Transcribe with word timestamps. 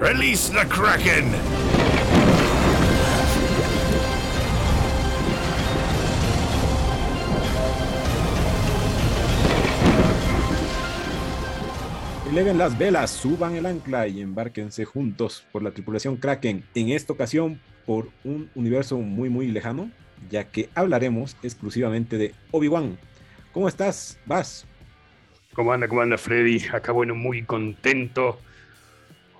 Release 0.00 0.52
the 0.52 0.64
Kraken! 0.68 1.32
Eleven 12.30 12.58
las 12.58 12.78
velas, 12.78 13.10
suban 13.10 13.56
el 13.56 13.66
ancla 13.66 14.06
y 14.06 14.20
embárquense 14.20 14.84
juntos 14.84 15.44
por 15.50 15.64
la 15.64 15.72
tripulación 15.72 16.16
Kraken. 16.16 16.62
En 16.76 16.90
esta 16.90 17.12
ocasión, 17.12 17.60
por 17.84 18.10
un 18.22 18.48
universo 18.54 18.98
muy, 18.98 19.28
muy 19.28 19.48
lejano, 19.48 19.90
ya 20.30 20.44
que 20.44 20.68
hablaremos 20.76 21.36
exclusivamente 21.42 22.18
de 22.18 22.34
Obi-Wan. 22.52 22.96
¿Cómo 23.52 23.66
estás, 23.66 24.20
Vas? 24.26 24.64
¿Cómo 25.54 25.72
anda, 25.72 25.88
cómo 25.88 26.02
anda, 26.02 26.16
Freddy? 26.18 26.62
Acá, 26.72 26.92
bueno, 26.92 27.16
muy 27.16 27.42
contento 27.42 28.38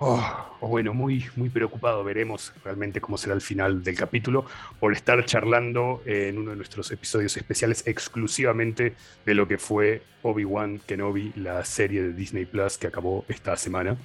Oh, 0.01 0.57
bueno, 0.61 0.93
muy, 0.93 1.25
muy 1.35 1.49
preocupado. 1.49 2.05
Veremos 2.05 2.53
realmente 2.63 3.01
cómo 3.01 3.17
será 3.17 3.35
el 3.35 3.41
final 3.41 3.83
del 3.83 3.97
capítulo 3.97 4.45
por 4.79 4.93
estar 4.93 5.25
charlando 5.25 6.01
en 6.05 6.37
uno 6.37 6.51
de 6.51 6.55
nuestros 6.55 6.89
episodios 6.91 7.35
especiales 7.35 7.85
exclusivamente 7.85 8.95
de 9.25 9.33
lo 9.33 9.45
que 9.45 9.57
fue 9.57 10.01
Obi-Wan 10.21 10.79
Kenobi, 10.87 11.33
la 11.35 11.65
serie 11.65 12.01
de 12.01 12.13
Disney 12.13 12.45
Plus 12.45 12.77
que 12.77 12.87
acabó 12.87 13.25
esta 13.27 13.57
semana. 13.57 13.97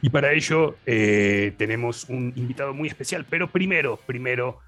Y 0.00 0.08
para 0.08 0.32
ello 0.32 0.76
eh, 0.86 1.52
tenemos 1.58 2.08
un 2.08 2.32
invitado 2.34 2.72
muy 2.72 2.88
especial, 2.88 3.26
pero 3.28 3.50
primero, 3.50 3.98
primero 4.06 4.58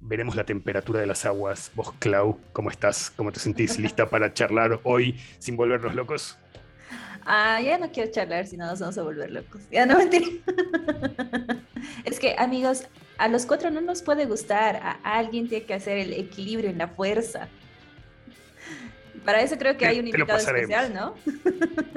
veremos 0.00 0.36
la 0.36 0.44
temperatura 0.44 1.00
de 1.00 1.06
las 1.06 1.26
aguas. 1.26 1.70
Vos, 1.74 1.92
Clau, 1.98 2.40
¿cómo 2.54 2.70
estás? 2.70 3.12
¿Cómo 3.14 3.30
te 3.30 3.40
sentís? 3.40 3.78
¿Lista 3.78 4.08
para 4.08 4.32
charlar 4.32 4.80
hoy 4.84 5.20
sin 5.38 5.58
volvernos 5.58 5.94
locos? 5.94 6.38
Ah, 7.32 7.60
ya 7.60 7.78
no 7.78 7.92
quiero 7.92 8.10
charlar 8.10 8.44
si 8.48 8.56
no 8.56 8.66
nos 8.66 8.80
vamos 8.80 8.98
a 8.98 9.02
volver 9.02 9.30
locos. 9.30 9.62
Ya 9.70 9.86
no 9.86 9.96
mentira. 9.98 10.26
es 12.04 12.18
que, 12.18 12.34
amigos, 12.36 12.88
a 13.18 13.28
los 13.28 13.46
cuatro 13.46 13.70
no 13.70 13.80
nos 13.80 14.02
puede 14.02 14.26
gustar. 14.26 14.74
A 14.82 14.98
alguien 15.16 15.48
tiene 15.48 15.64
que 15.64 15.74
hacer 15.74 15.98
el 15.98 16.12
equilibrio 16.12 16.68
en 16.68 16.78
la 16.78 16.88
fuerza. 16.88 17.46
Para 19.24 19.42
eso 19.42 19.56
creo 19.58 19.76
que 19.76 19.86
hay 19.86 20.00
un 20.00 20.08
invitado 20.08 20.40
especial, 20.40 20.92
¿no? 20.92 21.14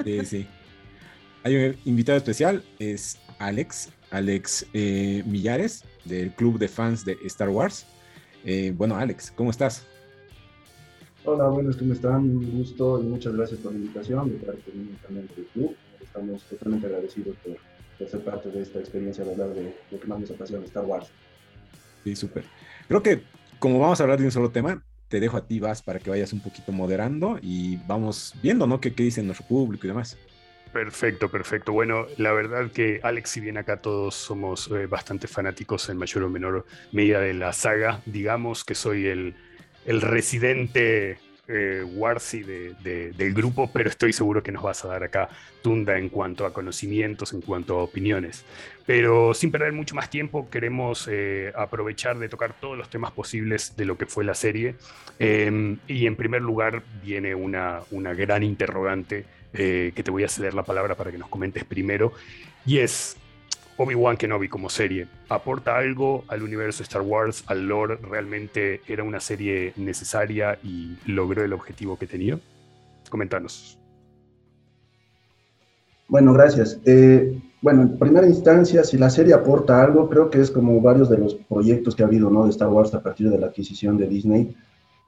sí, 0.04 0.24
sí. 0.24 0.46
Hay 1.42 1.56
un 1.56 1.76
invitado 1.84 2.16
especial, 2.16 2.62
es 2.78 3.18
Alex, 3.40 3.90
Alex 4.12 4.66
eh, 4.72 5.24
Millares, 5.26 5.84
del 6.04 6.30
club 6.30 6.60
de 6.60 6.68
fans 6.68 7.04
de 7.04 7.18
Star 7.24 7.48
Wars. 7.48 7.86
Eh, 8.44 8.72
bueno, 8.76 8.94
Alex, 8.94 9.32
¿cómo 9.32 9.50
estás? 9.50 9.84
Hola, 11.26 11.48
buenas, 11.48 11.76
¿cómo 11.76 11.94
están? 11.94 12.16
Un 12.16 12.58
gusto 12.58 13.00
y 13.00 13.04
muchas 13.04 13.34
gracias 13.34 13.58
por 13.60 13.72
la 13.72 13.78
invitación 13.78 14.28
de 14.28 14.44
parte 14.44 14.70
también 15.02 15.26
del 15.34 15.46
club. 15.46 15.74
Estamos 15.98 16.42
totalmente 16.42 16.86
agradecidos 16.86 17.34
por, 17.38 18.06
ser 18.06 18.20
parte 18.20 18.50
de 18.50 18.60
esta 18.60 18.78
experiencia 18.78 19.24
de 19.24 19.32
hablar 19.32 19.54
de 19.54 19.74
lo 19.90 19.98
que 19.98 20.06
más 20.06 20.20
nos 20.20 20.30
apasiona, 20.32 20.66
Star 20.66 20.84
Wars. 20.84 21.06
Sí, 22.04 22.14
súper. 22.14 22.44
Creo 22.88 23.02
que 23.02 23.22
como 23.58 23.78
vamos 23.78 24.00
a 24.00 24.02
hablar 24.02 24.18
de 24.18 24.26
un 24.26 24.32
solo 24.32 24.50
tema, 24.50 24.84
te 25.08 25.18
dejo 25.18 25.38
a 25.38 25.46
ti, 25.46 25.60
Vas, 25.60 25.82
para 25.82 25.98
que 25.98 26.10
vayas 26.10 26.34
un 26.34 26.40
poquito 26.40 26.72
moderando 26.72 27.38
y 27.40 27.78
vamos 27.86 28.34
viendo, 28.42 28.66
¿no? 28.66 28.78
¿Qué, 28.78 28.94
qué 28.94 29.04
dice 29.04 29.22
nuestro 29.22 29.46
público 29.46 29.86
y 29.86 29.88
demás? 29.88 30.18
Perfecto, 30.74 31.30
perfecto. 31.30 31.72
Bueno, 31.72 32.04
la 32.18 32.32
verdad 32.32 32.70
que 32.70 33.00
Alex, 33.02 33.30
si 33.30 33.40
bien 33.40 33.56
acá 33.56 33.80
todos 33.80 34.14
somos 34.14 34.70
eh, 34.72 34.86
bastante 34.86 35.26
fanáticos 35.26 35.88
en 35.88 35.96
mayor 35.96 36.24
o 36.24 36.28
menor 36.28 36.66
medida 36.92 37.20
de 37.20 37.32
la 37.32 37.54
saga, 37.54 38.02
digamos 38.04 38.62
que 38.62 38.74
soy 38.74 39.06
el 39.06 39.36
el 39.86 40.00
residente 40.00 41.18
eh, 41.46 41.84
Warsi 41.84 42.42
del 42.42 43.34
grupo, 43.34 43.70
pero 43.72 43.90
estoy 43.90 44.12
seguro 44.12 44.42
que 44.42 44.50
nos 44.50 44.62
vas 44.62 44.84
a 44.84 44.88
dar 44.88 45.04
acá 45.04 45.28
tunda 45.62 45.98
en 45.98 46.08
cuanto 46.08 46.46
a 46.46 46.52
conocimientos, 46.52 47.32
en 47.32 47.42
cuanto 47.42 47.78
a 47.78 47.82
opiniones. 47.82 48.44
Pero 48.86 49.34
sin 49.34 49.50
perder 49.50 49.72
mucho 49.72 49.94
más 49.94 50.08
tiempo, 50.08 50.48
queremos 50.48 51.08
eh, 51.10 51.52
aprovechar 51.54 52.18
de 52.18 52.28
tocar 52.28 52.54
todos 52.58 52.78
los 52.78 52.88
temas 52.88 53.12
posibles 53.12 53.76
de 53.76 53.84
lo 53.84 53.98
que 53.98 54.06
fue 54.06 54.24
la 54.24 54.34
serie. 54.34 54.76
Em, 55.18 55.78
y 55.86 56.06
en 56.06 56.16
primer 56.16 56.42
lugar 56.42 56.82
viene 57.02 57.34
una, 57.34 57.80
una 57.90 58.14
gran 58.14 58.42
interrogante 58.42 59.26
eh, 59.52 59.92
que 59.94 60.02
te 60.02 60.10
voy 60.10 60.24
a 60.24 60.28
ceder 60.28 60.54
la 60.54 60.64
palabra 60.64 60.94
para 60.96 61.12
que 61.12 61.18
nos 61.18 61.28
comentes 61.28 61.64
primero, 61.64 62.12
y 62.66 62.78
es, 62.78 63.16
Obi-Wan 63.76 64.16
Kenobi 64.16 64.48
como 64.48 64.70
serie, 64.70 65.08
¿aporta 65.28 65.76
algo 65.76 66.24
al 66.28 66.42
universo 66.42 66.82
Star 66.82 67.02
Wars, 67.02 67.42
al 67.46 67.66
lore? 67.66 67.98
¿Realmente 68.08 68.80
era 68.86 69.02
una 69.02 69.20
serie 69.20 69.72
necesaria 69.76 70.58
y 70.62 70.96
logró 71.06 71.44
el 71.44 71.52
objetivo 71.52 71.98
que 71.98 72.06
tenía? 72.06 72.38
Coméntanos. 73.10 73.78
Bueno, 76.08 76.32
gracias. 76.34 76.78
Eh, 76.84 77.40
bueno, 77.62 77.82
en 77.82 77.98
primera 77.98 78.26
instancia, 78.26 78.84
si 78.84 78.98
la 78.98 79.10
serie 79.10 79.34
aporta 79.34 79.82
algo, 79.82 80.08
creo 80.08 80.30
que 80.30 80.40
es 80.40 80.50
como 80.50 80.80
varios 80.80 81.08
de 81.08 81.18
los 81.18 81.34
proyectos 81.34 81.96
que 81.96 82.02
ha 82.02 82.06
habido 82.06 82.30
¿no? 82.30 82.44
de 82.44 82.50
Star 82.50 82.68
Wars 82.68 82.94
a 82.94 83.02
partir 83.02 83.30
de 83.30 83.38
la 83.38 83.46
adquisición 83.46 83.96
de 83.96 84.06
Disney. 84.06 84.54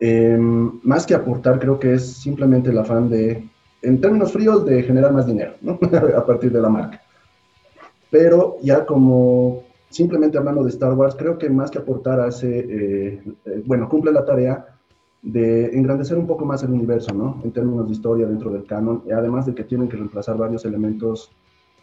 Em, 0.01 0.81
más 0.83 1.07
que 1.07 1.15
aportar, 1.15 1.59
creo 1.61 1.79
que 1.79 1.95
es 1.95 2.15
simplemente 2.15 2.71
el 2.71 2.79
afán 2.79 3.09
de, 3.09 3.49
en 3.83 4.01
términos 4.01 4.33
fríos, 4.33 4.65
de 4.65 4.83
generar 4.83 5.13
más 5.13 5.27
dinero 5.27 5.55
¿no? 5.61 5.79
a 6.17 6.27
partir 6.27 6.51
de 6.51 6.61
la 6.61 6.69
marca. 6.69 7.01
Pero 8.11 8.57
ya 8.63 8.87
como 8.87 9.65
simplemente 9.91 10.39
hablando 10.39 10.63
de 10.63 10.71
Star 10.71 10.93
Wars, 10.95 11.15
creo 11.17 11.39
que 11.39 11.49
más 11.51 11.71
que 11.71 11.79
aportar 11.79 12.21
hace, 12.21 12.59
eh, 12.59 13.23
eh, 13.45 13.63
bueno, 13.65 13.89
cumple 13.89 14.13
la 14.13 14.25
tarea 14.25 14.67
de 15.23 15.67
engrandecer 15.77 16.19
un 16.19 16.27
poco 16.27 16.45
más 16.45 16.63
el 16.63 16.71
universo, 16.71 17.15
¿no? 17.15 17.41
En 17.43 17.51
términos 17.53 17.87
de 17.87 17.93
historia 17.93 18.27
dentro 18.27 18.51
del 18.51 18.65
canon, 18.65 19.03
y 19.07 19.13
además 19.13 19.47
de 19.47 19.55
que 19.55 19.65
tienen 19.65 19.89
que 19.89 19.97
reemplazar 19.97 20.37
varios 20.37 20.65
elementos 20.65 21.33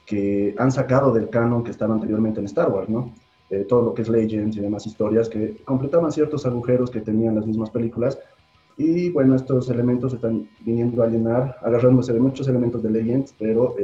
que 0.05 0.53
han 0.57 0.71
sacado 0.71 1.13
del 1.13 1.29
canon 1.29 1.63
que 1.63 1.71
estaban 1.71 1.95
anteriormente 1.95 2.39
en 2.39 2.45
Star 2.45 2.71
Wars, 2.71 2.89
¿no? 2.89 3.13
Eh, 3.49 3.65
todo 3.67 3.81
lo 3.83 3.93
que 3.93 4.03
es 4.03 4.09
Legends 4.09 4.57
y 4.57 4.61
demás 4.61 4.85
historias 4.85 5.29
que 5.29 5.57
completaban 5.65 6.11
ciertos 6.11 6.45
agujeros 6.45 6.89
que 6.89 7.01
tenían 7.01 7.35
las 7.35 7.45
mismas 7.45 7.69
películas. 7.69 8.17
Y 8.77 9.09
bueno, 9.11 9.35
estos 9.35 9.69
elementos 9.69 10.13
están 10.13 10.47
viniendo 10.61 11.03
a 11.03 11.07
llenar, 11.07 11.57
agarrándose 11.61 12.13
de 12.13 12.19
muchos 12.19 12.47
elementos 12.47 12.81
de 12.81 12.89
Legends, 12.89 13.35
pero 13.37 13.75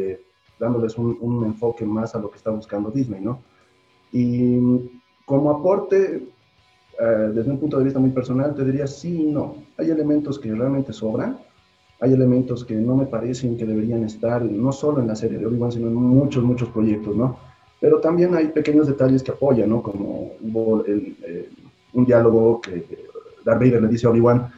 dándoles 0.59 0.97
un, 0.97 1.43
enfoque 1.45 1.85
más 1.85 2.13
a 2.15 2.19
lo 2.19 2.29
que 2.29 2.37
está 2.37 2.51
buscando 2.51 2.91
Disney, 2.91 3.21
¿no? 3.21 3.39
Y 4.11 4.59
como 5.25 5.51
aporte, 5.51 6.27
eh, 6.99 7.31
desde 7.33 7.51
un 7.51 7.59
punto 7.59 7.77
de 7.77 7.85
vista 7.85 7.99
muy 7.99 8.11
personal, 8.11 8.53
te 8.53 8.65
diría 8.65 8.87
sí 8.87 9.23
y 9.23 9.31
no. 9.31 9.55
Hay 9.77 9.89
elementos 9.89 10.37
que 10.37 10.53
realmente 10.53 10.91
sobran, 10.91 11.39
hay 12.01 12.13
elementos 12.13 12.65
que 12.65 12.75
no 12.75 12.95
me 12.95 13.05
parecen 13.05 13.57
que 13.57 13.65
deberían 13.65 14.03
estar, 14.03 14.41
no 14.43 14.71
solo 14.71 15.01
en 15.01 15.07
la 15.07 15.15
serie 15.15 15.37
de 15.37 15.45
Obi-Wan, 15.45 15.71
sino 15.71 15.87
en 15.87 15.95
muchos, 15.95 16.43
muchos 16.43 16.69
proyectos, 16.69 17.15
¿no? 17.15 17.37
Pero 17.79 17.99
también 18.01 18.35
hay 18.35 18.47
pequeños 18.47 18.87
detalles 18.87 19.23
que 19.23 19.31
apoyan, 19.31 19.69
¿no? 19.69 19.81
Como 19.81 20.33
hubo 20.41 20.85
eh, 20.85 21.49
un 21.93 22.05
diálogo 22.05 22.59
que 22.61 22.85
Darth 23.45 23.59
Vader 23.59 23.81
le 23.81 23.87
dice 23.87 24.07
a 24.07 24.09
Obi-Wan, 24.09 24.51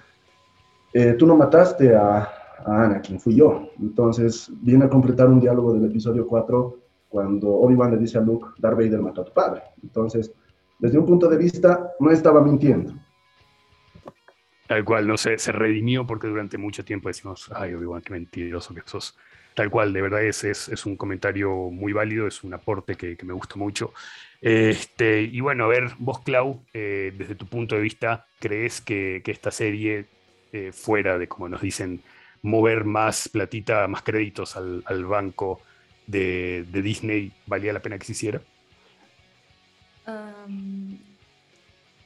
eh, 0.93 1.13
tú 1.13 1.25
no 1.27 1.35
mataste 1.35 1.95
a, 1.95 2.27
a 2.65 2.85
Anakin, 2.85 3.19
fui 3.19 3.35
yo. 3.35 3.69
Entonces 3.79 4.51
viene 4.61 4.85
a 4.85 4.89
completar 4.89 5.27
un 5.27 5.39
diálogo 5.39 5.73
del 5.73 5.85
episodio 5.85 6.27
4 6.27 6.77
cuando 7.09 7.49
Obi-Wan 7.49 7.91
le 7.91 7.97
dice 7.97 8.17
a 8.17 8.21
Luke, 8.21 8.47
Darth 8.57 8.77
Vader 8.77 9.01
mató 9.01 9.21
a 9.21 9.25
tu 9.25 9.33
padre. 9.33 9.61
Entonces, 9.83 10.33
desde 10.79 10.97
un 10.97 11.05
punto 11.05 11.27
de 11.27 11.37
vista, 11.37 11.91
no 11.99 12.09
estaba 12.09 12.41
mintiendo. 12.41 12.93
Tal 14.65 14.85
cual, 14.85 15.05
no 15.05 15.17
sé, 15.17 15.37
se 15.37 15.51
redimió 15.51 16.07
porque 16.07 16.27
durante 16.27 16.57
mucho 16.57 16.85
tiempo 16.85 17.09
decimos, 17.09 17.51
ay, 17.53 17.73
Obi-Wan, 17.73 18.01
qué 18.01 18.13
mentiroso 18.13 18.73
que 18.73 18.81
sos. 18.85 19.17
Tal 19.53 19.69
cual, 19.69 19.91
de 19.91 20.01
verdad 20.01 20.23
es, 20.23 20.45
es, 20.45 20.85
un 20.85 20.95
comentario 20.95 21.51
muy 21.69 21.91
válido, 21.91 22.25
es 22.25 22.43
un 22.43 22.53
aporte 22.53 22.95
que, 22.95 23.17
me 23.23 23.33
gusta 23.33 23.55
mucho. 23.57 23.93
Este, 24.39 25.23
y 25.23 25.41
bueno, 25.41 25.65
a 25.65 25.67
ver, 25.67 25.91
vos, 25.99 26.19
Clau, 26.21 26.63
eh, 26.73 27.13
desde 27.17 27.35
tu 27.35 27.45
punto 27.47 27.75
de 27.75 27.81
vista, 27.81 28.27
¿crees 28.39 28.79
que, 28.79 29.21
esta 29.25 29.51
serie, 29.51 30.05
eh, 30.53 30.71
fuera 30.71 31.17
de, 31.17 31.27
como 31.27 31.49
nos 31.49 31.61
dicen, 31.61 32.01
mover 32.41 32.85
más 32.85 33.29
platita, 33.29 33.87
más 33.87 34.01
créditos 34.03 34.55
al, 34.55 35.05
banco 35.05 35.61
de, 36.07 36.65
Disney, 36.71 37.31
¿valía 37.45 37.73
la 37.73 37.81
pena 37.81 37.97
que 37.97 38.05
se 38.05 38.11
hiciera? 38.13 38.41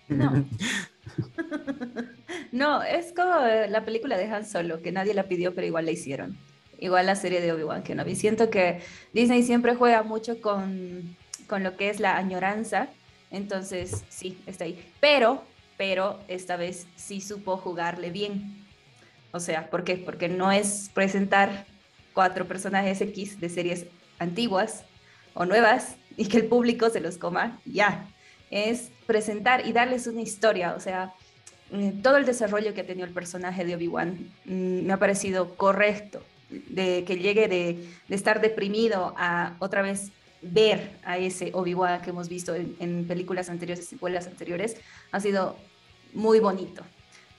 no. 0.10 0.46
no, 2.52 2.84
es 2.84 3.14
como 3.14 3.34
la 3.70 3.84
película 3.86 4.18
de 4.18 4.26
Han 4.26 4.46
Solo, 4.46 4.82
que 4.82 4.92
nadie 4.92 5.14
la 5.14 5.24
pidió, 5.24 5.56
pero 5.56 5.66
igual 5.68 5.86
la 5.86 5.92
hicieron. 5.92 6.38
Igual 6.78 7.06
la 7.06 7.16
serie 7.16 7.42
de 7.42 7.54
Obi-Wan 7.54 7.84
Kenobi. 7.84 8.16
Siento 8.16 8.50
que 8.50 8.82
Disney 9.14 9.44
siempre 9.44 9.76
juega 9.76 10.04
mucho 10.04 10.42
con, 10.42 11.16
con 11.48 11.64
lo 11.64 11.78
que 11.78 11.90
es 11.90 12.00
la 12.00 12.18
añoranza. 12.18 12.90
Entonces, 13.32 14.04
sí, 14.10 14.38
está 14.46 14.66
ahí. 14.66 14.84
Pero, 15.00 15.44
pero 15.78 16.20
esta 16.28 16.58
vez 16.58 16.88
sí 16.96 17.22
supo 17.22 17.58
jugarle 17.58 18.10
bien. 18.10 18.65
O 19.36 19.42
sea, 19.42 19.70
¿por 19.70 19.84
qué? 19.84 19.98
Porque 19.98 20.30
no 20.30 20.50
es 20.50 20.90
presentar 20.94 21.66
cuatro 22.14 22.48
personajes 22.48 23.02
X 23.02 23.42
de 23.42 23.50
series 23.50 23.86
antiguas 24.18 24.86
o 25.34 25.46
nuevas 25.46 25.98
y 26.16 26.30
que 26.30 26.38
el 26.38 26.46
público 26.46 26.90
se 26.90 27.02
los 27.02 27.18
coma 27.18 27.60
ya. 27.66 28.08
Es 28.50 28.92
presentar 29.06 29.68
y 29.68 29.74
darles 29.74 30.08
una 30.08 30.22
historia. 30.22 30.74
O 30.74 30.80
sea, 30.80 31.14
mm, 31.70 32.02
todo 32.02 32.16
el 32.16 32.24
desarrollo 32.24 32.74
que 32.74 32.80
ha 32.80 32.88
tenido 32.88 33.06
el 33.06 33.14
personaje 33.14 33.66
de 33.66 33.76
Obi-Wan 33.76 34.32
mm, 34.46 34.86
me 34.86 34.94
ha 34.94 34.98
parecido 34.98 35.56
correcto. 35.56 36.24
De 36.50 37.04
que 37.04 37.18
llegue 37.18 37.50
de, 37.50 37.90
estar 38.08 38.40
deprimido 38.40 39.14
a 39.18 39.58
otra 39.60 39.82
vez 39.82 40.14
ver 40.42 40.92
a 41.04 41.18
ese 41.18 41.52
Obi-Wan 41.54 42.02
que 42.02 42.12
hemos 42.12 42.30
visto 42.30 42.56
en, 42.56 43.06
películas 43.06 43.50
anteriores, 43.50 43.86
secuelas 43.86 44.28
anteriores, 44.28 44.78
ha 45.12 45.20
sido 45.20 45.58
muy 46.14 46.40
bonito. 46.40 46.86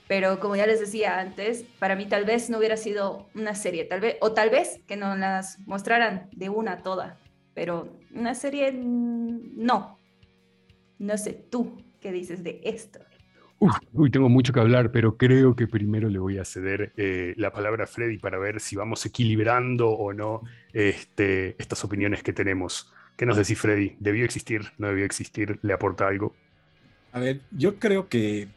Pero 0.08 0.38
como 0.38 0.56
ya 0.56 0.66
les 0.66 0.80
decía 0.80 1.18
antes, 1.18 1.64
para 1.78 1.96
mí 1.96 2.06
tal 2.06 2.24
vez 2.24 2.48
no 2.48 2.58
hubiera 2.58 2.76
sido 2.76 3.28
una 3.34 3.54
serie, 3.54 3.84
tal 3.84 4.00
vez, 4.00 4.16
o 4.20 4.32
tal 4.32 4.50
vez 4.50 4.80
que 4.86 4.96
no 4.96 5.16
las 5.16 5.58
mostraran 5.66 6.28
de 6.32 6.48
una 6.48 6.82
toda, 6.82 7.18
pero 7.54 7.98
una 8.14 8.34
serie 8.34 8.72
no. 8.72 9.98
No 10.98 11.18
sé, 11.18 11.32
tú, 11.32 11.82
¿qué 12.00 12.12
dices 12.12 12.44
de 12.44 12.60
esto? 12.64 13.00
uy, 13.92 14.10
tengo 14.10 14.28
mucho 14.28 14.52
que 14.52 14.60
hablar, 14.60 14.92
pero 14.92 15.16
creo 15.16 15.56
que 15.56 15.66
primero 15.66 16.08
le 16.08 16.18
voy 16.18 16.38
a 16.38 16.44
ceder 16.44 16.92
eh, 16.96 17.34
la 17.36 17.52
palabra 17.52 17.84
a 17.84 17.86
Freddy 17.86 18.18
para 18.18 18.38
ver 18.38 18.60
si 18.60 18.76
vamos 18.76 19.04
equilibrando 19.06 19.88
o 19.88 20.12
no 20.12 20.42
este, 20.72 21.56
estas 21.58 21.82
opiniones 21.84 22.22
que 22.22 22.32
tenemos. 22.32 22.92
¿Qué 23.16 23.24
nos 23.24 23.36
decís, 23.36 23.58
Freddy? 23.58 23.96
¿Debió 23.98 24.24
existir? 24.24 24.72
¿No 24.76 24.88
debió 24.88 25.06
existir? 25.06 25.58
¿Le 25.62 25.72
aporta 25.72 26.06
algo? 26.06 26.34
A 27.12 27.20
ver, 27.20 27.40
yo 27.50 27.78
creo 27.78 28.08
que, 28.08 28.48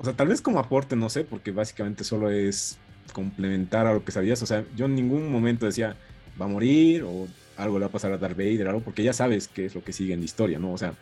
o 0.00 0.04
sea, 0.04 0.14
tal 0.14 0.28
vez 0.28 0.40
como 0.40 0.58
aporte, 0.58 0.96
no 0.96 1.10
sé, 1.10 1.24
porque 1.24 1.50
básicamente 1.50 2.04
solo 2.04 2.30
es 2.30 2.78
complementar 3.12 3.86
a 3.86 3.92
lo 3.92 4.02
que 4.02 4.12
sabías. 4.12 4.40
O 4.42 4.46
sea, 4.46 4.64
yo 4.74 4.86
en 4.86 4.94
ningún 4.94 5.30
momento 5.30 5.66
decía, 5.66 5.94
va 6.40 6.46
a 6.46 6.48
morir 6.48 7.02
o 7.02 7.28
algo 7.58 7.78
le 7.78 7.84
va 7.84 7.90
a 7.90 7.92
pasar 7.92 8.10
a 8.10 8.16
Darth 8.16 8.34
Vader, 8.34 8.68
algo, 8.68 8.80
porque 8.80 9.02
ya 9.02 9.12
sabes 9.12 9.46
qué 9.46 9.66
es 9.66 9.74
lo 9.74 9.84
que 9.84 9.92
sigue 9.92 10.14
en 10.14 10.20
la 10.20 10.24
historia, 10.24 10.58
¿no? 10.58 10.72
O 10.72 10.78
sea, 10.78 10.94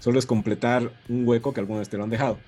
solo 0.00 0.18
es 0.18 0.26
completar 0.26 0.90
un 1.08 1.28
hueco 1.28 1.54
que 1.54 1.60
algunos 1.60 1.88
te 1.88 1.96
lo 1.96 2.02
han 2.02 2.10
dejado. 2.10 2.38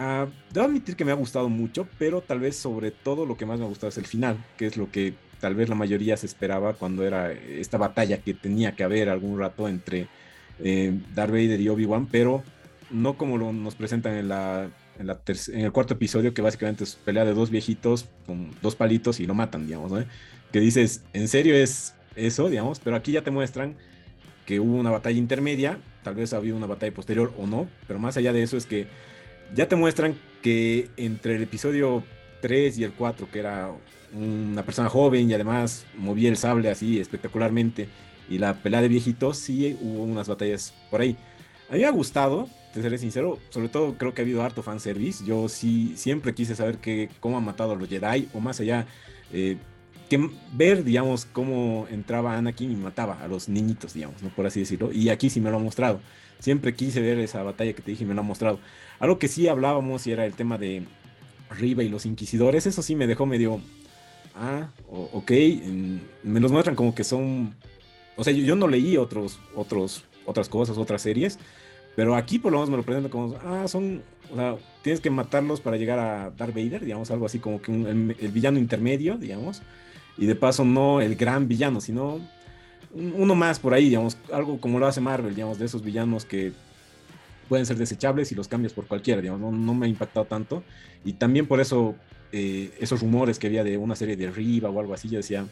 Uh, 0.00 0.30
debo 0.50 0.64
admitir 0.64 0.96
que 0.96 1.04
me 1.04 1.12
ha 1.12 1.14
gustado 1.14 1.50
mucho, 1.50 1.86
pero 1.98 2.22
tal 2.22 2.40
vez 2.40 2.56
sobre 2.56 2.90
todo 2.90 3.26
lo 3.26 3.36
que 3.36 3.44
más 3.44 3.58
me 3.58 3.66
ha 3.66 3.68
gustado 3.68 3.90
es 3.90 3.98
el 3.98 4.06
final, 4.06 4.42
que 4.56 4.64
es 4.64 4.78
lo 4.78 4.90
que 4.90 5.12
tal 5.40 5.54
vez 5.54 5.68
la 5.68 5.74
mayoría 5.74 6.16
se 6.16 6.24
esperaba 6.24 6.72
cuando 6.72 7.04
era 7.04 7.30
esta 7.32 7.76
batalla 7.76 8.16
que 8.22 8.32
tenía 8.32 8.74
que 8.74 8.82
haber 8.82 9.10
algún 9.10 9.38
rato 9.38 9.68
entre 9.68 10.08
eh, 10.58 10.98
Darth 11.14 11.32
Vader 11.32 11.60
y 11.60 11.68
Obi-Wan, 11.68 12.06
pero 12.06 12.42
no 12.90 13.18
como 13.18 13.36
lo, 13.36 13.52
nos 13.52 13.74
presentan 13.74 14.14
en, 14.14 14.28
la, 14.28 14.70
en, 14.98 15.60
el 15.60 15.72
cuarto 15.72 15.94
episodio, 15.94 16.34
que 16.34 16.42
básicamente 16.42 16.84
es 16.84 16.94
pelea 16.96 17.24
de 17.24 17.34
dos 17.34 17.50
viejitos 17.50 18.08
con 18.26 18.50
dos 18.60 18.76
palitos 18.76 19.20
y 19.20 19.26
lo 19.26 19.34
matan, 19.34 19.66
digamos, 19.66 19.92
¿no? 19.92 20.04
Que 20.52 20.60
dices, 20.60 21.02
¿en 21.12 21.28
serio 21.28 21.54
es 21.54 21.94
eso, 22.16 22.48
digamos? 22.48 22.80
Pero 22.80 22.96
aquí 22.96 23.12
ya 23.12 23.22
te 23.22 23.30
muestran 23.30 23.76
que 24.46 24.60
hubo 24.60 24.76
una 24.76 24.90
batalla 24.90 25.18
intermedia, 25.18 25.78
tal 26.02 26.14
vez 26.14 26.32
había 26.32 26.54
una 26.54 26.66
batalla 26.66 26.92
posterior 26.92 27.32
o 27.38 27.46
no, 27.46 27.68
pero 27.86 27.98
más 27.98 28.16
allá 28.16 28.32
de 28.32 28.42
eso 28.42 28.56
es 28.56 28.66
que 28.66 28.86
ya 29.54 29.68
te 29.68 29.76
muestran 29.76 30.16
que 30.42 30.90
entre 30.96 31.36
el 31.36 31.42
episodio 31.42 32.02
3 32.40 32.78
y 32.78 32.84
el 32.84 32.92
4, 32.92 33.28
que 33.30 33.38
era 33.38 33.70
una 34.12 34.62
persona 34.64 34.88
joven 34.88 35.30
y 35.30 35.34
además 35.34 35.86
movía 35.96 36.28
el 36.28 36.36
sable 36.36 36.70
así 36.70 36.98
espectacularmente, 37.00 37.88
y 38.28 38.38
la 38.38 38.54
pelea 38.54 38.80
de 38.80 38.88
viejitos, 38.88 39.38
sí 39.38 39.76
hubo 39.80 40.04
unas 40.04 40.28
batallas 40.28 40.74
por 40.90 41.00
ahí. 41.00 41.16
A 41.68 41.74
mí 41.74 41.80
me 41.80 41.86
ha 41.86 41.90
gustado, 41.90 42.48
te 42.72 42.82
seré 42.82 42.98
sincero, 42.98 43.38
sobre 43.50 43.68
todo 43.68 43.96
creo 43.98 44.14
que 44.14 44.22
ha 44.22 44.24
habido 44.24 44.42
harto 44.42 44.62
fanservice. 44.62 45.24
Yo 45.24 45.48
sí 45.48 45.92
siempre 45.96 46.34
quise 46.34 46.54
saber 46.54 46.78
que, 46.78 47.08
cómo 47.20 47.38
han 47.38 47.44
matado 47.44 47.72
a 47.72 47.76
los 47.76 47.88
Jedi, 47.88 48.28
o 48.32 48.40
más 48.40 48.60
allá, 48.60 48.86
eh, 49.32 49.56
que 50.08 50.30
ver, 50.52 50.84
digamos, 50.84 51.24
cómo 51.24 51.86
entraba 51.90 52.36
Anakin 52.36 52.70
y 52.70 52.76
mataba 52.76 53.22
a 53.22 53.28
los 53.28 53.48
niñitos, 53.48 53.94
digamos, 53.94 54.22
¿no? 54.22 54.28
por 54.28 54.46
así 54.46 54.60
decirlo. 54.60 54.92
Y 54.92 55.08
aquí 55.08 55.30
sí 55.30 55.40
me 55.40 55.50
lo 55.50 55.56
ha 55.56 55.60
mostrado. 55.60 56.00
Siempre 56.38 56.74
quise 56.74 57.00
ver 57.00 57.18
esa 57.18 57.42
batalla 57.42 57.72
que 57.72 57.82
te 57.82 57.92
dije 57.92 58.04
y 58.04 58.06
me 58.06 58.14
lo 58.14 58.20
ha 58.20 58.24
mostrado. 58.24 58.58
Algo 58.98 59.18
que 59.18 59.28
sí 59.28 59.48
hablábamos 59.48 60.06
y 60.06 60.12
era 60.12 60.26
el 60.26 60.34
tema 60.34 60.58
de 60.58 60.84
Riva 61.50 61.82
y 61.82 61.88
los 61.88 62.04
inquisidores. 62.04 62.66
Eso 62.66 62.82
sí 62.82 62.94
me 62.94 63.06
dejó 63.06 63.26
medio. 63.26 63.60
Ah, 64.34 64.68
ok. 64.90 65.30
Me 66.24 66.40
los 66.40 66.52
muestran 66.52 66.76
como 66.76 66.94
que 66.94 67.04
son. 67.04 67.54
O 68.16 68.24
sea, 68.24 68.32
yo, 68.32 68.56
no 68.56 68.68
leí 68.68 68.96
otros, 68.96 69.38
otros, 69.54 70.04
otras 70.26 70.48
cosas, 70.48 70.78
otras 70.78 71.00
series. 71.00 71.38
Pero 71.94 72.16
aquí 72.16 72.38
por 72.38 72.52
lo 72.52 72.58
menos 72.58 72.70
me 72.70 72.76
lo 72.76 72.82
presentan 72.82 73.10
como. 73.10 73.36
Ah, 73.44 73.66
son. 73.68 74.02
O 74.30 74.36
sea, 74.36 74.56
tienes 74.82 75.00
que 75.00 75.10
matarlos 75.10 75.60
para 75.60 75.76
llegar 75.76 75.98
a 75.98 76.30
Darth 76.30 76.54
Vader, 76.54 76.84
digamos, 76.84 77.10
algo 77.10 77.26
así 77.26 77.38
como 77.38 77.60
que 77.60 77.70
el, 77.72 78.16
el, 78.18 78.28
villano 78.30 78.58
intermedio, 78.58 79.18
digamos. 79.18 79.62
Y 80.16 80.26
de 80.26 80.34
paso, 80.34 80.64
no 80.64 81.00
el 81.00 81.16
gran 81.16 81.48
villano, 81.48 81.80
sino 81.80 82.20
uno 82.94 83.34
más 83.34 83.58
por 83.58 83.74
ahí, 83.74 83.88
digamos, 83.88 84.16
algo 84.32 84.60
como 84.60 84.78
lo 84.78 84.86
hace 84.86 85.00
Marvel, 85.00 85.34
digamos, 85.34 85.58
de 85.58 85.66
esos 85.66 85.82
villanos 85.82 86.24
que 86.24 86.52
pueden 87.48 87.66
ser 87.66 87.76
desechables 87.76 88.32
y 88.32 88.34
los 88.34 88.48
cambias 88.48 88.72
por 88.72 88.86
cualquiera, 88.86 89.20
digamos, 89.20 89.52
no, 89.52 89.74
me 89.74 89.86
ha 89.86 89.88
impactado 89.88 90.26
tanto. 90.26 90.62
Y 91.04 91.14
también 91.14 91.46
por 91.46 91.60
eso 91.60 91.94
eh, 92.32 92.70
esos 92.80 93.00
rumores 93.00 93.38
que 93.38 93.46
había 93.46 93.64
de 93.64 93.76
una 93.76 93.96
serie 93.96 94.16
de 94.16 94.30
Riva 94.30 94.70
o 94.70 94.80
algo 94.80 94.94
así, 94.94 95.08
yo 95.08 95.18
decía, 95.18 95.46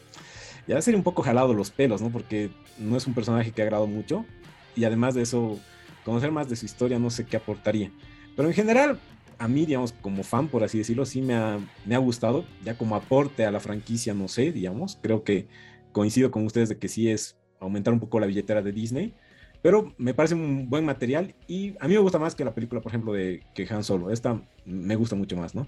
ya 0.67 0.81
sería 0.81 0.97
un 0.97 1.03
poco 1.03 1.23
jalado 1.23 1.53
los 1.53 1.71
pelos, 1.71 2.01
¿no? 2.01 2.09
Porque 2.09 2.49
no 2.77 2.97
es 2.97 3.07
un 3.07 3.13
personaje 3.13 3.51
que 3.51 3.61
ha 3.61 3.65
agradado 3.65 3.87
mucho. 3.87 4.25
Y 4.75 4.85
además 4.85 5.15
de 5.15 5.23
eso, 5.23 5.59
conocer 6.03 6.31
más 6.31 6.49
de 6.49 6.55
su 6.55 6.65
historia 6.65 6.99
no 6.99 7.09
sé 7.09 7.25
qué 7.25 7.37
aportaría. 7.37 7.91
Pero 8.35 8.47
en 8.47 8.53
general, 8.53 8.99
a 9.37 9.47
mí, 9.47 9.65
digamos, 9.65 9.93
como 9.93 10.23
fan, 10.23 10.47
por 10.47 10.63
así 10.63 10.77
decirlo, 10.77 11.05
sí 11.05 11.21
me 11.21 11.33
ha, 11.35 11.59
me 11.85 11.95
ha 11.95 11.97
gustado. 11.97 12.45
Ya 12.63 12.77
como 12.77 12.95
aporte 12.95 13.45
a 13.45 13.51
la 13.51 13.59
franquicia, 13.59 14.13
no 14.13 14.27
sé, 14.27 14.51
digamos, 14.51 14.99
creo 15.01 15.23
que 15.23 15.47
coincido 15.91 16.31
con 16.31 16.45
ustedes 16.45 16.69
de 16.69 16.77
que 16.77 16.87
sí 16.87 17.09
es 17.09 17.37
aumentar 17.59 17.93
un 17.93 17.99
poco 17.99 18.19
la 18.19 18.27
billetera 18.27 18.61
de 18.61 18.71
Disney. 18.71 19.13
Pero 19.61 19.93
me 19.97 20.13
parece 20.13 20.35
un 20.35 20.69
buen 20.69 20.85
material 20.85 21.35
y 21.47 21.75
a 21.79 21.87
mí 21.87 21.93
me 21.93 21.99
gusta 21.99 22.17
más 22.17 22.33
que 22.33 22.43
la 22.43 22.53
película, 22.53 22.81
por 22.81 22.91
ejemplo, 22.91 23.13
de 23.13 23.43
que 23.53 23.67
Han 23.69 23.83
Solo. 23.83 24.11
Esta 24.11 24.41
me 24.65 24.95
gusta 24.95 25.15
mucho 25.15 25.37
más, 25.37 25.53
¿no? 25.53 25.67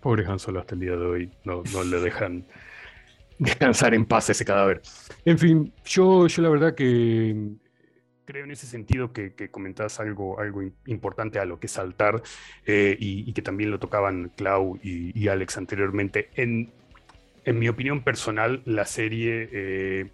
Pobre 0.00 0.26
Han 0.26 0.38
Solo 0.38 0.60
hasta 0.60 0.74
el 0.74 0.80
día 0.80 0.92
de 0.92 1.06
hoy. 1.06 1.30
No, 1.44 1.62
no 1.72 1.84
le 1.84 2.00
dejan 2.00 2.46
descansar 3.38 3.94
en 3.94 4.04
paz 4.04 4.28
ese 4.30 4.44
cadáver. 4.44 4.82
En 5.24 5.38
fin, 5.38 5.72
yo, 5.84 6.26
yo 6.26 6.42
la 6.42 6.50
verdad 6.50 6.74
que 6.74 7.54
creo 8.30 8.44
en 8.44 8.52
ese 8.52 8.66
sentido 8.66 9.12
que, 9.12 9.34
que 9.34 9.50
algo, 9.98 10.38
algo 10.38 10.62
importante 10.86 11.40
a 11.40 11.44
lo 11.44 11.58
que 11.58 11.66
saltar 11.66 12.22
eh, 12.64 12.96
y, 13.00 13.32
que 13.32 13.42
también 13.42 13.72
lo 13.72 13.80
tocaban 13.80 14.30
Clau 14.36 14.78
y, 14.84 15.26
Alex 15.26 15.58
anteriormente. 15.58 16.30
En, 16.36 16.70
en, 17.44 17.58
mi 17.58 17.68
opinión 17.68 18.04
personal, 18.04 18.62
la 18.66 18.84
serie 18.84 19.48
eh, 19.50 20.10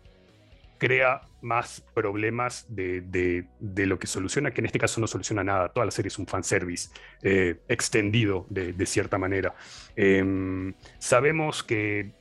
crea 0.78 1.28
más 1.42 1.82
problemas 1.92 2.64
de, 2.70 3.44
lo 3.60 3.98
que 3.98 4.06
soluciona, 4.06 4.50
que 4.50 4.62
en 4.62 4.66
este 4.66 4.78
caso 4.78 4.98
no 4.98 5.06
soluciona 5.06 5.44
nada. 5.44 5.68
Toda 5.68 5.84
la 5.84 5.92
serie 5.92 6.08
es 6.08 6.18
un 6.18 6.26
fanservice 6.26 6.88
eh, 7.22 7.56
extendido 7.68 8.46
de, 8.48 8.86
cierta 8.86 9.18
manera. 9.18 9.54
Em, 9.94 10.72
sabemos 10.98 11.62
que 11.62 12.12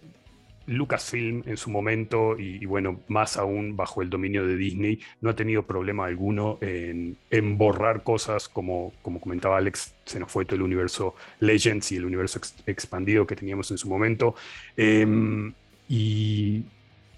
Lucasfilm 0.67 1.43
en 1.45 1.57
su 1.57 1.69
momento, 1.69 2.37
y, 2.39 2.65
bueno, 2.65 3.01
más 3.07 3.37
aún 3.37 3.75
bajo 3.75 4.01
el 4.01 4.09
dominio 4.09 4.45
de 4.45 4.57
Disney, 4.57 4.99
no 5.21 5.29
ha 5.29 5.35
tenido 5.35 5.63
problema 5.63 6.05
alguno 6.05 6.57
en, 6.61 7.17
borrar 7.57 8.03
cosas 8.03 8.49
como, 8.49 8.93
como 9.01 9.19
comentaba 9.19 9.57
Alex, 9.57 9.95
se 10.05 10.19
nos 10.19 10.31
fue 10.31 10.45
todo 10.45 10.55
el 10.55 10.63
universo 10.63 11.15
Legends 11.39 11.91
y 11.91 11.97
el 11.97 12.05
universo 12.05 12.39
expandido 12.65 13.27
que 13.27 13.35
teníamos 13.35 13.69
en 13.71 13.77
su 13.77 13.87
momento. 13.87 14.35
Em, 14.75 15.53
y 15.87 16.63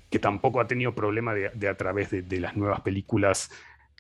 que 0.10 0.20
tampoco 0.20 0.60
ha 0.60 0.68
tenido 0.68 0.94
problema 0.96 1.34
de, 1.34 1.68
a 1.68 1.78
través 1.78 2.10
de, 2.12 2.40
las 2.40 2.56
nuevas 2.56 2.82
películas 2.82 3.52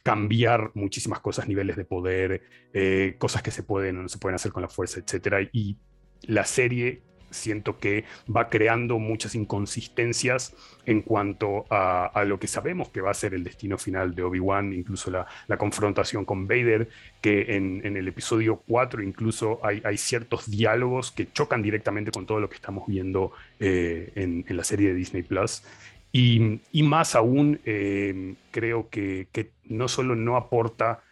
cambiar 0.03 0.71
muchísimas 0.73 1.19
cosas, 1.19 1.47
niveles 1.47 1.75
de 1.75 1.83
poder, 1.83 2.43
eh, 2.73 3.15
cosas 3.17 3.41
que 3.41 3.51
se 3.51 3.63
pueden 3.63 3.97
o 3.97 4.03
no 4.03 4.09
se 4.09 4.17
pueden 4.17 4.35
hacer 4.35 4.53
con 4.53 4.61
la 4.61 4.69
fuerza, 4.69 5.01
etc. 5.01 5.49
Y 5.51 5.77
la 6.21 6.45
serie 6.45 7.01
siento 7.29 7.79
que 7.79 8.05
va 8.33 8.49
creando 8.49 8.99
muchas 8.99 9.35
inconsistencias 9.35 10.55
en 10.85 11.01
cuanto 11.01 11.65
a, 11.69 12.23
lo 12.25 12.39
que 12.39 12.47
sabemos 12.47 12.89
que 12.89 13.01
va 13.01 13.11
a 13.11 13.13
ser 13.13 13.33
el 13.33 13.43
destino 13.43 13.77
final 13.77 14.15
de 14.15 14.23
Obi-Wan, 14.23 14.73
incluso 14.73 15.11
la, 15.11 15.57
confrontación 15.57 16.23
con 16.23 16.47
Vader, 16.47 16.89
que 17.21 17.55
en, 17.55 17.85
el 17.85 18.07
episodio 18.07 18.63
4 18.67 19.03
incluso 19.03 19.59
hay, 19.63 19.97
ciertos 19.97 20.49
diálogos 20.49 21.11
que 21.11 21.31
chocan 21.31 21.61
directamente 21.61 22.11
con 22.11 22.25
todo 22.25 22.39
lo 22.39 22.49
que 22.49 22.55
estamos 22.55 22.87
viendo 22.87 23.31
eh, 23.59 24.11
en, 24.15 24.45
la 24.55 24.63
serie 24.63 24.89
de 24.89 24.95
Disney 24.95 25.23
Plus. 25.23 25.63
Y, 26.11 26.59
más 26.83 27.15
aún, 27.15 27.59
eh, 27.65 28.35
creo 28.51 28.89
que, 28.89 29.27
no 29.65 29.87
solo 29.87 30.15
no 30.15 30.37
aporta 30.37 31.03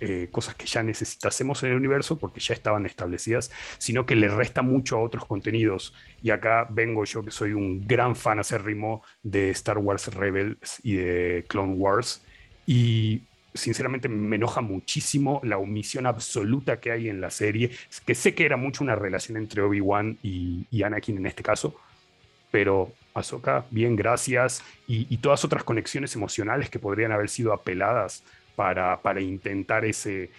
eh, 0.00 0.28
cosas 0.30 0.54
que 0.54 0.66
ya 0.66 0.82
necesitásemos 0.82 1.62
en 1.62 1.70
el 1.70 1.76
universo 1.76 2.18
porque 2.18 2.40
ya 2.40 2.54
estaban 2.54 2.86
establecidas, 2.86 3.50
sino 3.78 4.06
que 4.06 4.16
le 4.16 4.28
resta 4.28 4.62
mucho 4.62 4.96
a 4.96 5.02
otros 5.02 5.24
contenidos. 5.24 5.94
Y 6.22 6.30
acá 6.30 6.66
vengo 6.70 7.04
yo, 7.04 7.24
que 7.24 7.30
soy 7.30 7.52
un 7.52 7.86
gran 7.86 8.16
fan 8.16 8.38
acérrimo 8.38 9.02
de 9.22 9.50
Star 9.50 9.78
Wars 9.78 10.14
Rebels 10.14 10.80
y 10.82 10.96
de 10.96 11.44
Clone 11.48 11.74
Wars. 11.74 12.22
Y 12.66 13.22
sinceramente 13.54 14.08
me 14.08 14.36
enoja 14.36 14.60
muchísimo 14.60 15.40
la 15.42 15.58
omisión 15.58 16.06
absoluta 16.06 16.78
que 16.80 16.92
hay 16.92 17.08
en 17.08 17.20
la 17.20 17.30
serie, 17.30 17.70
que 18.04 18.14
sé 18.14 18.34
que 18.34 18.44
era 18.44 18.56
mucho 18.56 18.84
una 18.84 18.94
relación 18.94 19.36
entre 19.36 19.62
Obi-Wan 19.62 20.18
y, 20.22 20.66
y 20.70 20.82
Anakin 20.82 21.16
en 21.18 21.26
este 21.26 21.42
caso, 21.42 21.74
pero 22.50 22.92
Ahsoka, 23.16 23.64
bien, 23.70 23.96
gracias, 23.96 24.62
y, 24.86 25.16
todas 25.18 25.44
otras 25.44 25.64
conexiones 25.64 26.14
emocionales 26.14 26.68
que 26.68 26.78
podrían 26.78 27.12
haber 27.12 27.28
sido 27.28 27.52
apeladas 27.52 28.22
para, 28.56 29.00
para 29.02 29.20
intentar 29.20 29.84
ese, 29.84 30.30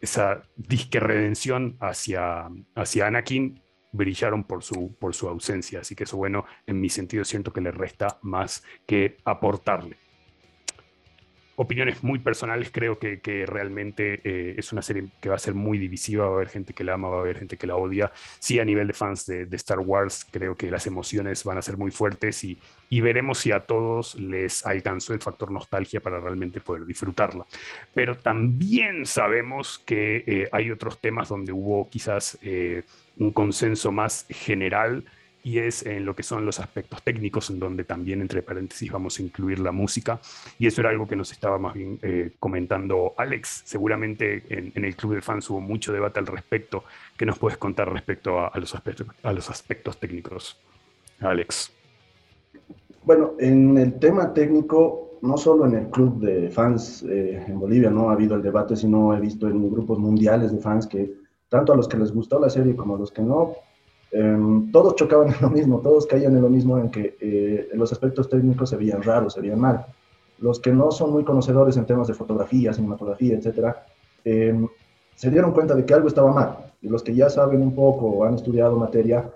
esa 0.00 0.42
disque 0.56 1.00
redención 1.00 1.76
hacia, 1.80 2.48
hacia 2.74 3.06
Anakin, 3.06 3.62
brillaron 3.92 4.44
por 4.44 4.62
su, 4.62 4.96
por 4.98 5.14
su 5.14 5.28
ausencia. 5.28 5.80
Así 5.80 5.94
que 5.94 6.04
eso, 6.04 6.16
bueno, 6.16 6.44
en 6.66 6.80
mi 6.80 6.88
sentido 6.88 7.24
siento 7.24 7.52
que 7.52 7.60
le 7.60 7.70
resta 7.70 8.18
más 8.22 8.62
que 8.86 9.16
aportarle. 9.24 9.96
opiniones 11.56 12.02
muy 12.02 12.18
personales, 12.20 12.70
creo 12.72 12.98
que, 12.98 13.20
que 13.20 13.44
realmente 13.46 14.20
eh, 14.24 14.54
es 14.56 14.72
una 14.72 14.82
serie 14.82 15.08
que 15.20 15.28
va 15.28 15.36
a 15.36 15.38
ser 15.38 15.54
muy 15.54 15.78
divisiva, 15.78 16.24
va 16.24 16.32
a 16.32 16.34
haber 16.36 16.48
gente 16.48 16.72
que 16.72 16.84
la 16.84 16.94
ama, 16.94 17.08
va 17.08 17.18
a 17.18 17.20
haber 17.20 17.38
gente 17.38 17.56
que 17.56 17.66
la 17.66 17.76
odia. 17.76 18.12
Sí, 18.38 18.58
a 18.58 18.64
nivel 18.64 18.86
de 18.86 18.94
fans 18.94 19.26
de, 19.26 19.46
de 19.46 19.56
Star 19.56 19.80
Wars, 19.80 20.26
creo 20.30 20.56
que 20.56 20.70
las 20.70 20.86
emociones 20.86 21.44
van 21.44 21.58
a 21.58 21.62
ser 21.62 21.76
muy 21.76 21.90
fuertes 21.90 22.44
y, 22.44 22.58
y, 22.90 23.00
veremos 23.00 23.38
si 23.38 23.52
a 23.52 23.60
todos 23.60 24.14
les 24.16 24.66
alcanzó 24.66 25.14
el 25.14 25.20
factor 25.20 25.50
nostalgia 25.50 26.00
para 26.00 26.20
realmente 26.20 26.60
poder 26.60 26.84
disfrutarla. 26.84 27.46
Pero 27.94 28.18
también 28.18 29.06
sabemos 29.06 29.78
que 29.78 30.24
eh, 30.26 30.48
hay 30.52 30.70
otros 30.70 31.00
temas 31.00 31.28
donde 31.28 31.52
hubo 31.52 31.88
quizás 31.88 32.38
eh, 32.42 32.82
un 33.16 33.32
consenso 33.32 33.92
más 33.92 34.26
general 34.28 35.04
y 35.42 35.58
es 35.58 35.84
en 35.86 36.04
lo 36.04 36.14
que 36.14 36.22
son 36.22 36.44
los 36.44 36.60
aspectos 36.60 37.02
técnicos, 37.02 37.50
en 37.50 37.58
donde 37.58 37.84
también, 37.84 38.20
entre 38.20 38.42
paréntesis, 38.42 38.90
vamos 38.90 39.18
a 39.18 39.22
incluir 39.22 39.58
la 39.58 39.72
música. 39.72 40.20
Y 40.58 40.66
eso 40.66 40.80
era 40.82 40.90
algo 40.90 41.06
que 41.06 41.16
nos 41.16 41.32
estaba 41.32 41.58
más 41.58 41.74
bien 41.74 41.98
eh, 42.02 42.32
comentando 42.38 43.14
Alex. 43.16 43.62
Seguramente 43.64 44.44
en, 44.48 44.84
el 44.84 44.96
club 44.96 45.14
de 45.14 45.22
fans 45.22 45.48
hubo 45.50 45.60
mucho 45.60 45.92
debate 45.92 46.20
al 46.20 46.26
respecto. 46.26 46.84
¿Qué 47.16 47.24
nos 47.24 47.38
puedes 47.38 47.58
contar 47.58 47.90
respecto 47.90 48.40
a, 48.40 48.58
los, 48.58 48.74
aspectos, 48.74 49.06
a 49.22 49.32
los 49.32 49.48
aspectos 49.48 49.98
técnicos, 49.98 50.60
Alex? 51.20 51.72
Bueno, 53.04 53.32
en 53.38 53.78
el 53.78 53.98
tema 53.98 54.32
técnico, 54.34 55.18
no 55.22 55.36
solo 55.36 55.66
en 55.66 55.74
el 55.74 55.90
club 55.90 56.20
de 56.20 56.50
fans 56.50 57.02
eh, 57.02 57.44
en 57.46 57.58
Bolivia 57.58 57.90
no 57.90 58.10
ha 58.10 58.14
habido 58.14 58.34
el 58.36 58.42
debate, 58.42 58.76
sino 58.76 59.14
he 59.14 59.20
visto 59.20 59.48
en 59.48 59.70
grupos 59.70 59.98
mundiales 59.98 60.52
de 60.52 60.58
fans 60.58 60.86
que 60.86 61.14
tanto 61.48 61.72
a 61.72 61.76
los 61.76 61.88
que 61.88 61.96
les 61.96 62.12
gustó 62.12 62.38
la 62.38 62.48
serie 62.48 62.76
como 62.76 62.96
a 62.96 62.98
los 62.98 63.10
que 63.10 63.22
no, 63.22 63.54
Em, 64.12 64.72
todos 64.72 64.96
chocaban 64.96 65.28
en 65.28 65.40
lo 65.40 65.50
mismo, 65.50 65.80
todos 65.80 66.06
caían 66.06 66.34
en 66.36 66.42
lo 66.42 66.48
mismo 66.48 66.78
en 66.78 66.90
que 66.90 67.16
eh, 67.20 67.68
los 67.74 67.92
aspectos 67.92 68.28
técnicos 68.28 68.70
se 68.70 68.76
veían 68.76 69.02
raros, 69.02 69.34
se 69.34 69.40
veían 69.40 69.60
mal. 69.60 69.86
Los 70.38 70.58
que 70.58 70.72
no 70.72 70.90
son 70.90 71.12
muy 71.12 71.22
conocedores 71.22 71.76
en 71.76 71.86
temas 71.86 72.08
de 72.08 72.14
fotografía, 72.14 72.72
cinematografía, 72.72 73.36
etcétera, 73.36 73.86
em, 74.24 74.66
se 75.14 75.30
dieron 75.30 75.52
cuenta 75.52 75.74
de 75.74 75.84
que 75.84 75.94
algo 75.94 76.08
estaba 76.08 76.32
mal. 76.32 76.72
Y 76.82 76.88
los 76.88 77.02
que 77.02 77.14
ya 77.14 77.30
saben 77.30 77.62
un 77.62 77.74
poco 77.74 78.06
o 78.06 78.24
han 78.24 78.34
estudiado 78.34 78.76
materia 78.76 79.30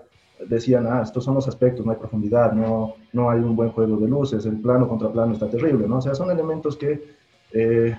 decían, 0.47 0.87
ah, 0.87 1.01
estos 1.03 1.23
son 1.23 1.35
los 1.35 1.47
aspectos, 1.47 1.85
no 1.85 1.91
hay 1.91 1.97
profundidad, 1.97 2.51
no, 2.53 2.95
no 3.13 3.29
hay 3.29 3.39
un 3.39 3.55
buen 3.55 3.69
juego 3.69 3.97
de 3.97 4.07
luces, 4.07 4.45
el 4.45 4.59
plano 4.59 4.87
contra 4.87 5.11
plano 5.11 5.33
está 5.33 5.49
terrible, 5.49 5.87
¿no? 5.87 5.97
O 5.97 6.01
sea, 6.01 6.15
son 6.15 6.31
elementos 6.31 6.75
que 6.77 7.03
eh, 7.51 7.95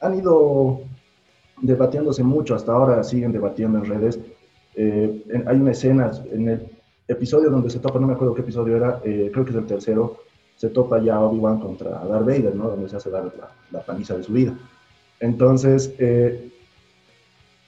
han 0.00 0.14
ido 0.14 0.80
debatiéndose 1.60 2.22
mucho, 2.22 2.54
hasta 2.54 2.72
ahora 2.72 3.02
siguen 3.02 3.32
debatiendo 3.32 3.78
en 3.78 3.84
redes, 3.84 4.20
eh, 4.74 5.24
hay 5.46 5.56
una 5.56 5.72
escena 5.72 6.10
en 6.30 6.48
el 6.48 6.66
episodio 7.08 7.50
donde 7.50 7.70
se 7.70 7.80
topa, 7.80 7.98
no 7.98 8.06
me 8.06 8.14
acuerdo 8.14 8.34
qué 8.34 8.42
episodio 8.42 8.76
era, 8.76 9.00
eh, 9.04 9.30
creo 9.32 9.44
que 9.44 9.50
es 9.50 9.56
el 9.56 9.66
tercero, 9.66 10.18
se 10.56 10.68
topa 10.68 11.00
ya 11.02 11.20
Obi-Wan 11.20 11.58
contra 11.58 11.90
Darth 11.90 12.26
Vader, 12.26 12.54
¿no? 12.54 12.68
Donde 12.68 12.88
se 12.88 12.96
hace 12.96 13.10
dar 13.10 13.24
la, 13.24 13.50
la 13.70 13.80
paliza 13.84 14.16
de 14.16 14.22
su 14.22 14.32
vida. 14.32 14.54
Entonces, 15.18 15.94
eh, 15.98 16.50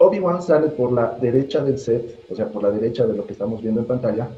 Obi-Wan 0.02 0.42
sale 0.42 0.68
por 0.68 0.92
la 0.92 1.16
derecha 1.20 1.62
del 1.62 1.78
set, 1.78 2.24
o 2.28 2.34
sea, 2.34 2.50
por 2.50 2.62
la 2.62 2.70
derecha 2.70 3.06
de 3.06 3.14
lo 3.14 3.24
que 3.24 3.34
estamos 3.34 3.62
viendo 3.62 3.80
en 3.80 3.86
pantalla, 3.86 4.28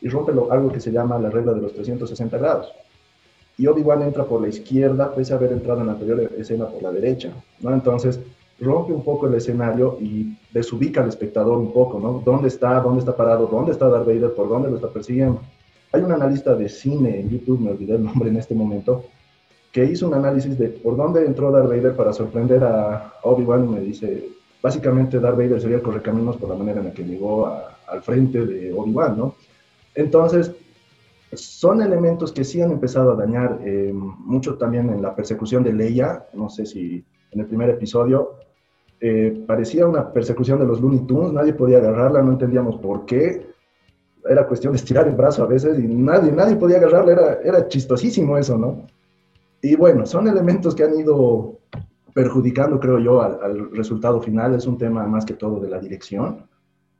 y 0.00 0.08
rompe 0.08 0.32
algo 0.32 0.72
que 0.72 0.80
se 0.80 0.90
llama 0.90 1.18
la 1.18 1.28
regla 1.28 1.52
de 1.52 1.60
los 1.60 1.74
360 1.74 2.38
grados. 2.38 2.72
Y 3.58 3.66
Obi-Wan 3.66 4.02
entra 4.02 4.24
por 4.24 4.40
la 4.40 4.48
izquierda, 4.48 5.14
pese 5.14 5.34
a 5.34 5.36
haber 5.36 5.52
entrado 5.52 5.82
en 5.82 5.88
la 5.88 5.92
anterior 5.92 6.32
escena 6.38 6.66
por 6.66 6.82
la 6.82 6.90
derecha, 6.90 7.30
¿no? 7.60 7.74
Entonces, 7.74 8.20
rompe 8.58 8.94
un 8.94 9.04
poco 9.04 9.26
el 9.26 9.34
escenario 9.34 9.98
y 10.00 10.38
desubica 10.50 11.02
al 11.02 11.08
espectador 11.08 11.58
un 11.58 11.72
poco, 11.72 12.00
¿no? 12.00 12.22
¿Dónde 12.24 12.48
está? 12.48 12.80
¿Dónde 12.80 13.00
está 13.00 13.14
parado? 13.14 13.46
¿Dónde 13.46 13.72
está 13.72 13.88
Darth 13.88 14.06
Vader? 14.06 14.32
¿Por 14.32 14.48
dónde 14.48 14.70
lo 14.70 14.76
está 14.76 14.88
persiguiendo? 14.88 15.42
Hay 15.92 16.00
un 16.00 16.12
analista 16.12 16.54
de 16.54 16.70
cine 16.70 17.20
en 17.20 17.28
YouTube, 17.28 17.60
me 17.60 17.70
olvidé 17.70 17.96
el 17.96 18.04
nombre 18.04 18.30
en 18.30 18.38
este 18.38 18.54
momento, 18.54 19.04
que 19.72 19.84
hizo 19.84 20.08
un 20.08 20.14
análisis 20.14 20.58
de 20.58 20.68
por 20.68 20.96
dónde 20.96 21.24
entró 21.26 21.50
Darth 21.50 21.68
Vader 21.68 21.94
para 21.94 22.14
sorprender 22.14 22.64
a 22.64 23.12
Obi-Wan 23.22 23.64
y 23.64 23.68
me 23.68 23.80
dice, 23.80 24.28
básicamente 24.62 25.18
Darth 25.18 25.36
Vader 25.36 25.60
sería 25.60 25.76
el 25.76 25.82
correcaminos 25.82 26.36
por 26.36 26.48
la 26.48 26.54
manera 26.54 26.80
en 26.80 26.86
la 26.86 26.94
que 26.94 27.04
llegó 27.04 27.46
al 27.46 28.02
frente 28.02 28.46
de 28.46 28.72
Obi-Wan, 28.72 29.18
¿no? 29.18 29.34
Entonces, 29.94 30.52
son 31.34 31.82
elementos 31.82 32.32
que 32.32 32.44
sí 32.44 32.60
han 32.60 32.70
empezado 32.70 33.12
a 33.12 33.16
dañar 33.16 33.58
eh, 33.64 33.92
mucho 33.92 34.56
también 34.56 34.90
en 34.90 35.02
la 35.02 35.14
persecución 35.14 35.64
de 35.64 35.72
Leia, 35.72 36.26
no 36.34 36.48
sé 36.48 36.66
si 36.66 37.04
en 37.30 37.40
el 37.40 37.46
primer 37.46 37.70
episodio, 37.70 38.36
eh, 39.00 39.42
parecía 39.46 39.86
una 39.86 40.12
persecución 40.12 40.60
de 40.60 40.66
los 40.66 40.80
Looney 40.80 41.00
Tunes, 41.00 41.32
nadie 41.32 41.54
podía 41.54 41.78
agarrarla, 41.78 42.22
no 42.22 42.32
entendíamos 42.32 42.76
por 42.76 43.04
qué. 43.04 43.50
Era 44.28 44.46
cuestión 44.46 44.72
de 44.72 44.76
estirar 44.76 45.08
el 45.08 45.16
brazo 45.16 45.42
a 45.42 45.46
veces 45.46 45.76
y 45.78 45.82
nadie, 45.88 46.30
nadie 46.30 46.54
podía 46.54 46.76
agarrarla, 46.76 47.12
era, 47.12 47.38
era 47.42 47.68
chistosísimo 47.68 48.38
eso, 48.38 48.56
¿no? 48.56 48.86
Y 49.60 49.74
bueno, 49.74 50.06
son 50.06 50.28
elementos 50.28 50.74
que 50.74 50.84
han 50.84 50.94
ido 50.94 51.58
perjudicando, 52.14 52.78
creo 52.78 52.98
yo, 52.98 53.22
al, 53.22 53.70
resultado 53.72 54.20
final. 54.20 54.54
Es 54.54 54.66
un 54.66 54.78
tema 54.78 55.06
más 55.06 55.24
que 55.24 55.34
todo 55.34 55.60
de 55.60 55.68
la 55.68 55.78
dirección 55.78 56.46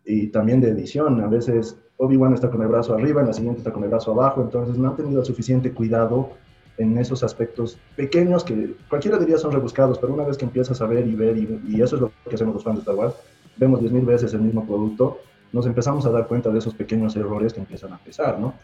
y 0.04 0.28
también 0.28 0.60
de 0.60 0.70
edición. 0.70 1.20
A 1.20 1.28
veces 1.28 1.78
Obi-Wan 1.96 2.34
está 2.34 2.50
con 2.50 2.62
el 2.62 2.68
brazo 2.68 2.94
arriba, 2.94 3.20
en 3.20 3.28
la 3.28 3.32
siguiente 3.32 3.58
está 3.58 3.72
con 3.72 3.84
el 3.84 3.90
brazo 3.90 4.12
abajo, 4.12 4.42
entonces 4.42 4.76
no 4.76 4.88
han 4.88 4.96
tenido 4.96 5.24
suficiente 5.24 5.72
cuidado 5.72 6.30
en 6.78 6.98
esos 6.98 7.22
aspectos 7.22 7.78
pequeños 7.96 8.44
que 8.44 8.74
cualquiera 8.88 9.18
diría 9.18 9.38
son 9.38 9.52
rebuscados, 9.52 9.98
pero 9.98 10.14
una 10.14 10.24
vez 10.24 10.38
que 10.38 10.44
empiezas 10.44 10.80
a 10.80 10.86
ver 10.86 11.06
y 11.06 11.14
ver, 11.14 11.36
y, 11.36 11.80
eso 11.80 11.96
es 11.96 12.02
lo 12.02 12.12
que 12.28 12.34
hacemos 12.34 12.54
los 12.54 12.64
fans 12.64 12.76
de 12.76 12.80
Star 12.80 12.94
Wars, 12.94 13.14
vemos 13.56 13.80
10.000 13.80 14.04
veces 14.04 14.34
el 14.34 14.40
mismo 14.40 14.66
producto, 14.66 15.18
nos 15.52 15.66
empezamos 15.66 16.06
a 16.06 16.10
dar 16.10 16.26
cuenta 16.26 16.50
de 16.50 16.58
esos 16.58 16.74
pequeños 16.74 17.14
errores 17.14 17.52
que 17.52 17.60
empiezan 17.60 17.92
a 17.92 17.98
pesar, 17.98 18.38
¿no? 18.40 18.54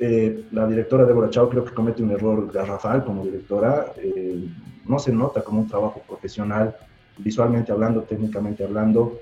Eh, 0.00 0.44
la 0.52 0.66
directora 0.66 1.04
Deborah 1.04 1.30
Chow 1.30 1.48
creo 1.48 1.64
que 1.64 1.74
comete 1.74 2.02
un 2.02 2.12
error 2.12 2.50
garrafal 2.52 3.04
como 3.04 3.24
directora, 3.24 3.92
eh, 3.96 4.48
no 4.86 4.98
se 4.98 5.12
nota 5.12 5.42
como 5.42 5.60
un 5.60 5.66
trabajo 5.66 6.02
profesional, 6.06 6.76
visualmente 7.18 7.72
hablando, 7.72 8.02
técnicamente 8.02 8.62
hablando, 8.64 9.18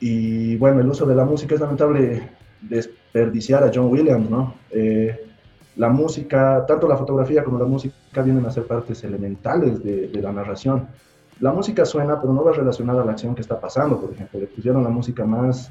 y 0.00 0.56
bueno, 0.56 0.80
el 0.80 0.88
uso 0.88 1.06
de 1.06 1.14
la 1.14 1.24
música 1.24 1.54
es 1.54 1.60
lamentable 1.60 2.28
desperdiciar 2.60 3.62
a 3.62 3.70
John 3.72 3.86
Williams, 3.86 4.28
¿no? 4.28 4.54
Eh, 4.70 5.24
la 5.76 5.88
música, 5.88 6.64
tanto 6.66 6.88
la 6.88 6.96
fotografía 6.96 7.44
como 7.44 7.58
la 7.58 7.64
música 7.64 8.22
vienen 8.22 8.44
a 8.46 8.50
ser 8.50 8.66
partes 8.66 9.04
elementales 9.04 9.82
de, 9.84 10.10
la 10.20 10.32
narración. 10.32 10.88
La 11.40 11.52
música 11.52 11.84
suena, 11.84 12.20
pero 12.20 12.32
no 12.32 12.42
va 12.42 12.52
relacionada 12.52 13.02
a 13.02 13.04
la 13.04 13.12
acción 13.12 13.34
que 13.34 13.42
está 13.42 13.60
pasando, 13.60 14.00
por 14.00 14.10
ejemplo. 14.12 14.40
Le 14.40 14.46
pusieron 14.46 14.82
la 14.82 14.90
música 14.90 15.24
más... 15.24 15.70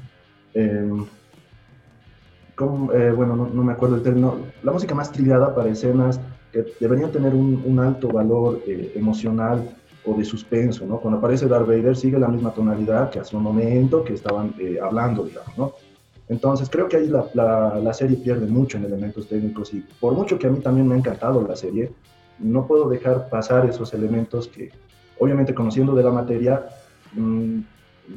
Eh, 2.58 3.12
bueno, 3.14 3.36
no, 3.36 3.62
me 3.62 3.72
acuerdo 3.72 3.96
el 3.96 4.02
término, 4.02 4.38
la 4.62 4.72
música 4.72 4.94
más 4.94 5.12
trillada 5.12 5.54
para 5.54 5.68
escenas 5.68 6.18
que 6.50 6.64
deberían 6.80 7.12
tener 7.12 7.34
un, 7.34 7.78
alto 7.78 8.08
valor 8.08 8.62
eh, 8.66 8.92
emocional 8.94 9.76
o 10.06 10.14
de 10.14 10.24
suspenso, 10.24 10.86
¿no? 10.86 10.98
Cuando 10.98 11.18
aparece 11.18 11.48
Darth 11.48 11.66
Vader 11.66 11.94
sigue 11.94 12.18
la 12.18 12.28
misma 12.28 12.54
tonalidad 12.54 13.10
que 13.10 13.18
hace 13.18 13.36
un 13.36 13.42
momento 13.42 14.02
que 14.04 14.14
estaban 14.14 14.54
eh, 14.58 14.78
hablando, 14.82 15.24
digamos, 15.24 15.58
¿no? 15.58 15.72
Entonces 16.30 16.70
creo 16.70 16.88
que 16.88 16.96
ahí 16.96 17.08
la, 17.08 17.26
la, 17.78 17.92
serie 17.92 18.16
pierde 18.16 18.46
mucho 18.46 18.78
en 18.78 18.84
elementos 18.84 19.28
técnicos 19.28 19.74
y 19.74 19.84
por 20.00 20.14
mucho 20.14 20.38
que 20.38 20.46
a 20.46 20.50
mí 20.50 20.60
también 20.60 20.88
me 20.88 20.94
ha 20.94 20.98
encantado 20.98 21.46
la 21.46 21.56
serie, 21.56 21.92
no 22.38 22.66
puedo 22.66 22.88
dejar 22.88 23.28
pasar 23.28 23.66
esos 23.66 23.92
elementos 23.92 24.48
que 24.48 24.70
obviamente 25.18 25.54
conociendo 25.54 25.94
de 25.94 26.02
la 26.02 26.10
materia 26.10 26.66
mmm, 27.12 27.60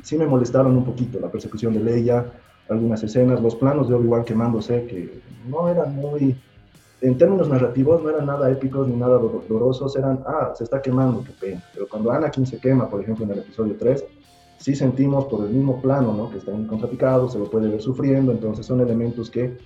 sí 0.01 0.17
me 0.17 0.25
molestaron 0.25 0.77
un 0.77 0.85
poquito, 0.85 1.19
la 1.19 1.29
persecución 1.29 1.73
de 1.73 1.81
Leia, 1.81 2.25
algunas 2.69 3.03
escenas, 3.03 3.41
los 3.41 3.55
planos 3.55 3.89
de 3.89 3.95
Obi-Wan 3.95 4.23
quemándose 4.23 4.85
que 4.85 5.21
no 5.47 5.67
eran 5.69 5.95
muy, 5.95 6.35
en 7.01 7.17
términos 7.17 7.49
narrativos 7.49 8.01
no 8.03 8.09
eran 8.09 8.25
nada 8.25 8.51
épicos 8.51 8.87
ni 8.87 8.95
nada 8.95 9.17
dolorosos, 9.17 9.95
eran, 9.95 10.23
ah, 10.25 10.53
se 10.55 10.63
está 10.65 10.81
quemando, 10.81 11.23
qué 11.23 11.31
pena. 11.39 11.63
Pero 11.73 11.87
cuando 11.87 12.11
Anakin 12.11 12.45
se 12.45 12.59
quema, 12.59 12.89
por 12.89 13.01
ejemplo, 13.01 13.25
en 13.25 13.31
el 13.31 13.39
episodio 13.39 13.75
3, 13.79 14.05
sí 14.57 14.75
sentimos 14.75 15.25
por 15.25 15.45
el 15.45 15.51
mismo 15.51 15.81
plano, 15.81 16.13
¿no? 16.13 16.29
Que 16.29 16.37
están 16.37 16.67
contrapicados, 16.67 17.33
se 17.33 17.39
lo 17.39 17.49
puede 17.49 17.69
ver 17.69 17.81
sufriendo, 17.81 18.31
entonces 18.31 18.65
son 18.65 18.81
elementos 18.81 19.29
que 19.29 19.57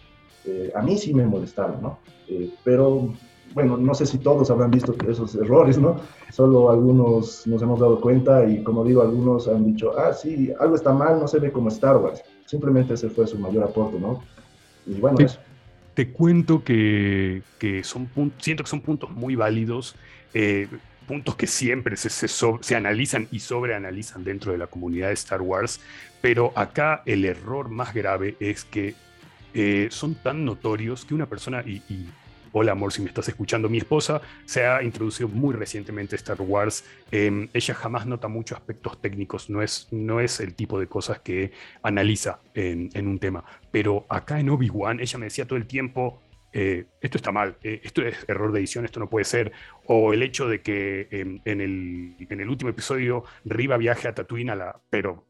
eh, 0.45 0.71
a 0.75 0.81
mí 0.81 0.97
sí 0.97 1.13
me 1.13 1.25
molestaron, 1.25 1.81
¿no? 1.81 1.97
Eh, 2.27 2.51
pero 2.63 3.09
bueno, 3.53 3.77
no 3.77 3.93
sé 3.93 4.05
si 4.05 4.17
todos 4.17 4.49
habrán 4.49 4.71
visto 4.71 4.95
esos 5.07 5.35
errores, 5.35 5.77
¿no? 5.77 5.99
Solo 6.31 6.71
algunos 6.71 7.45
nos 7.45 7.61
hemos 7.61 7.79
dado 7.79 8.01
cuenta 8.01 8.45
y 8.45 8.63
como 8.63 8.83
digo, 8.83 9.01
algunos 9.01 9.47
han 9.47 9.65
dicho, 9.65 9.97
ah, 9.97 10.13
sí, 10.13 10.51
algo 10.59 10.75
está 10.75 10.91
mal, 10.93 11.19
no 11.19 11.27
se 11.27 11.39
ve 11.39 11.51
como 11.51 11.69
Star 11.69 11.97
Wars. 11.97 12.21
Simplemente 12.45 12.95
ese 12.95 13.09
fue 13.09 13.27
su 13.27 13.37
mayor 13.37 13.63
aporte, 13.63 13.99
¿no? 13.99 14.23
Y 14.85 14.99
bueno, 14.99 15.17
te, 15.17 15.25
eso. 15.25 15.39
Te 15.93 16.11
cuento 16.11 16.63
que, 16.63 17.43
que 17.59 17.83
son 17.83 18.09
siento 18.39 18.63
que 18.63 18.69
son 18.69 18.81
puntos 18.81 19.11
muy 19.11 19.35
válidos. 19.35 19.95
Eh, 20.33 20.67
puntos 21.03 21.35
que 21.35 21.47
siempre 21.47 21.97
se, 21.97 22.09
se, 22.09 22.75
analizan 22.75 23.27
y 23.31 23.39
sobreanalizan 23.39 24.23
dentro 24.23 24.51
de 24.51 24.57
la 24.57 24.67
comunidad 24.67 25.09
de 25.09 25.13
Star 25.13 25.41
Wars, 25.41 25.79
pero 26.21 26.53
acá 26.55 27.03
el 27.05 27.25
error 27.25 27.69
más 27.69 27.93
grave 27.93 28.35
es 28.39 28.63
que 28.63 28.95
eh, 29.53 29.87
son 29.91 30.15
tan 30.15 30.45
notorios 30.45 31.05
que 31.05 31.13
una 31.13 31.27
persona, 31.27 31.61
y, 31.61 31.81
hola 32.53 32.71
amor 32.71 32.93
si 32.93 33.01
me 33.01 33.07
estás 33.07 33.27
escuchando, 33.27 33.67
mi 33.67 33.79
esposa 33.79 34.21
se 34.45 34.65
ha 34.65 34.83
introducido 34.83 35.27
muy 35.27 35.55
recientemente 35.55 36.15
a 36.15 36.17
Star 36.17 36.39
Wars, 36.39 36.85
em, 37.11 37.49
ella 37.53 37.73
jamás 37.73 38.05
nota 38.05 38.27
muchos 38.27 38.57
aspectos 38.57 39.01
técnicos, 39.01 39.49
no 39.49 39.61
es, 39.61 39.87
no 39.91 40.19
es 40.19 40.39
el 40.39 40.53
tipo 40.53 40.79
de 40.79 40.87
cosas 40.87 41.19
que 41.19 41.51
analiza 41.81 42.39
en, 42.53 43.07
un 43.07 43.19
tema, 43.19 43.43
pero 43.71 44.05
acá 44.07 44.39
en 44.39 44.49
Obi-Wan 44.49 44.99
ella 44.99 45.17
me 45.17 45.25
decía 45.25 45.45
todo 45.45 45.57
el 45.57 45.65
tiempo, 45.65 46.21
eh, 46.53 46.85
esto 47.01 47.17
está 47.17 47.31
mal, 47.31 47.57
eh, 47.63 47.81
esto 47.83 48.03
es 48.03 48.23
error 48.27 48.51
de 48.51 48.59
edición, 48.59 48.85
esto 48.85 48.99
no 48.99 49.09
puede 49.09 49.25
ser, 49.25 49.51
o 49.87 50.13
el 50.13 50.21
hecho 50.21 50.47
de 50.47 50.61
que 50.61 51.07
em, 51.09 51.41
en, 51.45 51.59
el, 51.59 52.15
en, 52.19 52.39
el, 52.39 52.49
último 52.49 52.69
episodio 52.69 53.23
Riva 53.45 53.77
viaje 53.77 54.07
a 54.07 54.13
Tatooine 54.13 54.51
a 54.51 54.55
la, 54.55 54.81
pero 54.91 55.25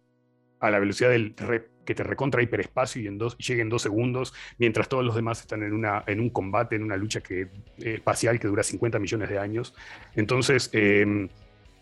a 0.60 0.70
la 0.70 0.80
velocidad 0.80 1.10
del 1.10 1.36
que 1.86 1.96
te 1.96 2.04
recontra 2.04 2.42
hiperespacio 2.42 3.02
y 3.02 3.08
en 3.08 3.18
dos, 3.18 3.38
llegue 3.38 3.62
en 3.62 3.70
dos 3.70 3.82
segundos, 3.82 4.34
mientras 4.58 4.88
todos 4.88 5.04
los 5.04 5.16
demás 5.16 5.42
están 5.42 5.64
en, 5.64 5.74
una, 5.74 6.04
en 6.08 6.20
un 6.20 6.30
combate, 6.30 6.76
en 6.76 6.84
una 6.84 6.98
lucha 6.98 7.22
que, 7.22 7.42
eh, 7.42 7.50
espacial 7.96 8.40
que 8.40 8.48
dura 8.48 8.64
50 8.64 9.00
millones 9.00 9.30
de 9.30 9.40
años. 9.40 9.76
Entonces, 10.16 10.70
em, 10.74 11.30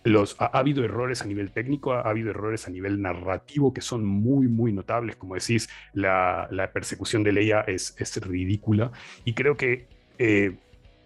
los, 0.04 0.36
ha, 0.40 0.46
habido 0.58 0.84
errores 0.84 1.22
a 1.22 1.26
nivel 1.26 1.52
técnico, 1.52 1.94
ha, 1.94 2.02
habido 2.02 2.32
errores 2.32 2.68
a 2.68 2.72
nivel 2.72 3.02
narrativo 3.02 3.74
que 3.74 3.82
son 3.82 4.06
muy, 4.06 4.48
muy 4.48 4.74
notables. 4.74 5.16
Como 5.16 5.36
decís, 5.36 5.70
la, 5.94 6.48
la 6.52 6.72
persecución 6.72 7.24
de 7.24 7.34
Leia 7.34 7.62
es, 7.62 7.96
es, 7.98 8.18
ridícula 8.22 8.92
y 9.26 9.34
creo 9.34 9.56
que 9.58 9.86
eh, 10.18 10.56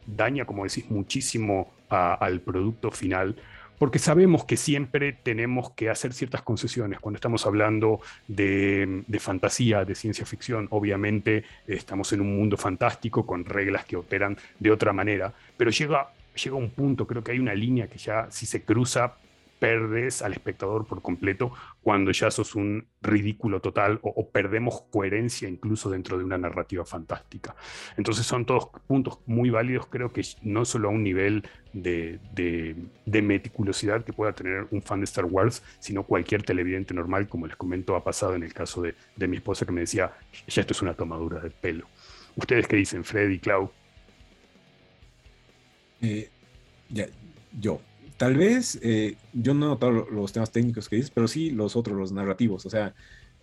daña, 0.05 0.45
como 0.45 0.63
decís, 0.63 0.89
muchísimo 0.89 1.73
al 1.89 2.41
producto 2.41 2.91
final 2.91 3.35
porque 3.77 3.99
sabemos 3.99 4.45
que 4.45 4.57
siempre 4.57 5.13
tenemos 5.13 5.71
que 5.71 5.89
hacer 5.89 6.13
ciertas 6.13 6.41
concesiones. 6.41 6.99
Cuando 6.99 7.17
estamos 7.17 7.45
hablando 7.45 8.01
de, 8.27 9.03
fantasía, 9.19 9.85
de 9.85 9.95
ciencia 9.95 10.25
ficción, 10.25 10.67
obviamente 10.71 11.43
estamos 11.67 12.11
en 12.13 12.21
un 12.21 12.35
mundo 12.35 12.57
fantástico 12.57 13.25
con 13.25 13.45
reglas 13.45 13.85
que 13.85 13.95
operan 13.95 14.37
de 14.59 14.71
otra 14.71 14.93
manera, 14.93 15.33
pero 15.57 15.71
llega 15.71 16.09
llega 16.43 16.57
un 16.57 16.69
punto, 16.69 17.07
creo 17.07 17.23
que 17.23 17.31
hay 17.31 17.39
una 17.39 17.53
línea 17.53 17.87
que 17.87 17.97
ya 17.97 18.27
si 18.29 18.45
se 18.45 18.63
cruza, 18.63 19.13
perdes 19.59 20.21
al 20.21 20.33
espectador 20.33 20.85
por 20.85 21.01
completo 21.01 21.51
cuando 21.81 22.11
ya 22.11 22.29
sos 22.31 22.55
un 22.55 22.87
ridículo 23.01 23.61
total 23.61 23.99
o, 24.01 24.29
perdemos 24.29 24.83
coherencia 24.91 25.47
incluso 25.47 25.89
dentro 25.89 26.17
de 26.17 26.23
una 26.23 26.37
narrativa 26.37 26.85
fantástica. 26.85 27.55
Entonces 27.97 28.25
son 28.25 28.45
todos 28.45 28.69
puntos 28.87 29.19
muy 29.25 29.49
válidos, 29.49 29.87
creo 29.87 30.11
que 30.11 30.23
no 30.41 30.65
solo 30.65 30.89
a 30.89 30.91
un 30.91 31.03
nivel 31.03 31.47
de, 31.73 32.19
meticulosidad 33.05 34.03
que 34.03 34.13
pueda 34.13 34.33
tener 34.33 34.67
un 34.71 34.81
fan 34.81 34.99
de 34.99 35.05
Star 35.05 35.25
Wars, 35.25 35.63
sino 35.79 36.03
cualquier 36.03 36.43
televidente 36.43 36.93
normal, 36.93 37.27
como 37.27 37.47
les 37.47 37.55
comento, 37.55 37.95
ha 37.95 38.03
pasado 38.03 38.35
en 38.35 38.43
el 38.43 38.53
caso 38.53 38.81
de, 38.81 38.95
de 39.15 39.27
mi 39.27 39.37
esposa 39.37 39.65
que 39.65 39.71
me 39.71 39.81
decía, 39.81 40.11
ya 40.47 40.61
esto 40.61 40.73
es 40.73 40.81
una 40.81 40.93
tomadura 40.93 41.39
de 41.39 41.49
pelo. 41.49 41.87
¿Ustedes 42.35 42.67
qué 42.67 42.75
dicen, 42.75 43.03
Freddy, 43.03 43.39
Clau? 43.39 43.71
Eh, 46.01 46.29
ya, 46.89 47.07
yo, 47.59 47.79
tal 48.17 48.35
vez 48.35 48.79
eh, 48.81 49.15
yo 49.33 49.53
no 49.53 49.65
he 49.65 49.69
notado 49.69 49.91
los 49.91 50.31
temas 50.33 50.51
técnicos 50.51 50.89
que 50.89 50.97
dices, 50.97 51.11
pero 51.11 51.27
sí 51.27 51.51
los 51.51 51.75
otros, 51.75 51.97
los 51.97 52.11
narrativos. 52.11 52.65
O 52.65 52.69
sea, 52.69 52.93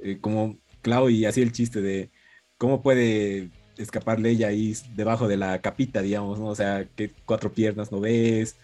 eh, 0.01 0.19
como 0.21 0.59
Clau 0.83 1.09
y 1.11 1.25
así 1.25 1.43
el 1.43 1.53
chiste 1.53 1.81
de 1.81 2.11
cómo 2.59 2.83
puede 2.83 3.51
escaparle 3.77 4.31
ella 4.31 4.49
ahí 4.49 4.75
debajo 4.95 5.29
de 5.29 5.37
la 5.37 5.61
capita, 5.61 6.03
digamos, 6.03 6.39
¿no? 6.39 6.47
O 6.47 6.55
sea, 6.55 6.87
que 6.97 7.11
cuatro 7.25 7.53
piernas 7.53 7.93
no 7.93 8.01
ves. 8.01 8.57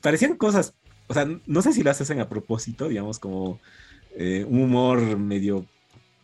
parecían 0.00 0.36
cosas, 0.36 0.74
o 1.08 1.14
sea, 1.14 1.26
no 1.46 1.62
sé 1.62 1.72
si 1.72 1.82
las 1.82 2.00
hacen 2.00 2.20
a 2.20 2.28
propósito, 2.28 2.88
digamos, 2.88 3.18
como 3.18 3.60
un 4.16 4.62
humor 4.62 5.18
medio, 5.18 5.66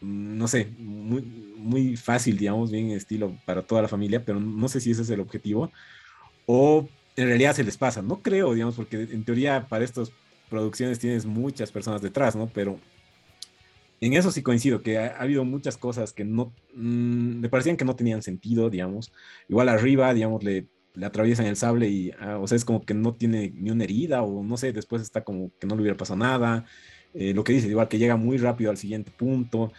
no 0.00 0.48
sé, 0.48 0.68
muy, 0.78 1.22
muy 1.56 1.96
fácil, 1.96 2.38
digamos, 2.38 2.70
bien 2.70 2.90
estilo 2.90 3.36
para 3.44 3.62
toda 3.62 3.82
la 3.82 3.88
familia, 3.88 4.24
pero 4.24 4.40
no 4.40 4.68
sé 4.68 4.80
si 4.80 4.90
ese 4.92 5.02
es 5.02 5.10
el 5.10 5.20
objetivo 5.20 5.70
o 6.46 6.88
en 7.16 7.26
realidad 7.26 7.54
se 7.54 7.64
les 7.64 7.76
pasa. 7.76 8.02
No 8.02 8.22
creo, 8.22 8.54
digamos, 8.54 8.76
porque 8.76 8.96
en 9.02 9.24
teoría 9.24 9.66
para 9.68 9.84
estas 9.84 10.12
producciones 10.48 10.98
tienes 10.98 11.26
muchas 11.26 11.70
personas 11.72 12.02
detrás, 12.02 12.36
¿no? 12.36 12.48
Pero 12.48 12.78
en 14.00 14.14
eso 14.14 14.30
sí 14.32 14.42
coincido, 14.42 14.82
que 14.82 14.98
ha, 14.98 15.16
habido 15.20 15.44
muchas 15.44 15.76
cosas 15.76 16.12
que 16.12 16.24
no, 16.24 16.52
mm, 16.74 17.40
me 17.40 17.48
parecían 17.48 17.76
que 17.76 17.84
no 17.84 17.96
tenían 17.96 18.22
sentido, 18.22 18.70
digamos. 18.70 19.12
Igual 19.48 19.68
arriba, 19.68 20.14
digamos, 20.14 20.42
le, 20.42 20.66
le 20.94 21.06
atraviesan 21.06 21.46
el 21.46 21.56
sable 21.56 21.88
y, 21.88 22.10
ah, 22.18 22.38
o 22.38 22.46
sea, 22.46 22.56
es 22.56 22.64
como 22.64 22.84
que 22.84 22.94
no 22.94 23.14
tiene 23.14 23.52
ni 23.54 23.70
una 23.70 23.84
herida 23.84 24.22
o 24.22 24.42
no 24.42 24.56
sé, 24.56 24.72
después 24.72 25.02
está 25.02 25.22
como 25.22 25.50
que 25.58 25.66
no 25.66 25.74
le 25.76 25.82
hubiera 25.82 25.96
pasado 25.96 26.18
nada. 26.18 26.64
Eh, 27.12 27.34
lo 27.34 27.42
que 27.44 27.52
dice, 27.52 27.68
igual 27.68 27.88
que 27.88 27.98
llega 27.98 28.16
muy 28.16 28.38
rápido 28.38 28.70
al 28.70 28.76
siguiente 28.76 29.10
punto. 29.10 29.72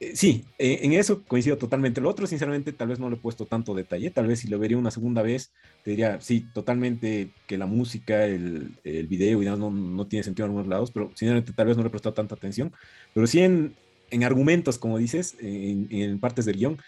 Eh, 0.00 0.16
sí, 0.16 0.46
eh, 0.58 0.80
en 0.82 0.94
eso 0.94 1.22
coincido 1.24 1.58
totalmente. 1.58 2.00
Lo 2.00 2.08
otro, 2.08 2.26
sinceramente, 2.26 2.72
tal 2.72 2.88
vez 2.88 2.98
no 2.98 3.10
le 3.10 3.16
he 3.16 3.18
puesto 3.18 3.44
tanto 3.44 3.74
detalle. 3.74 4.10
Tal 4.10 4.26
vez 4.26 4.40
si 4.40 4.48
lo 4.48 4.58
vería 4.58 4.78
una 4.78 4.90
segunda 4.90 5.20
vez, 5.20 5.52
te 5.84 5.90
diría, 5.90 6.20
sí, 6.22 6.46
totalmente 6.54 7.30
que 7.46 7.58
la 7.58 7.66
música, 7.66 8.24
el, 8.24 8.78
video 8.82 9.42
y 9.42 9.46
no, 9.46 9.70
no, 9.70 10.06
tiene 10.06 10.22
sentido 10.24 10.46
en 10.46 10.50
algunos 10.52 10.68
lados, 10.68 10.90
pero 10.90 11.10
sinceramente 11.10 11.52
tal 11.52 11.66
vez 11.66 11.76
no 11.76 11.82
le 11.82 11.88
he 11.88 11.90
prestado 11.90 12.14
tanta 12.14 12.34
atención. 12.34 12.72
Pero 13.12 13.26
sí 13.26 13.40
en, 13.40 13.74
en 14.10 14.24
argumentos, 14.24 14.78
como 14.78 14.96
dices, 14.98 15.36
en, 15.40 15.88
en, 15.90 16.18
partes 16.18 16.46
del 16.46 16.56
guion, 16.56 16.78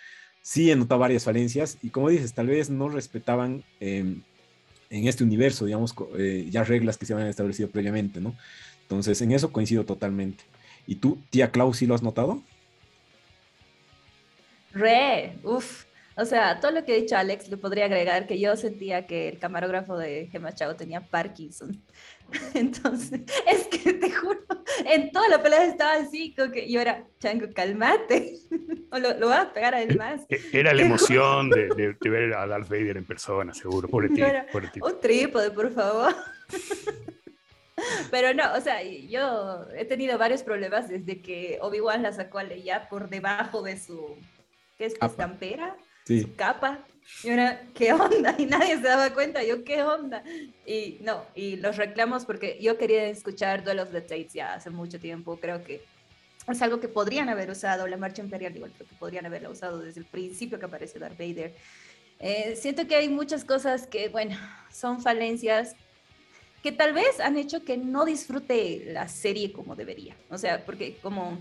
sí 0.41 0.71
he 0.71 0.77
notado 0.77 1.01
varias 1.01 1.25
falencias 1.25 1.79
y 1.83 1.91
como 1.91 2.09
dices, 2.09 2.33
tal 2.35 2.47
vez 2.49 2.71
no 2.71 2.89
respetaban 2.89 3.63
em, 3.81 4.23
en 4.91 5.09
este 5.09 5.25
universo, 5.25 5.67
digamos, 5.67 5.95
eh, 6.19 6.49
ya 6.51 6.65
reglas 6.65 6.99
que 6.99 7.07
se 7.07 7.13
habían 7.13 7.29
establecido 7.29 7.71
previamente, 7.71 8.21
¿no? 8.21 8.35
Entonces, 8.83 9.21
en 9.23 9.33
eso 9.33 9.53
coincido 9.53 9.85
totalmente. 9.85 10.45
¿Y 10.87 10.97
tú, 10.97 11.19
tía 11.31 11.51
Clau, 11.51 11.73
sí 11.75 11.87
lo 11.87 11.95
has 11.95 12.03
notado? 12.03 12.43
Re, 14.73 15.39
uff. 15.43 15.85
O 16.15 16.27
sea, 16.27 16.61
todo 16.61 16.73
lo 16.73 16.85
que 16.85 16.93
ha 16.93 16.97
dicho 16.97 17.17
Alex, 17.17 17.49
le 17.49 17.57
podría 17.57 17.87
agregar 17.87 18.27
que 18.27 18.39
yo 18.39 18.55
sentía 18.57 19.07
que 19.07 19.29
el 19.29 19.39
camarógrafo 19.39 19.97
de 19.97 20.29
Gemma 20.31 20.55
Chao 20.55 20.77
tenía 20.77 21.01
Parkinson. 21.01 21.83
Entonces, 22.55 23.23
es 23.51 23.67
que 23.69 23.95
te 23.95 24.11
juro, 24.11 24.41
en 24.85 25.11
toda 25.11 25.29
la 25.29 25.43
pelea 25.43 25.65
estaba 25.65 25.95
así, 25.95 26.35
como 26.35 26.53
que 26.53 26.71
yo 26.71 26.81
era, 26.81 27.07
Chango, 27.19 27.47
calmate, 27.55 28.35
o 28.91 28.99
lo, 28.99 29.19
lo 29.19 29.29
vas 29.29 29.47
a 29.47 29.53
pegar 29.53 29.75
a 29.75 29.83
él 29.83 29.97
más. 29.97 30.23
E, 30.29 30.41
era 30.53 30.75
la 30.75 30.83
emoción 30.83 31.49
de, 31.49 31.69
de, 31.99 32.11
ver 32.11 32.35
a 32.35 32.47
Darth 32.47 32.69
Vader 32.69 32.99
en 32.99 33.05
persona, 33.05 33.55
seguro, 33.55 33.89
por 33.89 34.07
ti. 34.09 34.23
Un 34.83 35.01
trípode, 35.01 35.51
por 35.51 35.73
favor. 35.73 36.15
Pero 38.11 38.35
no, 38.35 38.55
o 38.55 38.61
sea, 38.61 38.83
yo 38.83 39.67
he 39.75 39.85
tenido 39.85 40.19
varios 40.19 40.43
problemas 40.43 40.89
desde 40.89 41.21
que 41.21 41.59
Obi-Wan 41.61 42.03
la 42.03 42.13
sacó 42.13 42.39
a 42.39 42.45
Leia 42.45 42.89
por 42.89 43.09
debajo 43.09 43.63
de 43.63 43.79
su 43.79 44.17
¿qué 44.83 44.87
es? 44.87 44.95
Estampera, 45.01 45.77
su 46.07 46.35
capa. 46.35 46.85
Y 47.23 47.31
ahora, 47.31 47.63
¿qué 47.75 47.93
onda? 47.93 48.35
Y 48.39 48.47
nadie 48.47 48.77
se 48.77 48.83
daba 48.83 49.13
cuenta, 49.13 49.43
yo, 49.43 49.65
¿qué 49.65 49.83
onda? 49.83 50.23
Y 50.67 50.99
no, 51.03 51.25
y 51.35 51.57
los 51.57 51.77
reclamos 51.77 52.25
porque 52.25 52.59
yo 52.61 52.79
quería 52.79 53.07
escuchar 53.07 53.65
Duel 53.65 53.81
of 53.81 53.91
the 53.91 54.01
Tates 54.01 54.33
ya 54.33 54.55
hace 54.55 54.71
mucho 54.71 54.99
tiempo, 54.99 55.39
creo 55.39 55.63
que 55.63 55.83
es 56.49 56.63
algo 56.63 56.81
que 56.81 56.89
podrían 56.89 57.29
haber 57.29 57.51
usado, 57.51 57.87
la 57.87 57.97
marcha 57.97 58.23
imperial 58.23 58.57
igual 58.57 58.73
creo 58.73 58.89
que 58.89 58.97
podrían 58.97 59.27
haberla 59.27 59.51
usado 59.51 59.79
desde 59.79 60.01
el 60.01 60.07
principio 60.07 60.59
que 60.59 60.67
aparece 60.67 60.99
Darth 60.99 61.19
Vader. 61.19 61.55
Eh, 62.19 62.57
siento 62.57 62.87
que 62.87 62.97
hay 62.97 63.09
muchas 63.09 63.45
cosas 63.45 63.87
que, 63.87 64.09
bueno, 64.09 64.37
son 64.73 65.01
falencias 65.01 65.77
que 66.63 66.73
tal 66.73 66.93
vez 66.93 67.21
han 67.21 67.37
hecho 67.37 67.65
que 67.65 67.77
no 67.77 68.05
disfrute 68.05 68.85
la 68.87 69.09
serie 69.09 69.53
como 69.53 69.77
debería. 69.77 70.17
O 70.31 70.39
sea, 70.39 70.65
porque 70.65 70.97
como 71.03 71.39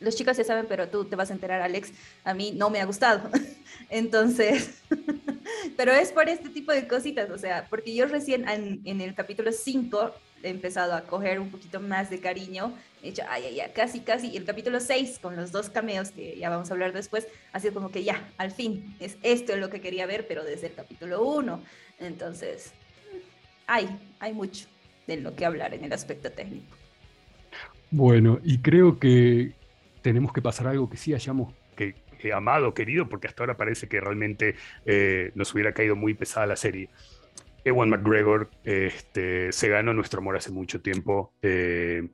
los 0.00 0.16
chicos 0.16 0.36
ya 0.36 0.44
saben, 0.44 0.66
pero 0.68 0.88
tú 0.88 1.04
te 1.04 1.14
vas 1.14 1.30
a 1.30 1.34
enterar, 1.34 1.60
Alex, 1.60 1.92
a 2.24 2.34
mí 2.34 2.52
no 2.56 2.70
me 2.70 2.80
ha 2.80 2.86
gustado. 2.86 3.30
Entonces, 3.90 4.80
pero 5.76 5.92
es 5.92 6.10
por 6.10 6.28
este 6.28 6.48
tipo 6.48 6.72
de 6.72 6.88
cositas, 6.88 7.30
o 7.30 7.38
sea, 7.38 7.66
porque 7.68 7.94
yo 7.94 8.06
recién 8.06 8.48
en, 8.48 9.00
el 9.00 9.14
capítulo 9.14 9.52
5 9.52 10.14
he 10.42 10.48
empezado 10.48 10.94
a 10.94 11.02
coger 11.02 11.38
un 11.38 11.50
poquito 11.50 11.80
más 11.80 12.08
de 12.08 12.18
cariño, 12.18 12.72
he 13.02 13.08
dicho, 13.08 13.22
ay, 13.28 13.44
ay, 13.46 13.54
ya, 13.56 13.72
casi, 13.72 14.00
casi, 14.00 14.28
y 14.28 14.38
el 14.38 14.44
capítulo 14.44 14.80
6 14.80 15.18
con 15.20 15.36
los 15.36 15.52
dos 15.52 15.68
cameos 15.68 16.10
que 16.10 16.38
ya 16.38 16.48
vamos 16.48 16.70
a 16.70 16.72
hablar 16.72 16.94
después, 16.94 17.28
ha 17.52 17.60
sido 17.60 17.74
como 17.74 17.90
que 17.90 18.02
ya, 18.02 18.26
al 18.38 18.50
fin, 18.50 18.96
es 19.00 19.18
esto 19.22 19.54
lo 19.56 19.68
que 19.68 19.82
quería 19.82 20.06
ver, 20.06 20.26
pero 20.26 20.44
desde 20.44 20.68
el 20.68 20.74
capítulo 20.74 21.22
1. 21.22 21.62
Entonces, 21.98 22.72
hay, 23.66 23.86
hay 24.18 24.32
mucho 24.32 24.66
de 25.06 25.18
lo 25.18 25.34
que 25.34 25.44
hablar 25.44 25.74
en 25.74 25.84
el 25.84 25.92
aspecto 25.92 26.30
técnico. 26.32 26.76
Bueno, 27.90 28.40
y 28.42 28.58
creo 28.58 28.98
que 28.98 29.52
tenemos 30.02 30.32
que 30.32 30.42
pasar 30.42 30.66
algo 30.66 30.88
que 30.88 30.96
sí 30.96 31.14
hayamos 31.14 31.54
que, 31.76 32.32
amado, 32.34 32.74
querido, 32.74 33.08
porque 33.08 33.28
hasta 33.28 33.42
ahora 33.42 33.56
parece 33.56 33.88
que 33.88 34.00
realmente 34.00 34.54
eh, 34.84 35.32
nos 35.34 35.54
hubiera 35.54 35.72
caído 35.72 35.96
muy 35.96 36.12
pesada 36.12 36.46
la 36.46 36.56
serie. 36.56 36.90
Ewan 37.64 37.90
McGregor 37.90 38.50
este, 38.64 39.52
se 39.52 39.68
ganó 39.68 39.94
nuestro 39.94 40.20
amor 40.20 40.36
hace 40.36 40.50
mucho 40.50 40.80
tiempo. 40.80 41.32
Eh, 41.42 42.08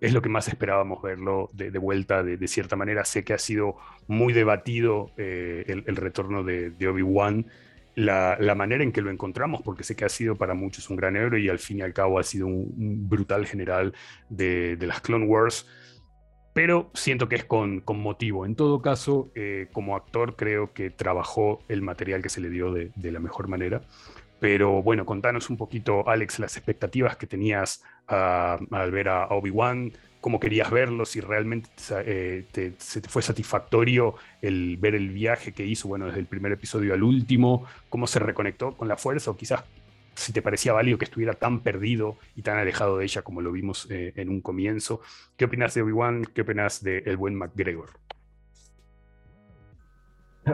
es 0.00 0.12
lo 0.12 0.22
que 0.22 0.28
más 0.28 0.48
esperábamos 0.48 1.02
verlo 1.02 1.48
de, 1.54 1.70
vuelta, 1.78 2.22
de, 2.22 2.48
cierta 2.48 2.76
manera. 2.76 3.04
Sé 3.04 3.24
que 3.24 3.32
ha 3.32 3.38
sido 3.38 3.76
muy 4.06 4.32
debatido 4.32 5.10
eh, 5.16 5.64
el, 5.66 5.96
retorno 5.96 6.44
de, 6.44 6.72
Obi-Wan, 6.86 7.46
la, 7.94 8.54
manera 8.54 8.84
en 8.84 8.92
que 8.92 9.00
lo 9.00 9.10
encontramos, 9.10 9.62
porque 9.62 9.84
sé 9.84 9.96
que 9.96 10.04
ha 10.04 10.10
sido 10.10 10.36
para 10.36 10.54
muchos 10.54 10.90
un 10.90 10.96
gran 10.96 11.16
héroe 11.16 11.40
y 11.40 11.48
al 11.48 11.58
fin 11.58 11.78
y 11.78 11.82
al 11.82 11.94
cabo 11.94 12.18
ha 12.18 12.22
sido 12.22 12.46
un, 12.46 13.08
brutal 13.08 13.46
general 13.46 13.94
de, 14.28 14.76
las 14.80 15.00
Clone 15.00 15.26
Wars 15.26 15.66
pero 16.56 16.88
siento 16.94 17.28
que 17.28 17.36
es 17.36 17.44
con, 17.44 17.80
con 17.80 18.00
motivo. 18.00 18.46
En 18.46 18.56
todo 18.56 18.80
caso, 18.80 19.30
eh, 19.34 19.66
como 19.74 19.94
actor 19.94 20.36
creo 20.36 20.72
que 20.72 20.88
trabajó 20.88 21.62
el 21.68 21.82
material 21.82 22.22
que 22.22 22.30
se 22.30 22.40
le 22.40 22.48
dio 22.48 22.72
de, 22.72 22.92
de, 22.96 23.12
la 23.12 23.20
mejor 23.20 23.46
manera. 23.46 23.82
Pero 24.40 24.82
bueno, 24.82 25.04
contanos 25.04 25.50
un 25.50 25.58
poquito, 25.58 26.08
Alex, 26.08 26.38
las 26.38 26.56
expectativas 26.56 27.18
que 27.18 27.26
tenías 27.26 27.82
ah, 28.08 28.58
al 28.70 28.90
ver 28.90 29.10
a 29.10 29.26
Obi-Wan, 29.26 29.92
cómo 30.22 30.40
querías 30.40 30.70
verlo, 30.70 31.04
si 31.04 31.20
realmente 31.20 31.68
eh, 32.06 32.46
se 32.78 33.00
te 33.02 33.08
fue 33.10 33.20
satisfactorio 33.20 34.14
el 34.40 34.78
ver 34.78 34.94
el 34.94 35.10
viaje 35.10 35.52
que 35.52 35.66
hizo, 35.66 35.88
bueno, 35.88 36.06
desde 36.06 36.20
el 36.20 36.26
primer 36.26 36.52
episodio 36.52 36.94
al 36.94 37.02
último, 37.02 37.66
cómo 37.90 38.06
se 38.06 38.18
reconectó 38.18 38.72
con 38.72 38.88
la 38.88 38.96
fuerza, 38.96 39.30
o 39.30 39.36
quizás 39.36 39.62
si 40.16 40.32
te 40.32 40.42
parecía 40.42 40.72
válido 40.72 40.98
que 40.98 41.04
estuviera 41.04 41.34
tan 41.34 41.60
perdido 41.60 42.16
y 42.34 42.42
tan 42.42 42.58
alejado 42.58 42.98
de 42.98 43.04
ella 43.04 43.22
como 43.22 43.40
lo 43.40 43.52
vimos 43.52 43.86
eh, 43.90 44.12
en 44.16 44.28
un 44.28 44.40
comienzo. 44.40 45.00
¿Qué 45.36 45.44
opinas 45.44 45.74
de 45.74 45.82
Obi-Wan? 45.82 46.24
¿Qué 46.34 46.42
opinas 46.42 46.82
de 46.82 46.98
el 46.98 47.16
buen 47.16 47.34
McGregor? 47.34 47.90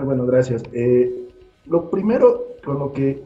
Bueno, 0.04 0.26
gracias. 0.26 0.62
Eh, 0.72 1.28
lo 1.66 1.90
primero 1.90 2.56
con 2.64 2.78
lo 2.78 2.92
que 2.92 3.22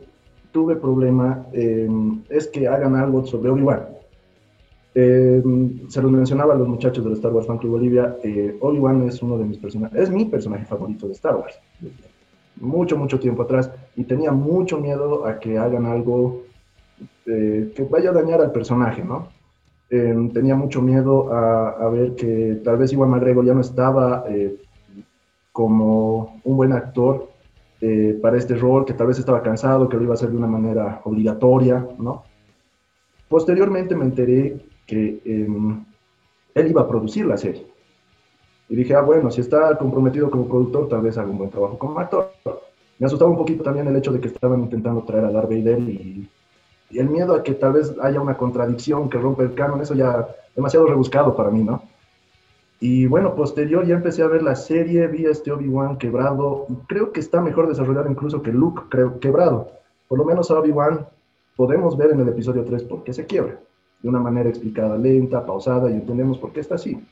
tuve 0.53 0.77
problema 0.77 1.46
es 1.53 2.46
que 2.49 2.66
hagan 2.66 2.96
algo 2.96 3.27
sobre 3.27 3.51
Obi-Wan. 3.51 3.96
Eh, 4.99 5.42
se 5.88 6.01
lo 6.01 6.09
mencionaba 6.09 6.55
a 6.55 6.57
los 6.57 6.66
muchachos 6.66 7.05
del 7.05 7.12
Star 7.12 7.31
Wars 7.31 7.46
Fan 7.46 7.59
Club 7.59 7.72
Bolivia. 7.72 8.16
Eh, 8.25 8.57
Obi-Wan 8.59 9.07
es 9.07 9.20
uno 9.20 9.37
de 9.37 9.44
mis 9.44 9.59
personajes, 9.59 10.01
es 10.01 10.11
mi 10.11 10.25
personaje 10.25 10.64
favorito 10.64 11.07
de 11.07 11.12
Star 11.12 11.37
Wars. 11.37 11.61
Mucho, 12.57 12.97
mucho 12.97 13.19
tiempo 13.19 13.42
atrás. 13.42 13.71
Y 13.97 14.05
tenía 14.05 14.33
mucho 14.33 14.79
miedo 14.79 15.27
a 15.27 15.38
que 15.38 15.59
hagan 15.59 15.87
algo 15.87 16.42
eh, 17.27 17.73
que 17.75 17.85
vaya 17.85 18.11
a 18.11 18.14
dañar 18.14 18.40
al 18.40 18.53
personaje, 18.53 19.05
¿no? 19.05 19.35
tenía 19.88 20.57
mucho 20.57 20.83
miedo 20.83 21.33
a, 21.33 21.88
ver 21.90 22.16
que 22.16 22.61
tal 22.64 22.77
vez 22.77 22.92
Iwan 22.92 23.09
McGregor 23.09 23.45
ya 23.45 23.55
no 23.55 23.61
estaba 23.61 24.25
como 25.53 26.40
un 26.42 26.57
buen 26.57 26.73
actor 26.73 27.29
para 28.21 28.37
este 28.37 28.57
rol, 28.57 28.85
que 28.85 28.95
tal 28.95 29.07
vez 29.07 29.21
estaba 29.21 29.42
cansado, 29.42 29.88
que 29.88 29.97
lo 29.97 30.03
iba 30.03 30.14
a 30.14 30.16
hacer 30.16 30.31
de 30.31 30.38
una 30.38 30.49
manera 30.49 31.01
obligatoria, 31.05 31.87
¿no? 32.01 32.25
Posteriormente 33.29 33.95
me 33.95 34.05
enteré 34.05 34.57
que 34.87 35.21
em, 35.25 35.85
él 36.55 36.71
iba 36.71 36.83
a 36.83 36.88
producir 36.88 37.27
la 37.27 37.37
serie. 37.37 37.66
Y 38.68 38.76
dije, 38.76 38.94
ah, 38.94 39.02
bueno, 39.02 39.31
si 39.31 39.40
está 39.40 39.76
comprometido 39.79 40.31
como 40.31 40.48
productor, 40.48 40.88
tal 40.88 41.02
vez 41.02 41.16
haga 41.18 41.31
un 41.31 41.38
buen 41.38 41.50
trabajo 41.50 41.79
como 41.79 41.98
actor. 41.98 42.33
Me 42.98 43.07
asustaba 43.07 43.31
un 43.31 43.37
poquito 43.37 43.62
también 43.62 43.87
el 43.87 43.96
hecho 43.96 44.12
de 44.12 44.20
que 44.20 44.29
estaban 44.29 44.61
intentando 44.61 45.02
traer 45.02 45.26
a 45.26 45.31
Darth 45.31 45.50
Vader 45.50 45.79
y, 45.81 46.29
y 46.90 46.98
el 46.98 47.09
miedo 47.09 47.35
a 47.35 47.42
que 47.42 47.55
tal 47.55 47.74
vez 47.74 47.94
haya 48.00 48.20
una 48.20 48.37
contradicción 48.37 49.09
que 49.09 49.18
rompe 49.18 49.44
el 49.44 49.55
canon, 49.55 49.81
eso 49.81 49.94
ya 49.94 50.29
demasiado 50.55 50.87
rebuscado 50.87 51.37
para 51.37 51.50
mí, 51.50 51.62
¿no? 51.62 51.83
Y 52.79 53.07
bueno, 53.07 53.35
posterior 53.35 53.87
ya 53.87 53.94
empecé 53.94 54.22
a 54.22 54.29
ver 54.29 54.42
la 54.42 54.55
serie, 54.55 55.07
vi 55.07 55.26
a 55.26 55.31
este 55.31 55.50
Obi-Wan 55.50 55.96
quebrado, 55.96 56.66
y 56.68 56.74
creo 56.87 57.11
que 57.11 57.20
está 57.20 57.40
mejor 57.40 57.68
desarrollado 57.68 58.11
incluso 58.11 58.42
que 58.42 58.52
Luke 58.52 58.83
creo, 58.90 59.18
quebrado. 59.18 59.72
Por 60.09 60.18
lo 60.18 60.24
menos 60.24 60.50
a 60.50 60.59
Obi-Wan 60.59 61.07
podemos 61.57 61.96
ver 61.96 62.11
en 62.11 62.20
el 62.20 62.29
episodio 62.29 62.64
3 62.64 62.83
por 62.85 63.02
qué 63.02 63.14
se 63.14 63.24
quiebra 63.24 63.59
de 64.02 64.09
una 64.09 64.20
manera 64.20 64.48
explicada, 64.48 64.98
lenta, 64.98 65.44
pausada, 65.44 65.90
y 65.90 65.94
entendemos 65.94 66.38
por 66.38 66.52
qué 66.52 66.61
está 66.61 66.74
así. 66.74 67.02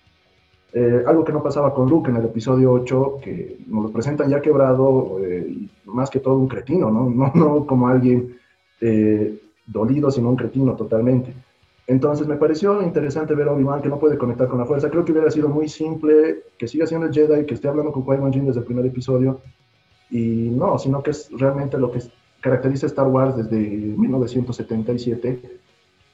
Eh, 0.77 1.05
algo 1.07 1.25
que 1.25 1.33
no 1.33 1.41
pasaba 1.41 1.73
con 1.73 1.89
Luke 1.89 2.11
en 2.11 2.17
el 2.17 2.25
episodio 2.25 2.73
8, 2.73 3.19
que 3.23 3.59
nos 3.69 3.85
lo 3.85 3.93
presentan 3.93 4.29
ya 4.29 4.43
quebrado, 4.43 5.19
eh, 5.21 5.69
más 5.85 6.11
que 6.11 6.19
todo 6.19 6.37
un 6.37 6.49
cretino, 6.49 6.91
¿no? 6.91 7.09
No, 7.09 7.31
no 7.35 7.65
como 7.65 7.87
alguien 7.87 8.37
eh, 8.81 9.41
dolido, 9.67 10.11
sino 10.11 10.31
un 10.31 10.37
cretino 10.37 10.75
totalmente. 10.75 11.33
Entonces 11.87 12.27
me 12.27 12.37
pareció 12.37 12.83
interesante 12.83 13.35
ver 13.35 13.49
a 13.49 13.53
Obi-Wan 13.53 13.83
que 13.83 13.89
no 13.89 14.01
puede 14.01 14.19
conectar 14.19 14.49
con 14.49 14.59
la 14.59 14.67
fuerza. 14.67 14.91
Creo 14.91 15.05
que 15.05 15.13
hubiera 15.13 15.31
sido 15.31 15.49
muy 15.49 15.69
simple 15.69 16.43
que 16.59 16.67
siga 16.67 16.87
siendo 16.87 17.07
el 17.07 17.15
Jedi, 17.15 17.47
que 17.47 17.55
esté 17.55 17.69
hablando 17.69 17.93
con 17.93 18.05
Qui-Gon 18.05 18.33
Jinn 18.33 18.47
desde 18.47 18.61
el 18.61 18.67
primer 18.67 18.87
episodio. 18.87 19.41
Y 20.11 20.51
no, 20.51 20.79
sino 20.79 21.03
que 21.03 21.11
es 21.11 21.31
realmente 21.39 21.79
lo 21.79 21.93
que 21.93 22.01
caracteriza 22.41 22.87
a 22.87 22.89
Star 22.89 23.07
Wars 23.07 23.37
desde 23.37 23.59
1977 23.59 25.41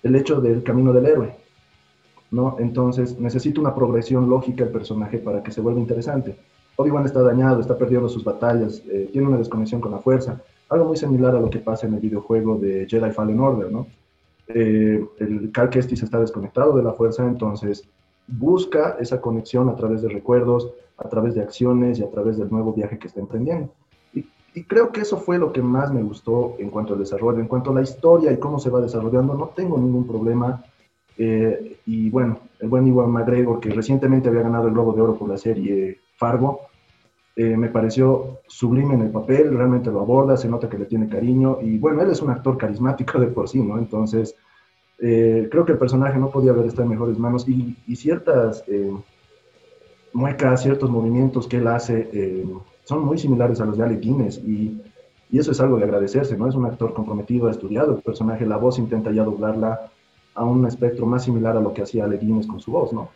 el 0.02 0.16
hecho 0.16 0.40
del 0.40 0.62
camino 0.62 0.92
del 0.92 1.06
héroe, 1.06 1.36
¿no? 2.30 2.56
Entonces 2.58 3.18
necesita 3.18 3.60
una 3.60 3.74
progresión 3.74 4.28
lógica 4.28 4.64
el 4.64 4.70
personaje 4.70 5.18
para 5.18 5.42
que 5.42 5.52
se 5.52 5.60
vuelva 5.60 5.80
interesante. 5.80 6.36
Obi-Wan 6.76 7.04
está 7.04 7.22
dañado, 7.22 7.60
está 7.60 7.76
perdiendo 7.76 8.08
sus 8.08 8.24
batallas, 8.24 8.82
eh, 8.90 9.08
tiene 9.12 9.28
una 9.28 9.38
desconexión 9.38 9.80
con 9.80 9.92
la 9.92 9.98
fuerza, 9.98 10.40
algo 10.68 10.86
muy 10.86 10.96
similar 10.96 11.34
a 11.34 11.40
lo 11.40 11.50
que 11.50 11.58
pasa 11.58 11.86
en 11.86 11.94
el 11.94 12.00
videojuego 12.00 12.56
de 12.56 12.86
Jedi 12.88 13.10
Fallen 13.10 13.40
Order, 13.40 13.70
¿no? 13.70 13.86
Eh, 14.48 15.04
el 15.18 15.52
Cal 15.52 15.70
Kestis 15.70 16.02
está 16.02 16.18
desconectado 16.18 16.76
de 16.76 16.82
la 16.82 16.92
fuerza, 16.92 17.26
entonces 17.26 17.84
busca 18.26 18.96
esa 19.00 19.20
conexión 19.20 19.68
a 19.68 19.76
través 19.76 20.02
de 20.02 20.08
recuerdos, 20.08 20.70
a 20.96 21.08
través 21.08 21.34
de 21.34 21.42
acciones 21.42 21.98
y 21.98 22.02
a 22.02 22.10
través 22.10 22.38
del 22.38 22.50
nuevo 22.50 22.72
viaje 22.72 22.98
que 22.98 23.08
está 23.08 23.20
emprendiendo 23.20 23.70
y 24.54 24.64
creo 24.64 24.90
que 24.90 25.02
eso 25.02 25.16
fue 25.16 25.38
lo 25.38 25.52
que 25.52 25.62
más 25.62 25.92
me 25.92 26.02
gustó 26.02 26.56
en 26.58 26.70
cuanto 26.70 26.94
al 26.94 26.98
desarrollo, 26.98 27.38
en 27.38 27.46
cuanto 27.46 27.70
a 27.70 27.74
la 27.74 27.82
historia 27.82 28.32
y 28.32 28.38
cómo 28.38 28.58
se 28.58 28.70
va 28.70 28.80
desarrollando, 28.80 29.34
no 29.34 29.48
tengo 29.48 29.78
ningún 29.78 30.06
problema. 30.06 30.64
Eh, 31.18 31.76
y 31.86 32.08
bueno, 32.10 32.40
el 32.60 32.68
buen 32.68 32.86
Iwan 32.86 33.10
McGregor, 33.10 33.60
que 33.60 33.70
recientemente 33.70 34.28
había 34.28 34.42
ganado 34.42 34.68
el 34.68 34.72
Globo 34.72 34.92
de 34.92 35.02
Oro 35.02 35.18
por 35.18 35.28
la 35.28 35.36
serie 35.36 36.00
Fargo, 36.16 36.62
eh, 37.36 37.56
me 37.56 37.68
pareció 37.68 38.40
sublime 38.46 38.94
en 38.94 39.02
el 39.02 39.10
papel, 39.10 39.54
realmente 39.54 39.90
lo 39.90 40.00
aborda, 40.00 40.36
se 40.36 40.48
nota 40.48 40.68
que 40.68 40.78
le 40.78 40.86
tiene 40.86 41.08
cariño 41.08 41.58
y 41.62 41.78
bueno, 41.78 42.02
él 42.02 42.10
es 42.10 42.22
un 42.22 42.30
actor 42.30 42.56
carismático 42.56 43.18
de 43.18 43.28
por 43.28 43.48
sí, 43.48 43.62
¿no? 43.62 43.78
Entonces, 43.78 44.34
eh, 44.98 45.48
creo 45.50 45.64
que 45.64 45.72
el 45.72 45.78
personaje 45.78 46.18
no 46.18 46.30
podía 46.30 46.52
haber 46.52 46.66
estado 46.66 46.84
en 46.84 46.90
mejores 46.90 47.18
manos 47.18 47.48
y, 47.48 47.76
y 47.86 47.96
ciertas 47.96 48.64
muecas, 50.12 50.62
ciertos 50.62 50.90
movimientos 50.90 51.46
que 51.46 51.58
él 51.58 51.68
hace 51.68 52.44
son 52.84 53.04
muy 53.04 53.18
similares 53.18 53.60
a 53.60 53.64
los 53.64 53.78
de 53.78 53.84
Alec 53.84 54.00
Guinness 54.00 54.38
y, 54.38 54.82
y, 55.30 55.38
eso 55.38 55.52
es 55.52 55.60
algo 55.60 55.76
de 55.76 55.84
agradecerse, 55.84 56.36
¿no? 56.36 56.48
Es 56.48 56.54
un 56.56 56.66
actor 56.66 56.92
comprometido, 56.92 57.46
ha 57.46 57.52
estudiado 57.52 57.96
el 57.96 58.02
personaje, 58.02 58.44
la 58.44 58.56
voz 58.56 58.78
intenta 58.78 59.12
ya 59.12 59.22
doblarla 59.22 59.90
a 60.34 60.44
un 60.44 60.66
espectro 60.66 61.06
más 61.06 61.24
similar 61.24 61.56
a 61.56 61.60
lo 61.60 61.74
que 61.74 61.82
hacía 61.82 62.06
Guinness 62.06 62.46
con 62.46 62.60
su 62.60 62.70
voz, 62.72 62.92
¿no? 62.92 63.10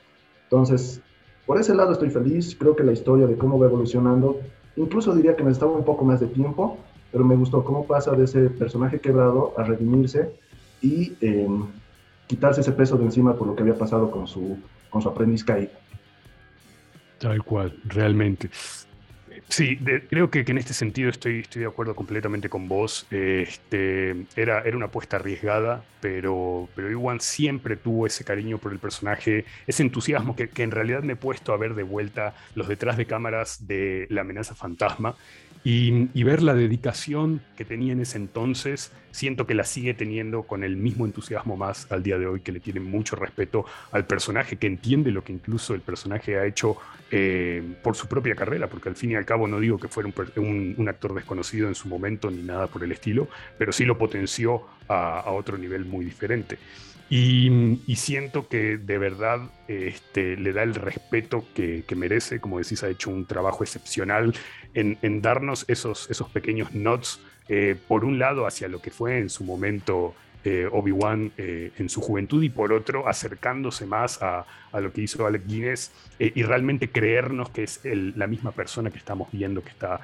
Entonces, 0.45 1.01
por 1.47 1.61
ese 1.61 1.75
lado 1.75 1.93
estoy 1.93 2.11
feliz, 2.11 2.57
creo 2.59 2.75
que 2.75 2.85
la 2.85 2.93
historia 2.93 3.27
de 3.27 3.37
cómo 3.37 3.59
va 3.59 3.67
evolucionando, 3.67 4.41
incluso 4.77 5.15
diría 5.15 5.37
que 5.37 5.43
necesitaba 5.43 5.73
un 5.73 5.85
poco 5.85 6.05
más 6.05 6.21
de 6.21 6.27
tiempo, 6.27 6.79
pero 7.13 7.25
me 7.25 7.37
gustó 7.37 7.65
cómo 7.65 7.87
pasa 7.87 8.13
de 8.13 8.25
ese 8.25 8.51
personaje 8.51 9.01
quebrado 9.01 9.53
a 9.57 9.65
redimirse 9.65 10.33
y 10.81 11.13
em, 11.21 11.65
quitarse 12.27 12.61
ese 12.61 12.73
peso 12.73 12.97
de 12.97 13.05
encima 13.05 13.35
por 13.37 13.47
lo 13.47 13.55
que 13.55 13.63
había 13.63 13.79
pasado 13.79 14.11
con 14.11 14.27
su, 14.27 14.59
con 14.91 15.03
su 15.03 15.09
aprendiz 15.09 15.45
caído. 15.45 15.71
Tal 17.19 17.43
cual, 17.43 17.79
realmente. 17.85 18.51
Sí, 19.49 19.79
creo 20.09 20.31
que, 20.31 20.45
en 20.47 20.59
este 20.59 20.75
sentido 20.75 21.11
estoy, 21.11 21.45
de 21.55 21.67
acuerdo 21.67 21.95
completamente 21.95 22.49
con 22.49 22.67
vos. 22.67 23.07
Este, 23.11 24.27
era, 24.37 24.61
era 24.63 24.77
una 24.77 24.87
apuesta 24.87 25.17
arriesgada, 25.17 25.85
pero, 26.01 26.69
pero 26.75 26.91
Iwan 26.91 27.21
siempre 27.21 27.77
tuvo 27.77 28.07
ese 28.07 28.25
cariño 28.25 28.59
por 28.59 28.73
el 28.73 28.79
personaje, 28.79 29.45
ese 29.67 29.83
entusiasmo 29.83 30.35
que, 30.35 30.49
que, 30.49 30.63
en 30.63 30.71
realidad 30.71 31.03
me 31.03 31.13
he 31.13 31.17
puesto 31.17 31.53
a 31.53 31.57
ver 31.57 31.75
de 31.75 31.83
vuelta 31.83 32.35
los 32.55 32.69
detrás 32.69 32.97
de 32.97 33.07
cámaras 33.07 33.67
de 33.67 34.07
La 34.11 34.23
amenaza 34.23 34.55
fantasma 34.55 35.15
y, 35.67 36.23
ver 36.25 36.43
la 36.43 36.53
dedicación 36.53 37.41
que 37.57 37.65
tenía 37.65 37.95
en 37.95 38.01
ese 38.01 38.19
entonces, 38.19 38.93
siento 39.13 39.47
que 39.47 39.55
la 39.55 39.65
sigue 39.65 39.95
teniendo 39.95 40.43
con 40.43 40.63
el 40.63 40.77
mismo 40.77 41.07
entusiasmo 41.07 41.57
más 41.57 41.91
al 41.91 42.03
día 42.03 42.19
de 42.19 42.27
hoy, 42.27 42.41
que 42.41 42.53
le 42.53 42.61
tiene 42.61 42.81
mucho 42.81 43.17
respeto 43.17 43.65
al 43.91 44.07
personaje, 44.07 44.57
que 44.57 44.67
entiende 44.67 45.11
lo 45.11 45.25
que 45.25 45.33
incluso 45.33 45.73
el 45.75 45.81
personaje 45.81 46.39
ha 46.39 46.45
hecho 46.45 46.77
eh, 47.11 47.63
por 47.83 47.97
su 47.97 48.09
propia 48.09 48.35
carrera, 48.35 48.69
porque 48.69 48.91
al 48.91 48.97
fin 48.97 49.13
y 49.13 49.15
al 49.15 49.25
cabo 49.25 49.49
no 49.49 49.59
digo 49.59 49.79
que 49.79 49.89
fuera 49.89 50.11
un, 50.37 50.87
actor 50.87 51.15
desconocido 51.15 51.67
en 51.67 51.75
su 51.75 51.89
momento 51.89 52.31
ni 52.31 52.43
nada 52.43 52.67
por 52.67 52.85
el 52.85 52.93
estilo, 52.93 53.29
pero 53.57 53.73
sí 53.73 53.87
lo 53.87 53.97
potenció 53.97 54.67
a, 54.89 55.31
otro 55.31 55.57
nivel 55.57 55.87
muy 55.87 56.05
diferente. 56.05 56.59
Y, 57.11 57.81
siento 57.97 58.49
que 58.49 58.77
de 58.77 58.99
verdad 58.99 59.41
este, 59.69 60.37
le 60.37 60.53
da 60.53 60.63
el 60.63 60.75
respeto 60.75 61.45
que, 61.55 61.85
merece. 61.97 62.41
Como 62.41 62.59
decís, 62.59 62.83
ha 62.83 62.89
hecho 62.89 63.11
un 63.11 63.27
trabajo 63.27 63.63
excepcional 63.63 64.35
en, 64.75 65.23
darnos 65.23 65.65
esos, 65.69 66.11
esos 66.11 66.29
pequeños 66.31 66.75
nods, 66.75 67.21
eh, 67.49 67.77
por 67.89 68.05
un 68.05 68.19
lado 68.19 68.47
hacia 68.47 68.69
lo 68.69 68.81
que 68.81 68.91
fue 68.91 69.19
en 69.19 69.29
su 69.29 69.45
momento 69.45 70.15
eh, 70.45 70.67
Obi-Wan 70.71 71.33
eh, 71.37 71.73
en 71.79 71.89
su 71.89 72.01
juventud 72.01 72.43
y 72.43 72.49
por 72.49 72.73
otro 72.73 73.07
acercándose 73.07 73.87
más 73.87 74.23
a, 74.23 74.47
lo 74.73 74.93
que 74.93 75.03
hizo 75.03 75.27
Alec 75.27 75.47
Guinness 75.47 75.93
y 76.19 76.43
realmente 76.43 76.91
creernos 76.91 77.51
que 77.51 77.63
es 77.63 77.81
la 77.85 78.27
misma 78.27 78.51
persona 78.51 78.91
que 78.91 78.99
estamos 78.99 79.31
viendo 79.31 79.63
que 79.63 79.69
está 79.69 80.01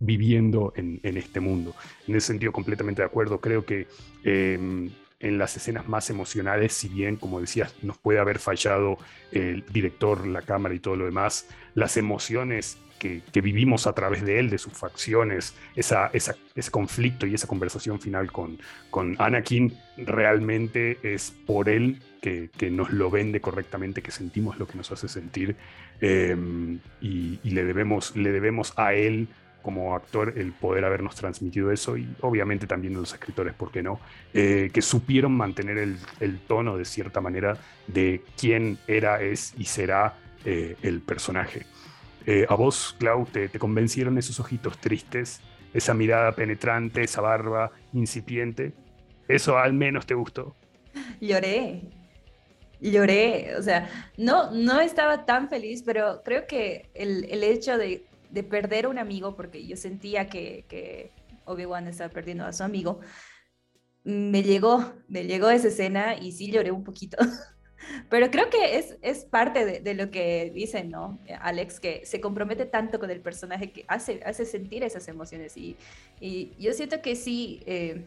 viviendo 0.00 0.72
en, 0.76 0.98
en, 1.02 1.16
este 1.18 1.40
mundo. 1.40 1.74
En 2.08 2.14
ese 2.16 2.28
sentido, 2.28 2.52
completamente 2.52 3.02
de 3.02 3.06
acuerdo, 3.06 3.38
creo 3.38 3.66
que 3.66 3.86
em, 4.24 4.90
en 5.22 5.38
las 5.38 5.56
escenas 5.56 5.88
más 5.88 6.10
emocionales, 6.10 6.74
si 6.74 6.88
bien, 6.88 7.16
como 7.16 7.40
decías, 7.40 7.74
nos 7.82 7.96
puede 7.96 8.18
haber 8.18 8.38
fallado 8.38 8.98
el 9.30 9.64
director, 9.72 10.26
la 10.26 10.42
cámara 10.42 10.74
y 10.74 10.80
todo 10.80 10.96
lo 10.96 11.06
demás, 11.06 11.48
las 11.74 11.96
emociones 11.96 12.78
que, 12.98 13.40
vivimos 13.40 13.86
a 13.86 13.94
través 13.94 14.24
de 14.24 14.38
él, 14.38 14.50
de 14.50 14.58
sus 14.58 14.72
facciones, 14.72 15.54
esa, 15.74 16.10
ese 16.12 16.70
conflicto 16.70 17.26
y 17.26 17.34
esa 17.34 17.48
conversación 17.48 18.00
final 18.00 18.30
con, 18.30 18.58
con 18.90 19.16
Anakin, 19.18 19.76
realmente 19.96 20.98
es 21.02 21.32
por 21.46 21.68
él 21.68 22.00
que, 22.20 22.50
nos 22.70 22.92
lo 22.92 23.10
vende 23.10 23.40
correctamente, 23.40 24.02
que 24.02 24.12
sentimos 24.12 24.58
lo 24.58 24.68
que 24.68 24.76
nos 24.76 24.92
hace 24.92 25.08
sentir 25.08 25.56
em, 26.00 26.78
y, 27.00 27.38
le, 27.42 27.64
debemos, 27.64 28.16
le 28.16 28.30
debemos 28.30 28.72
a 28.76 28.94
él 28.94 29.28
como 29.62 29.94
actor 29.94 30.34
el 30.36 30.52
poder 30.52 30.84
habernos 30.84 31.14
transmitido 31.14 31.70
eso 31.72 31.96
y 31.96 32.08
obviamente 32.20 32.66
también 32.66 32.94
los 32.94 33.12
escritores, 33.12 33.54
¿por 33.54 33.70
qué 33.70 33.82
no? 33.82 34.00
Eh, 34.34 34.70
que 34.72 34.82
supieron 34.82 35.32
mantener 35.32 35.78
el, 35.78 36.38
tono 36.46 36.76
de 36.76 36.84
cierta 36.84 37.20
manera 37.20 37.56
de 37.86 38.22
quién 38.36 38.78
era, 38.86 39.22
es 39.22 39.54
y 39.56 39.64
será 39.64 40.14
eh, 40.44 40.76
el 40.82 41.00
personaje. 41.00 41.66
Eh, 42.26 42.46
a 42.48 42.54
vos, 42.54 42.94
Clau, 42.98 43.26
te, 43.26 43.48
te 43.48 43.58
convencieron 43.58 44.18
esos 44.18 44.38
ojitos 44.40 44.78
tristes, 44.78 45.40
esa 45.72 45.94
mirada 45.94 46.32
penetrante, 46.32 47.02
esa 47.02 47.20
barba 47.20 47.70
incipiente. 47.92 48.72
¿Eso 49.28 49.58
al 49.58 49.72
menos 49.72 50.06
te 50.06 50.14
gustó? 50.14 50.54
Lloré, 51.20 51.82
lloré, 52.80 53.54
o 53.56 53.62
sea, 53.62 53.88
no, 54.16 54.50
no 54.50 54.80
estaba 54.80 55.24
tan 55.24 55.48
feliz, 55.48 55.82
pero 55.84 56.22
creo 56.24 56.46
que 56.46 56.90
el, 56.94 57.24
el 57.30 57.42
hecho 57.44 57.78
de 57.78 58.04
de 58.32 58.42
perder 58.42 58.86
un 58.86 58.98
amigo, 58.98 59.36
porque 59.36 59.66
yo 59.66 59.76
sentía 59.76 60.28
que, 60.28 60.64
que 60.68 61.12
Obi-Wan 61.44 61.86
estaba 61.86 62.10
perdiendo 62.10 62.44
a 62.44 62.52
su 62.52 62.64
amigo, 62.64 63.00
me 64.04 64.42
llegó, 64.42 64.94
me 65.06 65.24
llegó 65.24 65.50
esa 65.50 65.68
escena 65.68 66.16
y 66.16 66.32
sí 66.32 66.50
lloré 66.50 66.70
un 66.70 66.82
poquito. 66.82 67.18
Pero 68.08 68.30
creo 68.30 68.48
que 68.48 68.78
es, 68.78 68.96
es 69.02 69.24
parte 69.24 69.64
de, 69.66 69.80
de, 69.80 69.94
lo 69.94 70.10
que 70.10 70.50
dicen, 70.54 70.90
¿no? 70.90 71.20
Alex, 71.40 71.78
que 71.78 72.06
se 72.06 72.20
compromete 72.20 72.64
tanto 72.64 72.98
con 72.98 73.10
el 73.10 73.20
personaje 73.20 73.72
que 73.72 73.84
hace, 73.88 74.20
hace 74.24 74.46
sentir 74.46 74.82
esas 74.82 75.08
emociones. 75.08 75.56
Y, 75.56 75.76
y 76.20 76.54
yo 76.58 76.72
siento 76.72 77.02
que 77.02 77.16
sí, 77.16 77.60
eh, 77.66 78.06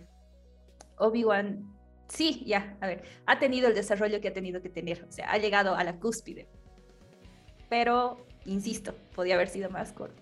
Obi-Wan, 0.98 1.72
sí, 2.08 2.44
ya, 2.46 2.78
a 2.80 2.88
ver, 2.88 3.04
ha 3.26 3.38
tenido 3.38 3.68
el 3.68 3.76
desarrollo 3.76 4.22
que 4.22 4.30
ha 4.30 4.34
tenido 4.34 4.62
que 4.62 4.70
tener. 4.70 5.04
O 5.04 5.12
sea, 5.12 5.30
ha 5.32 5.38
llegado 5.38 5.76
a 5.76 5.84
la 5.84 6.00
cúspide. 6.00 6.48
Pero 7.70 8.26
insisto, 8.46 8.96
podía 9.16 9.36
haber 9.36 9.50
sido 9.50 9.70
más 9.70 9.92
corto. 9.92 10.22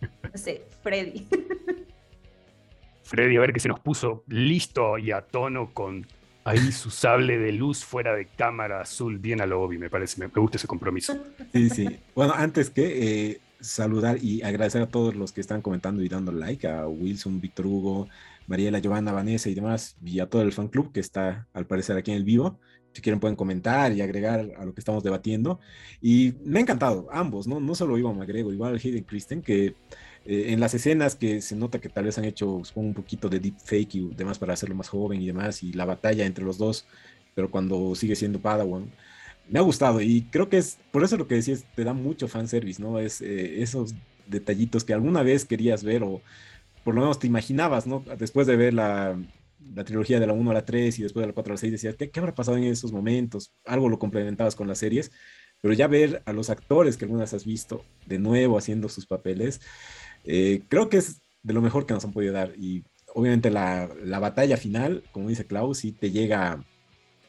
No 0.00 0.38
sé, 0.38 0.64
Freddy. 0.82 1.28
Freddy, 3.04 3.36
a 3.36 3.40
ver 3.40 3.52
que 3.52 3.60
se 3.60 3.68
nos 3.68 3.80
puso 3.80 4.24
listo 4.28 4.98
y 4.98 5.10
a 5.10 5.20
tono 5.20 5.72
con 5.74 6.06
ahí 6.44 6.72
su 6.72 6.90
sable 6.90 7.38
de 7.38 7.52
luz 7.52 7.84
fuera 7.84 8.14
de 8.14 8.26
cámara 8.26 8.80
azul, 8.80 9.18
bien 9.18 9.40
a 9.40 9.46
lo 9.46 9.60
obvio, 9.60 9.78
me 9.78 9.90
parece, 9.90 10.18
me, 10.20 10.26
gusta 10.26 10.56
ese 10.56 10.66
compromiso. 10.66 11.14
Sí, 11.52 11.70
sí. 11.70 11.98
Bueno, 12.14 12.32
antes 12.34 12.70
que 12.70 13.30
eh, 13.30 13.40
saludar 13.60 14.18
y 14.22 14.42
agradecer 14.42 14.82
a 14.82 14.88
todos 14.88 15.14
los 15.14 15.32
que 15.32 15.40
están 15.40 15.62
comentando 15.62 16.02
y 16.02 16.08
dando 16.08 16.32
like, 16.32 16.66
a 16.66 16.88
Wilson, 16.88 17.40
Víctor 17.40 17.66
Hugo, 17.66 18.08
Mariela, 18.46 18.80
Giovanna, 18.80 19.12
Vanessa 19.12 19.48
y 19.48 19.54
demás, 19.54 19.96
y 20.04 20.18
a 20.20 20.26
todo 20.26 20.42
el 20.42 20.52
fan 20.52 20.68
club 20.68 20.92
que 20.92 21.00
está 21.00 21.46
al 21.52 21.66
parecer 21.66 21.96
aquí 21.96 22.10
en 22.10 22.16
el 22.16 22.24
vivo 22.24 22.58
si 22.92 23.00
quieren 23.00 23.20
pueden 23.20 23.36
comentar 23.36 23.92
y 23.92 24.00
agregar 24.00 24.52
a 24.56 24.64
lo 24.64 24.74
que 24.74 24.80
estamos 24.80 25.02
debatiendo. 25.02 25.60
Y 26.00 26.34
me 26.44 26.58
ha 26.58 26.62
encantado, 26.62 27.08
ambos, 27.10 27.46
¿no? 27.46 27.60
No 27.60 27.74
solo 27.74 27.98
Iván 27.98 28.18
McGregor, 28.18 28.52
igual 28.52 28.74
Hayden 28.82 29.04
Christen, 29.04 29.42
que 29.42 29.74
eh, 30.24 30.46
en 30.48 30.60
las 30.60 30.74
escenas 30.74 31.16
que 31.16 31.40
se 31.40 31.56
nota 31.56 31.80
que 31.80 31.88
tal 31.88 32.04
vez 32.04 32.18
han 32.18 32.24
hecho 32.24 32.62
un 32.74 32.94
poquito 32.94 33.28
de 33.28 33.40
deep 33.40 33.56
fake 33.64 33.94
y 33.94 34.08
demás 34.14 34.38
para 34.38 34.52
hacerlo 34.52 34.74
más 34.74 34.88
joven 34.88 35.20
y 35.20 35.26
demás, 35.26 35.62
y 35.62 35.72
la 35.72 35.84
batalla 35.84 36.26
entre 36.26 36.44
los 36.44 36.58
dos, 36.58 36.86
pero 37.34 37.50
cuando 37.50 37.94
sigue 37.94 38.14
siendo 38.16 38.40
Padawan, 38.40 38.90
me 39.48 39.58
ha 39.58 39.62
gustado 39.62 40.00
y 40.00 40.22
creo 40.30 40.48
que 40.48 40.58
es, 40.58 40.78
por 40.92 41.04
eso 41.04 41.16
lo 41.16 41.26
que 41.26 41.34
decías, 41.36 41.64
te 41.74 41.84
da 41.84 41.92
mucho 41.92 42.28
fanservice, 42.28 42.80
¿no? 42.80 42.98
Es 42.98 43.20
eh, 43.20 43.62
esos 43.62 43.94
detallitos 44.26 44.84
que 44.84 44.94
alguna 44.94 45.22
vez 45.22 45.44
querías 45.44 45.82
ver 45.82 46.02
o 46.04 46.22
por 46.84 46.94
lo 46.94 47.00
menos 47.02 47.18
te 47.18 47.26
imaginabas, 47.26 47.86
¿no? 47.86 48.04
Después 48.18 48.46
de 48.46 48.56
ver 48.56 48.74
la, 48.74 49.16
la 49.74 49.84
trilogía 49.84 50.20
de 50.20 50.26
la 50.26 50.32
1 50.32 50.50
a 50.50 50.54
la 50.54 50.64
3 50.64 50.98
y 50.98 51.02
después 51.02 51.22
de 51.22 51.28
la 51.28 51.32
4 51.32 51.52
a 51.52 51.54
la 51.54 51.58
6 51.58 51.72
decías, 51.72 51.96
¿qué, 51.96 52.10
¿qué, 52.10 52.20
habrá 52.20 52.34
pasado 52.34 52.56
en 52.56 52.64
esos 52.64 52.92
momentos? 52.92 53.52
Algo 53.64 53.88
lo 53.88 53.98
complementabas 53.98 54.54
con 54.54 54.68
las 54.68 54.78
series, 54.78 55.12
pero 55.60 55.74
ya 55.74 55.86
ver 55.86 56.22
a 56.26 56.32
los 56.32 56.50
actores 56.50 56.96
que 56.96 57.04
algunas 57.04 57.34
has 57.34 57.44
visto 57.44 57.84
de 58.06 58.18
nuevo 58.18 58.58
haciendo 58.58 58.88
sus 58.88 59.06
papeles, 59.06 59.60
eh, 60.24 60.62
creo 60.68 60.88
que 60.88 60.98
es 60.98 61.22
de 61.42 61.54
lo 61.54 61.62
mejor 61.62 61.86
que 61.86 61.94
nos 61.94 62.04
han 62.04 62.12
podido 62.12 62.32
dar. 62.32 62.52
Y 62.56 62.84
obviamente 63.14 63.50
la, 63.50 63.88
la 64.04 64.18
batalla 64.18 64.56
final, 64.56 65.04
como 65.12 65.28
dice 65.28 65.46
Klaus, 65.46 65.78
sí 65.78 65.92
te 65.92 66.10
llega 66.10 66.64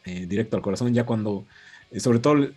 eh, 0.05 0.25
directo 0.27 0.57
al 0.57 0.63
corazón, 0.63 0.93
ya 0.93 1.05
cuando, 1.05 1.45
eh, 1.91 1.99
sobre 1.99 2.19
todo, 2.19 2.49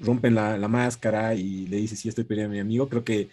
rompen 0.00 0.34
la, 0.34 0.58
la, 0.58 0.68
máscara 0.68 1.34
y 1.34 1.66
le 1.66 1.78
dices, 1.78 1.98
sí, 1.98 2.10
estoy 2.10 2.24
peleando 2.24 2.52
a 2.52 2.56
mi 2.56 2.60
amigo, 2.60 2.90
creo 2.90 3.04
que 3.04 3.30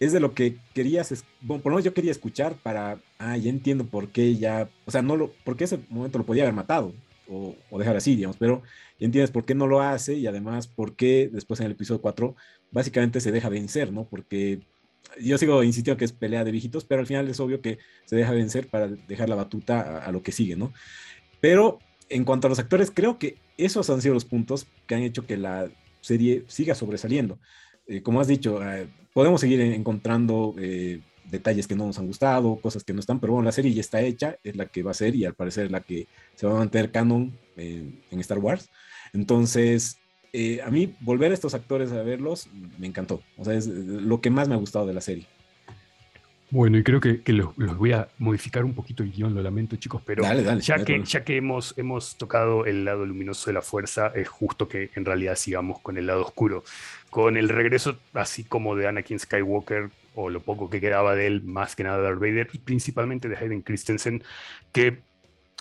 es 0.00 0.12
de 0.12 0.20
lo 0.20 0.34
que 0.34 0.56
querías, 0.74 1.24
por 1.46 1.58
lo 1.64 1.70
menos 1.70 1.84
yo 1.84 1.94
quería 1.94 2.10
escuchar 2.10 2.54
para, 2.56 2.98
ah, 3.18 3.36
ya 3.36 3.50
entiendo 3.50 3.84
por 3.84 4.08
qué 4.08 4.36
ya, 4.36 4.68
o 4.84 4.90
sea, 4.90 5.02
no 5.02 5.16
lo, 5.16 5.32
porque 5.44 5.64
ese 5.64 5.78
momento 5.88 6.18
lo 6.18 6.26
podía 6.26 6.42
haber 6.42 6.54
matado 6.54 6.92
o, 7.28 7.54
dejar 7.78 7.96
así, 7.96 8.16
digamos, 8.16 8.36
pero 8.36 8.62
ya 8.98 9.06
entiendes 9.06 9.30
por 9.30 9.44
qué 9.44 9.54
no 9.54 9.66
lo 9.66 9.80
hace 9.80 10.14
y 10.14 10.26
además 10.26 10.66
por 10.66 10.96
qué 10.96 11.30
después 11.32 11.60
en 11.60 11.66
el 11.66 11.72
episodio 11.72 12.00
4 12.00 12.34
básicamente 12.70 13.20
se 13.20 13.32
deja 13.32 13.48
vencer, 13.48 13.92
¿no? 13.92 14.04
Porque 14.04 14.60
yo 15.20 15.38
sigo 15.38 15.62
insistiendo 15.62 15.98
que 15.98 16.04
es 16.04 16.12
pelea 16.12 16.44
de 16.44 16.50
viejitos, 16.50 16.84
pero 16.84 17.00
al 17.00 17.06
final 17.06 17.28
es 17.28 17.40
obvio 17.40 17.60
que 17.60 17.78
se 18.04 18.16
deja 18.16 18.32
vencer 18.32 18.68
para 18.68 18.88
dejar 18.88 19.28
la 19.28 19.36
batuta 19.36 19.80
a, 19.80 19.98
a 20.06 20.12
lo 20.12 20.22
que 20.22 20.32
sigue, 20.32 20.56
¿no? 20.56 20.72
Pero 21.40 21.78
en 22.08 22.24
cuanto 22.24 22.46
a 22.46 22.50
los 22.50 22.58
actores, 22.58 22.90
creo 22.92 23.18
que 23.18 23.36
esos 23.56 23.88
han 23.88 24.02
sido 24.02 24.14
los 24.14 24.24
puntos 24.24 24.66
que 24.86 24.94
han 24.94 25.02
hecho 25.02 25.26
que 25.26 25.36
la 25.36 25.70
serie 26.00 26.44
siga 26.48 26.74
sobresaliendo. 26.74 27.38
Eh, 27.92 28.02
como 28.02 28.22
has 28.22 28.26
dicho, 28.26 28.62
eh, 28.66 28.88
podemos 29.12 29.42
seguir 29.42 29.60
encontrando 29.60 30.54
eh, 30.58 31.00
detalles 31.30 31.66
que 31.66 31.76
no 31.76 31.86
nos 31.86 31.98
han 31.98 32.06
gustado, 32.06 32.56
cosas 32.56 32.84
que 32.84 32.94
no 32.94 33.00
están, 33.00 33.20
pero 33.20 33.34
bueno, 33.34 33.44
la 33.44 33.52
serie 33.52 33.74
ya 33.74 33.82
está 33.82 34.00
hecha, 34.00 34.38
es 34.42 34.56
la 34.56 34.64
que 34.64 34.82
va 34.82 34.92
a 34.92 34.94
ser 34.94 35.14
y 35.14 35.26
al 35.26 35.34
parecer 35.34 35.66
es 35.66 35.70
la 35.70 35.80
que 35.82 36.08
se 36.34 36.46
va 36.46 36.54
a 36.54 36.58
mantener 36.58 36.90
canon 36.90 37.36
en 37.56 38.20
Star 38.20 38.38
Wars. 38.38 38.70
Entonces, 39.12 39.98
a 40.64 40.70
mí 40.70 40.94
volver 41.00 41.32
a 41.32 41.34
estos 41.34 41.52
actores 41.52 41.92
a 41.92 42.02
verlos 42.02 42.48
me 42.78 42.86
encantó. 42.86 43.22
O 43.36 43.44
sea, 43.44 43.54
es 43.54 43.66
lo 43.66 44.22
que 44.22 44.30
más 44.30 44.48
me 44.48 44.54
ha 44.54 44.58
gustado 44.58 44.86
de 44.86 44.94
la 44.94 45.02
serie. 45.02 45.26
Bueno, 46.52 46.76
y 46.76 46.82
creo 46.82 47.00
que, 47.00 47.22
que 47.22 47.32
los, 47.32 47.56
voy 47.56 47.92
a 47.92 48.08
modificar 48.18 48.62
un 48.62 48.74
poquito 48.74 49.02
el 49.02 49.10
guion, 49.10 49.34
lo 49.34 49.40
lamento 49.40 49.76
chicos, 49.76 50.02
pero 50.04 50.22
ya, 50.58 50.84
que, 50.84 51.02
ya 51.02 51.24
que 51.24 51.38
hemos, 51.38 51.72
hemos 51.78 52.18
tocado 52.18 52.66
el 52.66 52.84
lado 52.84 53.06
luminoso 53.06 53.48
de 53.48 53.54
la 53.54 53.62
fuerza, 53.62 54.12
es 54.14 54.28
justo 54.28 54.68
que 54.68 54.90
en 54.94 55.06
realidad 55.06 55.36
sigamos 55.36 55.80
con 55.80 55.96
el 55.96 56.06
lado 56.06 56.20
oscuro. 56.20 56.62
Con 57.08 57.38
el 57.38 57.48
regreso 57.48 57.96
así 58.12 58.44
como 58.44 58.76
de 58.76 58.86
Anakin 58.86 59.18
Skywalker, 59.18 59.88
o 60.14 60.28
lo 60.28 60.40
poco 60.40 60.68
que 60.68 60.78
quedaba 60.78 61.14
de 61.14 61.26
él, 61.26 61.42
más 61.42 61.74
que 61.74 61.84
nada 61.84 61.96
de 61.96 62.02
Darth 62.02 62.20
Vader, 62.20 62.50
y 62.52 62.58
principalmente 62.58 63.30
de 63.30 63.36
Hayden 63.38 63.62
Christensen, 63.62 64.22
que 64.72 64.98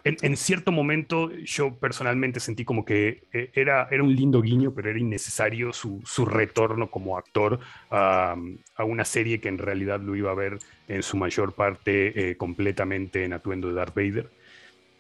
en, 0.04 0.38
cierto 0.38 0.72
momento 0.72 1.32
yo 1.32 1.76
personalmente 1.76 2.40
sentí 2.40 2.66
como 2.66 2.86
que 2.86 3.24
eh, 3.34 3.52
era, 3.54 3.88
era 3.92 4.04
un 4.04 4.16
lindo 4.16 4.42
guiño, 4.42 4.74
pero 4.74 4.90
era 4.90 5.00
innecesario 5.00 5.74
su, 5.74 6.02
su 6.06 6.26
retorno 6.26 6.90
como 6.90 7.18
actor 7.18 7.60
a, 7.90 8.36
una 8.80 9.06
serie 9.06 9.40
que 9.40 9.50
en 9.50 9.58
realidad 9.58 10.02
lo 10.02 10.16
iba 10.16 10.32
a 10.32 10.36
ver 10.36 10.58
en 10.88 11.04
su 11.04 11.18
mayor 11.18 11.54
parte 11.54 12.32
eh, 12.32 12.38
completamente 12.38 13.24
en 13.24 13.34
atuendo 13.34 13.68
de 13.68 13.76
Darth 13.76 13.96
Vader. 13.96 14.30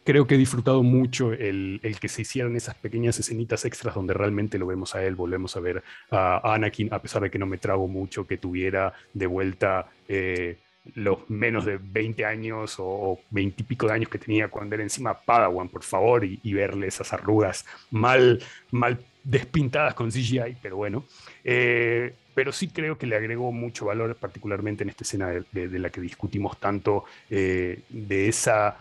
Creo 0.03 0.25
que 0.25 0.35
he 0.35 0.37
disfrutado 0.37 0.81
mucho 0.81 1.31
el, 1.31 1.79
el, 1.83 1.99
que 1.99 2.07
se 2.07 2.23
hicieran 2.23 2.55
esas 2.55 2.75
pequeñas 2.75 3.19
escenitas 3.19 3.65
extras 3.65 3.93
donde 3.93 4.13
realmente 4.13 4.57
lo 4.57 4.65
vemos 4.65 4.95
a 4.95 5.03
él, 5.03 5.15
volvemos 5.15 5.55
a 5.55 5.59
ver 5.59 5.83
a 6.09 6.53
Anakin, 6.53 6.89
a 6.91 6.99
pesar 6.99 7.21
de 7.21 7.29
que 7.29 7.37
no 7.37 7.45
me 7.45 7.57
trago 7.57 7.87
mucho, 7.87 8.25
que 8.27 8.37
tuviera 8.37 8.93
de 9.13 9.27
vuelta... 9.27 9.89
Eh, 10.07 10.57
los 10.95 11.29
menos 11.29 11.65
de 11.65 11.77
20 11.77 12.25
años 12.25 12.75
o 12.79 13.19
20 13.29 13.61
y 13.61 13.65
pico 13.65 13.87
de 13.87 13.93
años 13.93 14.09
que 14.09 14.17
tenía 14.17 14.47
cuando 14.47 14.75
era 14.75 14.83
encima 14.83 15.13
Padawan, 15.13 15.69
por 15.69 15.83
favor, 15.83 16.25
y, 16.25 16.53
verle 16.53 16.87
esas 16.87 17.13
arrugas 17.13 17.65
mal, 17.91 18.41
mal 18.71 18.99
despintadas 19.23 19.93
con 19.93 20.09
CGI, 20.09 20.57
pero 20.61 20.77
bueno. 20.77 21.05
Eh, 21.43 22.13
pero 22.33 22.51
sí 22.51 22.69
creo 22.69 22.97
que 22.97 23.05
le 23.05 23.15
agregó 23.15 23.51
mucho 23.51 23.85
valor, 23.85 24.15
particularmente 24.15 24.83
en 24.83 24.89
esta 24.89 25.03
escena 25.03 25.29
de, 25.51 25.79
la 25.79 25.89
que 25.89 26.01
discutimos 26.01 26.59
tanto, 26.59 27.03
eh, 27.29 27.81
de 27.89 28.27
esa 28.27 28.77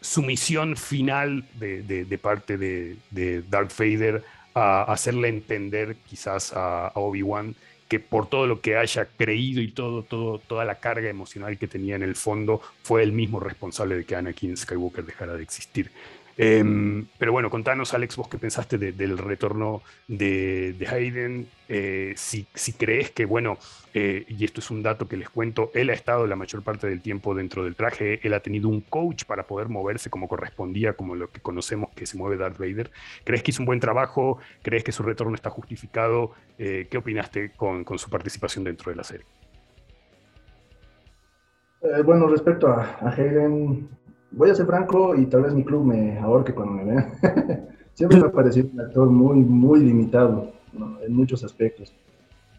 sumisión 0.00 0.76
final 0.76 1.46
de, 1.58 2.18
parte 2.20 2.56
de, 2.58 3.42
Darth 3.48 3.78
Vader 3.78 4.24
a 4.54 4.82
hacerle 4.92 5.28
entender 5.28 5.96
quizás 6.08 6.52
a, 6.52 6.88
a 6.88 6.98
Obi-Wan 6.98 7.54
que 7.90 7.98
por 7.98 8.28
todo 8.28 8.46
lo 8.46 8.60
que 8.60 8.76
haya 8.76 9.08
creído 9.16 9.60
y 9.60 9.72
todo, 9.72 10.04
toda 10.38 10.64
la 10.64 10.76
carga 10.76 11.10
emocional 11.10 11.58
que 11.58 11.66
tenía 11.66 11.96
en 11.96 12.04
el 12.04 12.14
fondo, 12.14 12.62
fue 12.84 13.02
el 13.02 13.10
mismo 13.10 13.40
responsable 13.40 13.96
de 13.96 14.04
que 14.04 14.14
Anakin 14.14 14.56
Skywalker 14.56 15.04
dejara 15.04 15.34
de 15.34 15.42
existir. 15.42 15.90
Em, 16.36 17.06
pero 17.18 17.32
bueno, 17.32 17.50
contanos, 17.50 17.92
Alex, 17.94 18.16
vos 18.16 18.28
qué 18.28 18.38
pensaste 18.38 18.78
del 18.78 19.18
retorno 19.18 19.82
de, 20.08 20.74
Hayden, 20.90 21.48
eh, 21.68 22.14
si, 22.16 22.46
crees 22.72 23.10
que, 23.10 23.24
bueno, 23.24 23.58
eh, 23.94 24.24
y 24.28 24.44
esto 24.44 24.60
es 24.60 24.70
un 24.70 24.82
dato 24.82 25.06
que 25.06 25.16
les 25.16 25.28
cuento, 25.28 25.70
él 25.74 25.90
ha 25.90 25.92
estado 25.92 26.26
la 26.26 26.36
mayor 26.36 26.62
parte 26.62 26.86
del 26.88 27.00
tiempo 27.00 27.34
dentro 27.34 27.64
del 27.64 27.76
traje, 27.76 28.20
él 28.26 28.32
ha 28.34 28.40
tenido 28.40 28.68
un 28.68 28.80
coach 28.80 29.24
para 29.24 29.46
poder 29.46 29.68
moverse 29.68 30.10
como 30.10 30.28
correspondía, 30.28 30.94
como 30.94 31.14
lo 31.14 31.30
que 31.30 31.40
conocemos 31.40 31.90
que 31.94 32.06
se 32.06 32.16
mueve 32.16 32.36
Darth 32.36 32.58
Vader. 32.58 32.90
¿Crees 33.24 33.42
que 33.42 33.50
hizo 33.50 33.62
un 33.62 33.66
buen 33.66 33.80
trabajo? 33.80 34.38
¿Crees 34.62 34.84
que 34.84 34.92
su 34.92 35.02
retorno 35.02 35.34
está 35.34 35.50
justificado? 35.50 36.32
Eh, 36.58 36.86
¿Qué 36.90 36.98
opinaste 36.98 37.52
con, 37.52 37.84
con, 37.84 37.98
su 37.98 38.08
participación 38.08 38.64
dentro 38.64 38.90
de 38.90 38.96
la 38.96 39.04
serie? 39.04 39.26
bueno, 42.04 42.26
respecto 42.26 42.66
a, 42.68 42.98
a 43.00 43.08
Hayden, 43.10 43.88
voy 44.32 44.50
a 44.50 44.54
ser 44.54 44.66
franco 44.66 45.14
y 45.14 45.26
tal 45.26 45.42
vez 45.42 45.54
mi 45.54 45.64
club 45.64 45.84
me 45.84 46.18
ahorque 46.18 46.54
cuando 46.54 46.74
me 46.74 46.84
vean. 46.84 47.12
Siempre 47.94 48.20
me 48.20 48.26
ha 48.26 48.32
parecido 48.32 48.68
un 48.72 48.80
actor 48.80 49.08
muy, 49.08 49.40
muy 49.40 49.80
limitado 49.80 50.52
en 51.02 51.12
muchos 51.12 51.44
aspectos. 51.44 51.92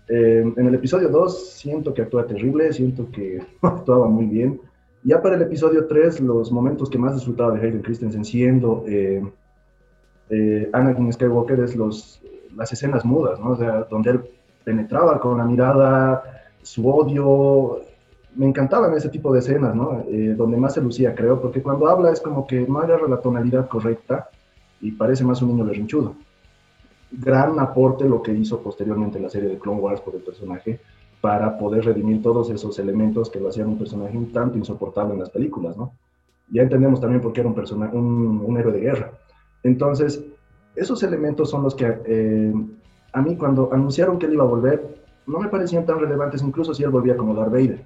Eh, 0.07 0.53
en 0.57 0.67
el 0.67 0.75
episodio 0.75 1.09
2 1.09 1.51
siento 1.51 1.93
que 1.93 2.01
actúa 2.01 2.27
terrible, 2.27 2.73
siento 2.73 3.09
que 3.11 3.41
actuaba 3.61 4.07
muy 4.07 4.25
bien. 4.25 4.59
Ya 5.03 5.21
para 5.21 5.35
el 5.35 5.41
episodio 5.41 5.87
3, 5.87 6.19
los 6.21 6.51
momentos 6.51 6.89
que 6.89 6.97
más 6.97 7.15
disfrutaba 7.15 7.53
de 7.53 7.65
Hayden 7.65 7.81
Christensen 7.81 8.23
siendo 8.23 8.83
eh, 8.87 9.23
eh, 10.29 10.69
Anakin 10.73 11.11
Skywalker 11.11 11.59
es 11.61 11.75
los, 11.75 12.21
las 12.55 12.71
escenas 12.71 13.03
mudas, 13.03 13.39
¿no? 13.39 13.51
O 13.51 13.55
sea, 13.55 13.87
donde 13.89 14.11
él 14.11 14.21
penetraba 14.63 15.19
con 15.19 15.37
la 15.39 15.45
mirada, 15.45 16.23
su 16.61 16.87
odio. 16.87 17.81
Me 18.35 18.45
encantaban 18.45 18.93
ese 18.93 19.09
tipo 19.09 19.33
de 19.33 19.39
escenas, 19.39 19.75
¿no? 19.75 20.03
Eh, 20.07 20.35
donde 20.37 20.57
más 20.57 20.73
se 20.73 20.81
lucía, 20.81 21.13
creo, 21.13 21.41
porque 21.41 21.61
cuando 21.61 21.87
habla 21.87 22.11
es 22.11 22.21
como 22.21 22.47
que 22.47 22.61
no 22.61 22.79
agarra 22.79 23.07
la 23.07 23.19
tonalidad 23.19 23.67
correcta 23.67 24.29
y 24.79 24.91
parece 24.91 25.23
más 25.23 25.41
un 25.41 25.49
niño 25.49 25.65
berrinchudo. 25.65 26.15
Gran 27.11 27.59
aporte 27.59 28.05
lo 28.05 28.21
que 28.21 28.33
hizo 28.33 28.61
posteriormente 28.61 29.19
la 29.19 29.29
serie 29.29 29.49
de 29.49 29.59
Clone 29.59 29.81
Wars 29.81 30.01
por 30.01 30.15
el 30.15 30.21
personaje 30.21 30.79
para 31.19 31.57
poder 31.57 31.85
redimir 31.85 32.21
todos 32.21 32.49
esos 32.49 32.79
elementos 32.79 33.29
que 33.29 33.39
lo 33.39 33.49
hacían 33.49 33.67
un 33.67 33.77
personaje 33.77 34.17
un 34.17 34.31
tanto 34.31 34.57
insoportable 34.57 35.13
en 35.13 35.19
las 35.19 35.29
películas, 35.29 35.77
¿no? 35.77 35.93
Ya 36.49 36.63
entendemos 36.63 36.99
también 36.99 37.21
por 37.21 37.31
qué 37.31 37.41
era 37.41 37.49
un, 37.49 37.55
personaje, 37.55 37.95
un, 37.95 38.57
héroe 38.57 38.73
de 38.73 38.79
guerra. 38.81 39.11
Entonces, 39.63 40.21
esos 40.75 41.01
elementos 41.03 41.49
son 41.49 41.63
los 41.63 41.75
que 41.75 41.97
eh, 42.05 42.53
a 43.13 43.21
mí 43.21 43.37
cuando 43.37 43.69
anunciaron 43.71 44.17
que 44.17 44.25
él 44.25 44.33
iba 44.33 44.43
a 44.43 44.47
volver, 44.47 44.95
no 45.27 45.39
me 45.39 45.47
parecían 45.47 45.85
tan 45.85 45.99
relevantes, 45.99 46.41
incluso 46.41 46.73
si 46.73 46.83
él 46.83 46.89
volvía 46.89 47.15
como 47.15 47.35
Darth 47.35 47.51
Vader. 47.51 47.83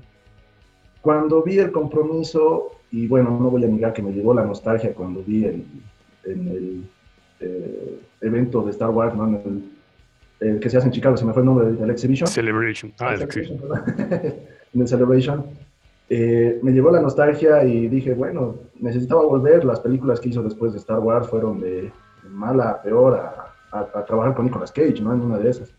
Cuando 1.05 1.43
vi 1.43 1.59
el 1.59 1.71
compromiso, 1.71 2.71
y 2.89 3.05
bueno, 3.05 3.37
no 3.39 3.51
voy 3.51 3.63
a 3.63 3.67
negar 3.67 3.93
que 3.93 4.01
me 4.01 4.11
llegó 4.11 4.33
la 4.33 4.43
nostalgia 4.43 4.91
cuando 4.95 5.21
vi 5.21 5.45
el, 5.45 5.63
en 6.23 6.47
el 6.47 6.83
eh, 7.41 7.99
evento 8.21 8.63
de 8.63 8.71
Star 8.71 8.89
Wars, 8.89 9.13
¿no? 9.15 9.27
En 9.27 9.71
el, 10.39 10.59
que 10.59 10.67
se 10.67 10.77
hace 10.77 10.87
en 10.87 10.93
Chicago, 10.93 11.15
se 11.15 11.23
me 11.23 11.31
fue 11.31 11.43
el 11.43 11.45
nombre 11.45 11.73
del 11.73 11.91
Exhibition. 11.91 12.27
Celebration. 12.27 12.91
Ah, 12.97 13.13
el 13.13 13.21
Exhibition. 13.21 13.59
en 14.73 14.81
el 14.81 14.87
Celebration. 14.87 15.45
Eh, 16.09 16.57
me 16.63 16.71
llegó 16.71 16.89
la 16.89 17.01
nostalgia 17.01 17.63
y 17.63 17.87
dije, 17.87 18.15
bueno, 18.15 18.55
necesitaba 18.79 19.21
volver. 19.25 19.63
Las 19.63 19.81
películas 19.81 20.19
que 20.19 20.29
hizo 20.29 20.41
después 20.41 20.73
de 20.73 20.79
Star 20.79 21.01
Wars 21.01 21.27
fueron 21.27 21.59
de, 21.59 21.91
mala 22.31 22.71
a 22.71 22.81
peor 22.81 23.13
a, 23.13 23.77
a, 23.77 24.05
trabajar 24.05 24.33
con 24.33 24.45
Nicolas 24.45 24.71
Cage, 24.71 25.01
¿no? 25.01 25.13
En 25.13 25.21
una 25.21 25.37
de 25.37 25.51
esas. 25.51 25.71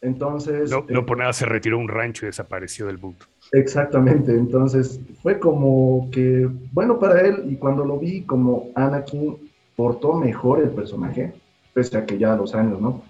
Entonces... 0.00 0.70
No, 0.70 0.84
no 0.88 1.04
por 1.04 1.18
nada 1.18 1.32
se 1.32 1.46
retiró 1.46 1.78
un 1.78 1.88
rancho 1.88 2.26
y 2.26 2.28
desapareció 2.28 2.86
del 2.86 2.98
boot. 2.98 3.16
Exactamente, 3.52 4.32
entonces 4.32 5.00
fue 5.22 5.38
como 5.38 6.08
que, 6.12 6.48
bueno 6.72 6.98
para 6.98 7.20
él, 7.22 7.44
y 7.48 7.56
cuando 7.56 7.84
lo 7.84 7.98
vi 7.98 8.22
como 8.22 8.68
Anakin, 8.74 9.36
portó 9.74 10.14
mejor 10.14 10.60
el 10.60 10.70
personaje, 10.70 11.32
pese 11.72 11.96
a 11.96 12.04
que 12.04 12.18
ya 12.18 12.34
a 12.34 12.36
los 12.36 12.54
años, 12.54 12.80
¿no? 12.80 13.02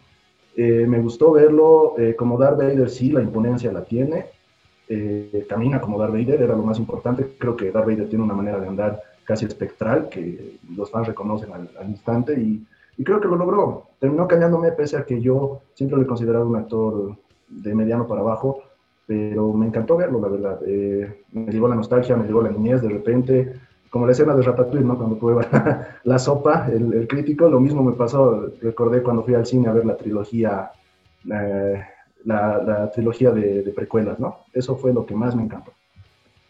Eh, 0.56 0.86
me 0.86 1.00
gustó 1.00 1.32
verlo 1.32 1.94
eh, 1.98 2.14
como 2.16 2.36
Darth 2.36 2.58
Vader, 2.58 2.90
sí, 2.90 3.10
la 3.10 3.22
imponencia 3.22 3.72
la 3.72 3.84
tiene, 3.84 4.26
eh, 4.88 5.46
camina 5.48 5.80
como 5.80 5.98
Darth 5.98 6.12
Vader, 6.12 6.42
era 6.42 6.56
lo 6.56 6.62
más 6.62 6.78
importante, 6.78 7.36
creo 7.38 7.56
que 7.56 7.70
Darth 7.70 7.86
Vader 7.86 8.08
tiene 8.08 8.24
una 8.24 8.34
manera 8.34 8.58
de 8.58 8.68
andar 8.68 9.02
casi 9.24 9.44
espectral 9.44 10.08
que 10.08 10.58
los 10.74 10.90
fans 10.90 11.06
reconocen 11.06 11.52
al, 11.52 11.88
instante 11.88 12.32
y, 12.40 12.66
creo 13.04 13.20
que 13.20 13.28
lo 13.28 13.36
logró. 13.36 13.88
Terminó 13.98 14.26
cañándome 14.26 14.72
pese 14.72 14.96
a 14.96 15.04
que 15.04 15.20
yo 15.20 15.62
siempre 15.74 15.96
lo 15.96 16.04
he 16.04 16.06
considerado 16.06 16.46
un 16.46 16.56
actor 16.56 17.16
de 17.48 17.74
mediano 17.74 18.06
para 18.06 18.20
abajo, 18.20 18.62
pero 19.06 19.52
me 19.52 19.66
encantó 19.66 19.96
verlo, 19.96 20.20
la 20.20 20.28
verdad. 20.28 20.60
Eh, 20.66 21.24
me 21.32 21.50
llegó 21.50 21.68
la 21.68 21.76
nostalgia, 21.76 22.16
me 22.16 22.26
llegó 22.26 22.42
la 22.42 22.50
niñez 22.50 22.82
de 22.82 22.88
repente, 22.88 23.54
como 23.90 24.06
la 24.06 24.12
escena 24.12 24.34
de 24.34 24.42
Ratatouille, 24.42 24.84
¿no? 24.84 24.98
Cuando 24.98 25.18
prueba 25.18 25.46
la 26.04 26.18
sopa, 26.18 26.68
el, 26.70 27.06
crítico, 27.08 27.48
lo 27.48 27.60
mismo 27.60 27.82
me 27.82 27.92
pasó, 27.92 28.52
recordé 28.60 29.02
cuando 29.02 29.22
fui 29.22 29.34
al 29.34 29.46
cine 29.46 29.68
a 29.68 29.72
ver 29.72 29.86
la 29.86 29.96
trilogía, 29.96 30.70
eh, 31.32 31.82
la, 32.24 32.90
trilogía 32.92 33.30
de, 33.30 33.72
precuelas, 33.74 34.18
¿no? 34.18 34.40
Eso 34.52 34.76
fue 34.76 34.92
lo 34.92 35.06
que 35.06 35.14
más 35.14 35.34
me 35.34 35.44
encantó. 35.44 35.72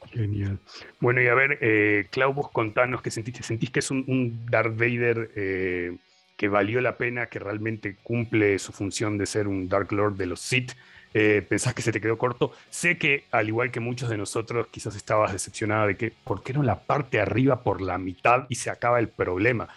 Genial. 0.07 0.59
Bueno, 1.01 1.21
y 1.21 1.27
a 1.27 1.35
ver, 1.35 1.59
eh, 1.61 2.07
Clau, 2.11 2.35
contanos 2.51 3.03
qué 3.03 3.11
sentiste. 3.11 3.43
¿Sentís 3.43 3.71
que 3.71 3.81
es 3.81 3.91
un, 3.91 4.47
Darth 4.51 4.77
Vader 4.77 5.31
eh, 5.37 5.97
que 6.39 6.49
valió 6.49 6.81
la 6.81 6.97
pena, 6.97 7.27
que 7.27 7.41
realmente 7.41 7.97
cumple 8.03 8.59
su 8.61 8.73
función 8.73 9.19
de 9.19 9.27
ser 9.27 9.49
un 9.49 9.69
Dark 9.69 9.93
Lord 9.93 10.17
de 10.17 10.27
los 10.27 10.41
Sith? 10.41 10.73
Eh, 11.13 11.45
¿Pensás 11.47 11.75
que 11.75 11.83
se 11.83 11.91
te 11.91 12.01
quedó 12.01 12.17
corto? 12.17 12.53
Sé 12.71 12.97
que, 12.97 13.25
al 13.33 13.49
igual 13.49 13.73
que 13.73 13.81
muchos 13.81 14.09
de 14.09 14.17
nosotros, 14.17 14.69
quizás 14.71 14.95
estabas 14.95 15.33
decepcionada 15.33 15.89
de 15.89 15.97
que, 15.97 16.13
¿por 16.25 16.45
qué 16.45 16.53
no 16.53 16.63
la 16.63 16.79
parte 16.79 17.21
arriba 17.21 17.65
por 17.65 17.81
la 17.81 17.99
mitad 17.99 18.47
y 18.49 18.55
se 18.55 18.71
acaba 18.71 19.01
el 19.01 19.09
problema? 19.09 19.69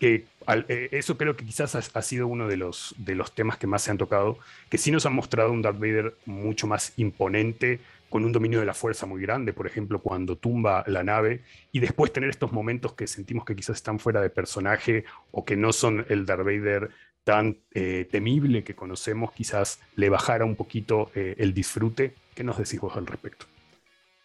Que 0.00 0.26
eh, 0.68 0.88
eso 0.90 1.16
creo 1.16 1.36
que 1.36 1.44
quizás 1.44 1.76
ha, 1.76 2.02
sido 2.02 2.26
uno 2.26 2.48
de 2.48 2.56
los, 2.56 2.96
de 2.98 3.14
los 3.14 3.32
temas 3.32 3.56
que 3.56 3.68
más 3.68 3.82
se 3.82 3.92
han 3.92 3.98
tocado, 3.98 4.38
que 4.70 4.78
sí 4.78 4.90
nos 4.90 5.06
han 5.06 5.14
mostrado 5.14 5.52
un 5.52 5.62
Darth 5.62 5.78
Vader 5.78 6.14
mucho 6.26 6.66
más 6.66 6.94
imponente, 6.96 7.78
con 8.08 8.24
un 8.24 8.32
dominio 8.32 8.60
de 8.60 8.66
la 8.66 8.74
fuerza 8.74 9.06
muy 9.06 9.20
grande, 9.20 9.52
por 9.52 9.66
ejemplo, 9.66 10.00
cuando 10.00 10.36
tumba 10.36 10.84
la 10.86 11.02
nave, 11.02 11.42
y 11.72 11.80
después 11.80 12.12
tener 12.12 12.30
estos 12.30 12.52
momentos 12.52 12.94
que 12.94 13.06
sentimos 13.06 13.44
que 13.44 13.54
quizás 13.54 13.76
están 13.76 13.98
fuera 13.98 14.20
de 14.20 14.30
personaje 14.30 15.04
o 15.30 15.44
que 15.44 15.56
no 15.56 15.72
son 15.72 16.06
el 16.08 16.26
Darth 16.26 16.44
Vader 16.44 16.90
tan 17.24 17.58
eh, 17.72 18.08
temible 18.10 18.64
que 18.64 18.74
conocemos, 18.74 19.32
quizás 19.32 19.80
le 19.96 20.08
bajara 20.08 20.46
un 20.46 20.56
poquito 20.56 21.10
eh, 21.14 21.34
el 21.38 21.52
disfrute. 21.52 22.14
¿Qué 22.34 22.42
nos 22.42 22.56
decís 22.56 22.80
vos 22.80 22.96
al 22.96 23.06
respecto? 23.06 23.44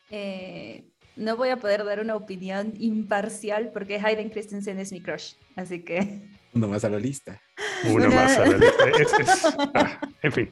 Eh, 0.09 0.85
no 1.17 1.35
voy 1.35 1.49
a 1.49 1.57
poder 1.57 1.83
dar 1.83 1.99
una 1.99 2.15
opinión 2.15 2.73
imparcial 2.79 3.71
porque 3.73 3.99
Hayden 3.99 4.29
Christensen 4.29 4.79
es 4.79 4.91
mi 4.91 5.01
crush, 5.01 5.33
así 5.55 5.81
que... 5.81 6.21
Uno 6.53 6.67
más 6.67 6.85
a 6.85 6.89
la 6.89 6.99
lista. 6.99 7.41
Uno 7.89 8.09
más 8.09 8.37
a 8.37 8.45
la 8.45 8.57
lista. 8.57 9.71
Ah, 9.73 9.99
en 10.21 10.31
fin. 10.31 10.51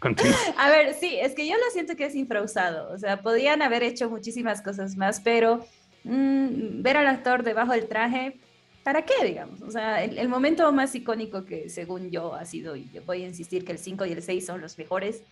A 0.56 0.70
ver, 0.70 0.94
sí, 0.94 1.18
es 1.20 1.34
que 1.34 1.46
yo 1.46 1.56
lo 1.56 1.70
siento 1.72 1.96
que 1.96 2.06
es 2.06 2.14
infrausado. 2.14 2.92
O 2.92 2.98
sea, 2.98 3.20
podían 3.20 3.62
haber 3.62 3.82
hecho 3.82 4.08
muchísimas 4.08 4.62
cosas 4.62 4.96
más, 4.96 5.20
pero 5.20 5.66
mm, 6.04 6.82
ver 6.82 6.96
al 6.96 7.06
actor 7.06 7.42
debajo 7.42 7.72
del 7.72 7.88
traje, 7.88 8.38
¿para 8.84 9.04
qué, 9.04 9.24
digamos? 9.24 9.60
O 9.62 9.70
sea, 9.70 10.04
el, 10.04 10.28
momento 10.28 10.70
más 10.72 10.94
icónico 10.94 11.44
que 11.44 11.68
según 11.68 12.10
yo 12.10 12.34
ha 12.34 12.44
sido, 12.44 12.76
y 12.76 12.88
yo 12.92 13.02
voy 13.02 13.24
a 13.24 13.28
insistir 13.28 13.64
que 13.64 13.72
el 13.72 13.78
5 13.78 14.06
y 14.06 14.12
el 14.12 14.22
6 14.22 14.46
son 14.46 14.60
los 14.60 14.78
mejores 14.78 15.22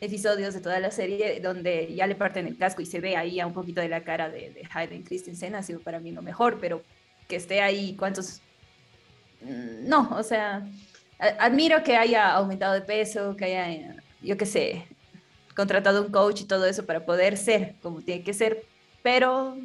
episodios 0.00 0.54
de 0.54 0.60
toda 0.60 0.80
la 0.80 0.90
serie, 0.90 1.40
donde 1.40 1.94
ya 1.94 2.06
le 2.06 2.14
parten 2.14 2.46
el 2.46 2.56
casco 2.56 2.82
y 2.82 2.86
se 2.86 3.00
ve 3.00 3.16
ahí 3.16 3.40
a 3.40 3.46
un 3.46 3.52
poquito 3.52 3.80
de 3.80 3.88
la 3.88 4.02
cara 4.02 4.28
de, 4.28 4.50
de 4.50 4.68
Hayden 4.72 5.02
Christensen, 5.02 5.54
ha 5.54 5.62
sido 5.62 5.80
para 5.80 6.00
mí 6.00 6.12
lo 6.12 6.22
mejor, 6.22 6.58
pero 6.60 6.82
que 7.28 7.36
esté 7.36 7.60
ahí, 7.60 7.94
¿cuántos? 7.96 8.40
Mm, 9.42 9.88
no, 9.88 10.08
o 10.16 10.22
sea, 10.22 10.66
admiro 11.18 11.82
que 11.82 11.96
haya 11.96 12.32
aumentado 12.32 12.74
de 12.74 12.80
peso, 12.80 13.36
que 13.36 13.44
haya 13.44 13.96
yo 14.24 14.36
qué 14.36 14.46
sé, 14.46 14.86
contratado 15.54 16.02
un 16.02 16.10
coach 16.10 16.42
y 16.42 16.46
todo 16.46 16.66
eso 16.66 16.84
para 16.84 17.04
poder 17.04 17.36
ser 17.36 17.76
como 17.82 18.02
tiene 18.02 18.22
que 18.22 18.34
ser, 18.34 18.64
pero 19.02 19.56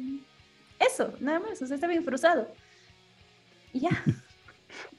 eso, 0.78 1.14
nada 1.20 1.40
más, 1.40 1.60
o 1.60 1.66
sea, 1.66 1.74
está 1.74 1.86
bien 1.86 2.04
frustrado. 2.04 2.52
Y 3.72 3.80
ya. 3.80 3.90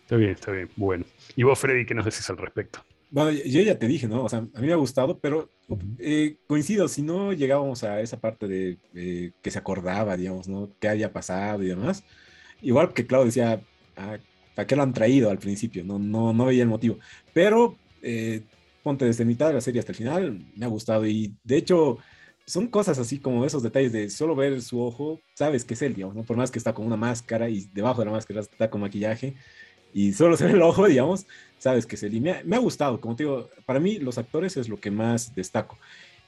está 0.01 0.15
bien, 0.15 0.31
está 0.31 0.51
bien, 0.51 0.69
bueno. 0.75 1.05
¿Y 1.35 1.43
vos, 1.43 1.57
Freddy, 1.59 1.85
qué 1.85 1.93
nos 1.93 2.05
decís 2.05 2.29
al 2.29 2.37
respecto? 2.37 2.83
Bueno, 3.09 3.31
yo 3.31 3.61
ya 3.61 3.77
te 3.77 3.87
dije, 3.87 4.07
¿no? 4.07 4.23
O 4.23 4.29
sea, 4.29 4.39
a 4.39 4.61
mí 4.61 4.67
me 4.67 4.73
ha 4.73 4.77
gustado, 4.77 5.19
pero 5.19 5.49
eh, 5.99 6.37
coincido, 6.47 6.87
si 6.87 7.01
no 7.01 7.33
llegábamos 7.33 7.83
a 7.83 7.99
esa 7.99 8.19
parte 8.19 8.47
de 8.47 9.33
que 9.41 9.51
se 9.51 9.59
acordaba, 9.59 10.15
digamos, 10.15 10.47
¿no? 10.47 10.69
¿Qué 10.79 10.87
había 10.87 11.11
pasado 11.11 11.61
y 11.63 11.67
demás? 11.67 12.05
Igual 12.61 12.93
que 12.93 13.05
Claudio 13.05 13.25
decía, 13.25 13.61
ah, 13.97 14.17
¿para 14.55 14.65
qué 14.65 14.75
lo 14.75 14.83
han 14.83 14.93
traído 14.93 15.29
al 15.29 15.39
principio? 15.39 15.83
No, 15.83 15.99
no, 15.99 16.31
no 16.31 16.45
veía 16.45 16.63
el 16.63 16.69
motivo. 16.69 16.99
Pero 17.33 17.75
eh, 18.01 18.43
ponte 18.83 19.05
desde 19.05 19.25
mitad 19.25 19.47
de 19.47 19.53
la 19.53 19.61
serie 19.61 19.79
hasta 19.79 19.91
el 19.91 19.97
final, 19.97 20.45
me 20.55 20.65
ha 20.65 20.69
gustado. 20.69 21.05
Y 21.05 21.35
de 21.43 21.57
hecho, 21.57 21.97
son 22.45 22.67
cosas 22.67 22.99
así 22.99 23.19
como 23.19 23.45
esos 23.45 23.63
detalles 23.63 23.91
de 23.91 24.09
solo 24.09 24.35
ver 24.35 24.61
su 24.61 24.81
ojo, 24.81 25.19
sabes 25.33 25.63
que 25.63 25.73
es 25.73 25.81
él, 25.81 25.93
digamos, 25.93 26.15
¿no? 26.15 26.23
Por 26.23 26.37
más 26.37 26.51
que 26.51 26.59
está 26.59 26.73
con 26.73 26.85
una 26.85 26.97
máscara 26.97 27.49
y 27.49 27.61
debajo 27.73 28.01
de 28.01 28.05
la 28.05 28.11
máscara 28.11 28.41
está 28.41 28.69
con 28.69 28.81
maquillaje 28.81 29.35
y 29.93 30.13
solo 30.13 30.37
se 30.37 30.45
ve 30.45 30.53
el 30.53 30.61
ojo, 30.61 30.87
digamos, 30.87 31.25
sabes 31.59 31.85
que 31.85 31.95
es 31.95 32.03
él. 32.03 32.15
Y 32.15 32.21
me 32.21 32.31
ha, 32.31 32.41
me 32.43 32.55
ha 32.55 32.59
gustado, 32.59 32.99
como 32.99 33.15
te 33.15 33.23
digo, 33.23 33.49
para 33.65 33.79
mí 33.79 33.99
los 33.99 34.17
actores 34.17 34.57
es 34.57 34.69
lo 34.69 34.79
que 34.79 34.91
más 34.91 35.35
destaco. 35.35 35.77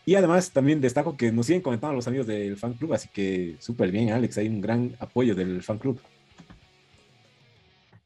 Y 0.05 0.15
además 0.15 0.51
también 0.51 0.81
destaco 0.81 1.15
que 1.15 1.31
nos 1.31 1.45
siguen 1.45 1.61
comentando 1.61 1.95
los 1.95 2.07
amigos 2.07 2.27
del 2.27 2.57
fan 2.57 2.73
club, 2.73 2.93
así 2.93 3.07
que 3.13 3.55
súper 3.59 3.89
bien, 3.91 4.11
Alex, 4.11 4.37
hay 4.37 4.49
un 4.49 4.59
gran 4.61 4.95
apoyo 4.99 5.33
del 5.33 5.63
fan 5.63 5.77
club. 5.77 5.99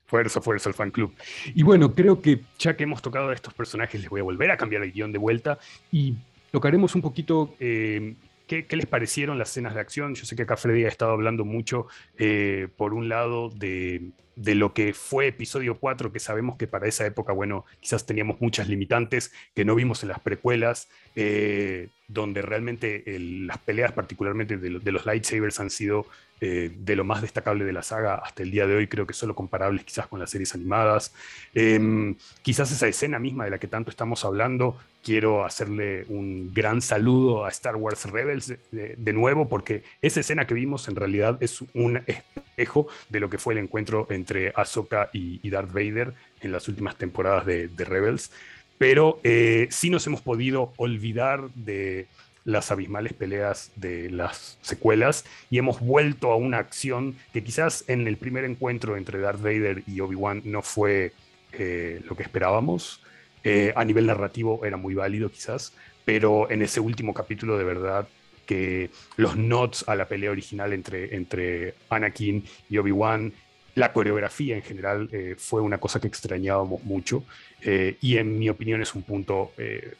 Fuerza, 0.08 0.42
fuerza 0.42 0.70
el 0.70 0.76
fan 0.76 0.92
club. 0.92 1.14
Y 1.54 1.64
bueno, 1.64 1.94
creo 1.94 2.22
que 2.22 2.42
ya 2.58 2.76
que 2.76 2.84
hemos 2.84 3.02
tocado 3.02 3.30
a 3.30 3.34
estos 3.34 3.54
personajes, 3.54 4.02
les 4.02 4.10
voy 4.10 4.22
a 4.22 4.24
volver 4.24 4.52
a 4.52 4.58
cambiar 4.58 4.84
el 4.84 4.92
guion 4.92 5.12
de 5.12 5.20
vuelta 5.20 5.60
y 5.92 6.16
tocaremos 6.52 6.96
un 6.96 7.02
poquito 7.02 7.54
eh, 7.60 8.16
¿Qué, 8.48 8.66
les 8.70 8.86
parecieron 8.86 9.38
las 9.38 9.50
escenas 9.50 9.74
de 9.76 9.82
acción? 9.82 10.16
Yo 10.16 10.24
sé 10.26 10.36
que 10.38 10.44
acá 10.44 10.56
Freddy 10.56 10.86
ha 10.86 10.88
estado 10.88 11.12
hablando 11.12 11.44
mucho, 11.44 11.88
eh, 12.18 12.70
por 12.78 12.94
un 12.94 13.10
lado, 13.10 13.50
de, 13.50 14.12
de, 14.38 14.56
lo 14.56 14.74
que 14.74 14.94
fue 14.94 15.28
episodio 15.28 15.80
4, 15.80 16.12
que 16.12 16.20
sabemos 16.20 16.58
que 16.58 16.68
para 16.68 16.88
esa 16.88 17.06
época, 17.06 17.34
bueno, 17.34 17.66
quizás 17.80 18.06
teníamos 18.06 18.40
muchas 18.40 18.70
limitantes 18.70 19.32
que 19.54 19.66
no 19.66 19.76
vimos 19.76 20.04
en 20.04 20.10
las 20.10 20.20
precuelas, 20.20 20.88
eh, 21.16 21.90
donde 22.08 22.42
realmente 22.42 23.04
las 23.20 23.58
peleas, 23.58 23.92
particularmente 23.92 24.58
de, 24.58 24.92
los 24.92 25.06
lightsabers, 25.06 25.60
han 25.60 25.70
sido 25.70 26.06
eh, 26.40 26.72
de 26.78 26.96
lo 26.96 27.04
más 27.04 27.22
destacable 27.22 27.66
de 27.66 27.74
la 27.74 27.82
saga 27.82 28.16
hasta 28.16 28.44
el 28.44 28.52
día 28.52 28.68
de 28.68 28.76
hoy, 28.76 28.88
creo 28.88 29.08
que 29.08 29.14
solo 29.14 29.36
comparables 29.36 29.84
quizás 29.84 30.08
con 30.08 30.20
las 30.20 30.30
series 30.30 30.54
animadas. 30.54 31.14
Em, 31.54 32.16
quizás 32.44 32.72
esa 32.72 32.88
escena 32.88 33.20
misma 33.20 33.46
de 33.46 33.52
la 33.52 33.58
que 33.58 33.68
tanto 33.68 33.90
estamos 33.90 34.24
hablando, 34.24 34.78
quiero 35.08 35.46
hacerle 35.46 36.04
un 36.10 36.54
gran 36.54 36.82
saludo 36.82 37.46
a 37.46 37.50
Star 37.50 37.78
Wars 37.78 38.04
Rebels 38.12 38.54
de, 38.72 39.14
nuevo, 39.14 39.48
porque 39.48 39.84
esa 40.02 40.20
escena 40.20 40.46
que 40.46 40.54
vimos 40.54 40.90
en 40.90 40.98
realidad 40.98 41.38
es 41.40 41.62
un 41.74 42.02
espejo 42.06 42.90
de 43.08 43.22
lo 43.22 43.30
que 43.30 43.38
fue 43.38 43.54
el 43.54 43.60
encuentro 43.60 44.06
entre 44.10 44.52
Ahsoka 44.54 45.10
y, 45.14 45.50
Darth 45.50 45.72
Vader 45.72 46.14
en 46.42 46.52
las 46.52 46.68
últimas 46.68 46.98
temporadas 46.98 47.46
de, 47.46 47.70
Rebels. 47.86 48.32
Pero 48.78 49.22
eh, 49.24 49.70
sí 49.72 49.90
nos 49.90 50.06
hemos 50.08 50.20
podido 50.20 50.74
olvidar 50.76 51.52
de 51.56 52.08
las 52.44 52.70
abismales 52.70 53.14
peleas 53.14 53.72
de 53.78 54.10
las 54.10 54.58
secuelas 54.62 55.24
y 55.50 55.58
hemos 55.58 55.80
vuelto 55.80 56.34
a 56.34 56.36
una 56.36 56.58
acción 56.58 57.16
que 57.32 57.46
quizás 57.46 57.86
en 57.88 58.10
el 58.10 58.18
primer 58.18 58.44
encuentro 58.44 58.98
entre 58.98 59.20
Darth 59.20 59.42
Vader 59.42 59.84
y 59.88 60.02
Obi-Wan 60.02 60.42
no 60.44 60.62
fue 60.62 61.14
eh, 61.54 62.02
lo 62.10 62.18
que 62.18 62.24
esperábamos 62.24 63.02
eh, 63.50 63.72
a 63.78 63.86
nivel 63.86 64.08
narrativo 64.08 64.66
era 64.66 64.76
muy 64.76 64.94
válido 64.94 65.32
quizás, 65.32 65.74
pero 66.04 66.52
en 66.52 66.62
ese 66.62 66.82
último 66.82 67.14
capítulo 67.14 67.58
de 67.58 67.64
verdad 67.64 68.06
que 68.46 68.90
los 69.16 69.38
nods 69.38 69.86
a 69.88 69.96
la 69.96 70.06
pelea 70.10 70.32
original 70.32 70.74
entre, 70.74 71.16
entre 71.16 71.76
Anakin 71.90 72.44
y 72.70 72.78
Obi-Wan, 72.78 73.32
la 73.76 73.94
coreografía 73.94 74.58
en 74.58 74.64
general 74.64 75.08
eh, 75.14 75.36
fue 75.38 75.62
una 75.62 75.78
cosa 75.78 76.02
que 76.02 76.08
extrañábamos 76.08 76.84
mucho 76.84 77.24
eh, 77.62 77.96
y 78.02 78.18
en 78.18 78.38
mi 78.38 78.50
opinión 78.50 78.82
es 78.82 78.94
un 78.96 79.04
punto 79.04 79.54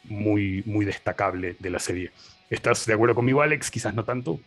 muy, 0.04 0.62
muy 0.66 0.84
destacable 0.84 1.56
de 1.58 1.70
la 1.70 1.78
serie. 1.78 2.10
¿Estás 2.50 2.84
de 2.84 2.92
acuerdo 2.92 3.14
conmigo, 3.14 3.40
Alex? 3.40 3.70
Quizás 3.70 3.94
no 3.94 4.04
tanto. 4.04 4.40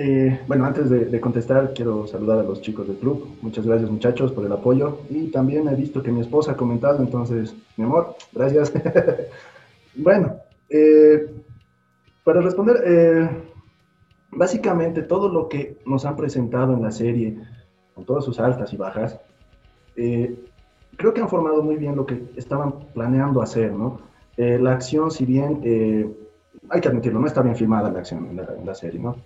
Eh, 0.00 0.40
bueno, 0.46 0.64
antes 0.64 0.88
de, 0.88 1.20
contestar, 1.20 1.74
quiero 1.74 2.06
saludar 2.06 2.38
a 2.38 2.44
los 2.44 2.62
chicos 2.62 2.86
del 2.86 2.98
club. 2.98 3.36
Muchas 3.42 3.66
gracias, 3.66 3.90
muchachos, 3.90 4.30
por 4.30 4.46
el 4.46 4.52
apoyo. 4.52 5.00
Y 5.10 5.32
también 5.32 5.66
he 5.66 5.74
visto 5.74 6.04
que 6.04 6.12
mi 6.12 6.20
esposa 6.20 6.52
ha 6.52 6.56
comentado, 6.56 7.02
entonces, 7.02 7.52
mi 7.76 7.82
amor, 7.82 8.14
gracias. 8.32 8.72
bueno, 9.96 10.36
eh, 10.70 11.28
para 12.22 12.40
responder, 12.40 12.76
eh, 12.86 13.28
básicamente 14.30 15.02
todo 15.02 15.28
lo 15.28 15.48
que 15.48 15.78
nos 15.84 16.04
han 16.04 16.14
presentado 16.14 16.74
en 16.74 16.82
la 16.82 16.92
serie, 16.92 17.36
con 17.92 18.04
todas 18.04 18.24
sus 18.24 18.38
altas 18.38 18.72
y 18.72 18.76
bajas, 18.76 19.18
creo 19.96 21.12
que 21.12 21.20
han 21.20 21.28
formado 21.28 21.60
muy 21.60 21.74
bien 21.74 21.96
lo 21.96 22.06
que 22.06 22.22
estaban 22.36 22.72
planeando 22.94 23.42
hacer, 23.42 23.72
¿no? 23.72 24.00
la 24.36 24.74
acción, 24.74 25.10
si 25.10 25.24
bien, 25.24 25.60
hay 26.70 26.80
que 26.80 26.86
admitirlo, 26.88 27.18
no 27.18 27.26
está 27.26 27.42
bien 27.42 27.56
filmada 27.56 27.90
la 27.90 27.98
acción 27.98 28.38
en 28.38 28.64
la 28.64 28.74
serie, 28.76 29.00
¿no? 29.00 29.16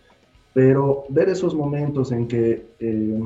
Pero 0.54 1.04
ver 1.08 1.28
esos 1.28 1.54
momentos 1.54 2.12
en 2.12 2.28
que 2.28 2.74
eh, 2.78 3.20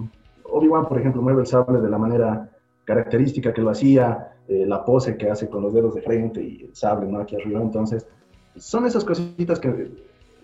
Obi-Wan, 0.45 0.87
por 0.87 0.99
ejemplo, 0.99 1.23
mueve 1.23 1.41
el 1.41 1.47
sable 1.47 1.81
de 1.81 1.91
la 1.91 1.99
manera 1.99 2.51
característica 2.85 3.53
que 3.53 3.63
lo 3.63 3.71
hacía, 3.71 4.33
eh, 4.49 4.65
la 4.67 4.85
pose 4.85 5.17
que 5.17 5.29
hace 5.29 5.49
con 5.49 5.63
los 5.63 5.75
dedos 5.75 5.95
de 5.95 6.03
frente 6.03 6.43
y 6.43 6.63
el 6.63 6.77
sable 6.77 7.09
¿no? 7.09 7.19
aquí 7.19 7.35
arriba, 7.35 7.61
entonces, 7.61 8.07
son 8.55 8.87
esas 8.87 9.05
cositas 9.05 9.59
que 9.59 9.91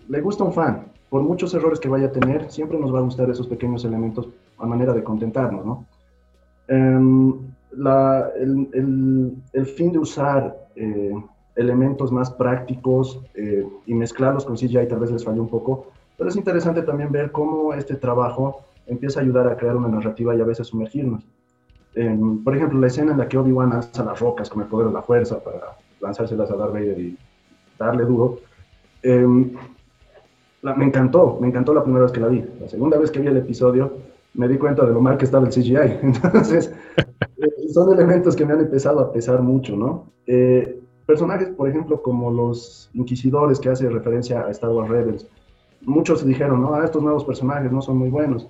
le 0.09 0.21
gusta 0.21 0.43
a 0.43 0.47
un 0.47 0.53
fan. 0.53 0.85
Por 1.09 1.21
muchos 1.21 1.53
errores 1.53 1.79
que 1.79 1.87
vaya 1.87 2.07
a 2.07 2.11
tener, 2.11 2.51
siempre 2.51 2.77
nos 2.77 2.93
va 2.93 2.99
a 2.99 3.03
gustar 3.03 3.29
esos 3.29 3.47
pequeños 3.47 3.85
elementos 3.85 4.27
a 4.57 4.65
manera 4.65 4.93
de 4.93 5.03
contentarnos, 5.03 5.65
¿no? 5.65 5.85
Em, 6.67 7.33
el, 8.35 9.41
el, 9.53 9.65
fin 9.65 9.91
de 9.91 9.99
usar 9.99 10.67
eh, 10.75 11.13
elementos 11.55 12.11
más 12.11 12.31
prácticos 12.31 13.19
y 13.85 13.93
mezclarlos 13.93 14.45
con 14.45 14.55
CGI 14.55 14.87
tal 14.87 14.99
vez 14.99 15.11
les 15.11 15.23
falló 15.23 15.41
un 15.41 15.49
poco, 15.49 15.87
pero 16.17 16.29
es 16.29 16.35
interesante 16.35 16.81
también 16.81 17.11
ver 17.11 17.31
cómo 17.31 17.73
este 17.73 17.95
trabajo 17.95 18.61
empieza 18.87 19.19
a 19.19 19.23
ayudar 19.23 19.47
a 19.47 19.57
crear 19.57 19.75
una 19.75 19.87
narrativa 19.87 20.35
y 20.35 20.41
a 20.41 20.45
veces 20.45 20.67
sumergirnos. 20.67 21.23
por 22.43 22.55
ejemplo, 22.55 22.79
la 22.79 22.87
escena 22.87 23.11
en 23.11 23.19
la 23.19 23.27
que 23.27 23.37
Obi-Wan 23.37 23.73
alza 23.73 24.03
las 24.03 24.19
rocas 24.19 24.49
con 24.49 24.61
el 24.61 24.67
poder 24.67 24.87
de 24.87 24.93
la 24.93 25.01
fuerza 25.01 25.39
para 25.43 25.77
lanzárselas 26.01 26.49
a 26.51 26.55
Darth 26.55 26.73
Vader 26.73 26.99
y 26.99 27.17
darle 27.77 28.03
duro. 28.03 28.39
Em, 29.01 29.51
me 30.61 30.85
encantó, 30.85 31.37
me 31.41 31.47
encantó 31.47 31.73
la 31.73 31.83
primera 31.83 32.03
vez 32.03 32.11
que 32.11 32.19
la 32.19 32.27
vi. 32.27 32.43
La 32.59 32.69
segunda 32.69 32.97
vez 32.97 33.11
que 33.11 33.19
vi 33.19 33.27
el 33.27 33.37
episodio 33.37 33.93
me 34.33 34.47
di 34.47 34.57
cuenta 34.57 34.85
de 34.85 34.93
lo 34.93 35.01
mal 35.01 35.17
que 35.17 35.25
estaba 35.25 35.45
el 35.45 35.53
CGI. 35.53 35.99
Entonces, 36.01 36.73
eh, 37.37 37.69
son 37.69 37.93
elementos 37.93 38.35
que 38.35 38.45
me 38.45 38.53
han 38.53 38.61
empezado 38.61 38.99
a 38.99 39.11
pesar 39.11 39.41
mucho, 39.41 39.75
¿no? 39.75 40.05
Eh, 40.25 40.79
personajes, 41.05 41.49
por 41.49 41.69
ejemplo, 41.69 42.01
como 42.01 42.31
los 42.31 42.89
inquisidores 42.93 43.59
que 43.59 43.69
hace 43.69 43.89
referencia 43.89 44.41
a 44.41 44.51
Star 44.51 44.71
Wars 44.71 44.89
Rebels, 44.89 45.27
muchos 45.85 46.25
dijeron, 46.25 46.61
no, 46.61 46.73
ah, 46.73 46.85
estos 46.85 47.01
nuevos 47.01 47.25
personajes 47.25 47.71
no 47.71 47.81
son 47.81 47.97
muy 47.97 48.09
buenos. 48.09 48.47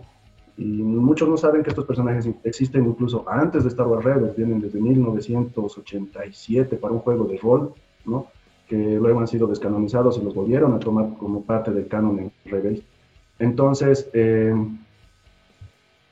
Y 0.57 0.83
muchos 0.83 1.27
no 1.27 1.35
saben 1.35 1.63
que 1.63 1.69
estos 1.69 1.85
personajes 1.85 2.29
existen 2.43 2.85
incluso 2.85 3.27
antes 3.27 3.63
de 3.63 3.69
Star 3.69 3.87
Wars 3.87 4.05
Rebels, 4.05 4.35
vienen 4.35 4.61
desde 4.61 4.79
1987 4.79 6.77
para 6.77 6.93
un 6.93 6.99
juego 6.99 7.25
de 7.25 7.37
rol, 7.37 7.73
¿no? 8.05 8.27
que 8.67 8.77
luego 8.77 9.19
han 9.19 9.27
sido 9.27 9.47
descanonizados 9.47 10.17
y 10.17 10.23
los 10.23 10.33
volvieron 10.33 10.73
a 10.73 10.79
tomar 10.79 11.13
como 11.17 11.43
parte 11.43 11.71
del 11.71 11.87
canon 11.87 12.19
en 12.19 12.31
Rebels. 12.45 12.83
Entonces, 13.39 14.09
eh, 14.13 14.53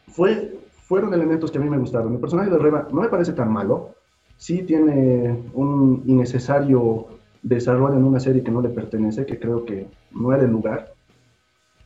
fue, 0.08 0.60
fueron 0.72 1.14
elementos 1.14 1.52
que 1.52 1.58
a 1.58 1.62
mí 1.62 1.70
me 1.70 1.78
gustaron. 1.78 2.14
El 2.14 2.20
personaje 2.20 2.50
de 2.50 2.58
Reba 2.58 2.88
no 2.92 3.02
me 3.02 3.10
parece 3.10 3.34
tan 3.34 3.52
malo, 3.52 3.96
sí 4.38 4.64
tiene 4.64 5.40
un 5.54 6.04
innecesario 6.06 7.08
desarrollo 7.44 7.96
en 7.96 8.04
una 8.04 8.20
serie 8.20 8.44
que 8.44 8.52
no 8.52 8.62
le 8.62 8.70
pertenece, 8.70 9.26
que 9.26 9.40
creo 9.40 9.66
que 9.66 9.88
no 10.12 10.34
era 10.34 10.44
el 10.44 10.52
lugar, 10.52 10.91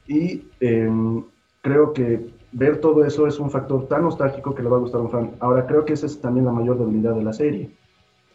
y 0.08 0.44
em, 0.60 1.24
creo 1.62 1.94
que 1.94 2.30
ver 2.52 2.80
todo 2.80 3.04
eso 3.04 3.28
es 3.28 3.40
un 3.40 3.50
factor 3.50 3.88
tan 3.88 4.04
nostálgico 4.04 4.56
que 4.56 4.64
le 4.64 4.70
va 4.70 4.78
a 4.78 4.80
gustar 4.80 5.02
a 5.02 5.04
un 5.04 5.12
fan. 5.12 5.32
Ahora, 5.40 5.66
creo 5.66 5.84
que 5.84 5.94
esa 5.94 6.06
es 6.06 6.20
también 6.22 6.46
la 6.46 6.52
mayor 6.52 6.78
debilidad 6.78 7.16
de 7.16 7.24
la 7.24 7.34
serie. 7.34 7.70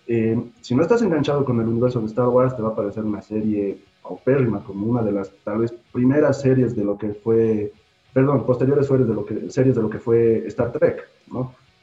Em, 0.07 0.51
si 0.61 0.75
no 0.75 0.83
estás 0.83 1.03
enganchado 1.03 1.45
con 1.45 1.61
el 1.61 1.68
universo 1.68 2.01
de 2.01 2.07
Star 2.07 2.29
Wars, 2.29 2.57
te 2.57 2.62
va 2.62 2.71
a 2.71 2.77
parecer 2.77 3.05
una 3.05 3.23
serie 3.23 3.83
paupérrima, 4.03 4.62
como 4.64 4.87
una 4.87 5.03
de 5.03 5.12
las 5.12 5.33
tal 5.45 5.59
vez 5.59 5.73
primeras 5.93 6.41
series 6.41 6.75
de 6.75 6.85
lo 6.85 6.99
que 6.99 7.14
fue, 7.14 7.73
perdón, 8.12 8.45
posteriores 8.45 8.89
series 8.89 9.07
de 9.07 9.14
lo 9.14 9.25
que, 9.25 9.51
series 9.51 9.77
de 9.77 9.83
lo 9.83 9.89
que 9.89 9.99
fue 9.99 10.47
Star 10.49 10.73
Trek. 10.73 11.07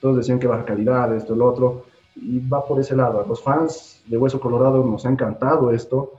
Todos 0.02 0.18
decían 0.18 0.40
que 0.40 0.48
baja 0.48 0.66
calidad, 0.66 1.16
esto, 1.16 1.36
lo 1.36 1.46
otro, 1.46 1.86
y 2.16 2.40
va 2.40 2.66
por 2.66 2.80
ese 2.80 2.96
lado. 2.96 3.22
A 3.22 3.28
los 3.28 3.42
fans 3.42 4.04
de 4.06 4.18
Hueso 4.18 4.40
Colorado 4.40 4.84
nos 4.84 5.06
ha 5.06 5.10
encantado 5.10 5.72
esto, 5.72 6.12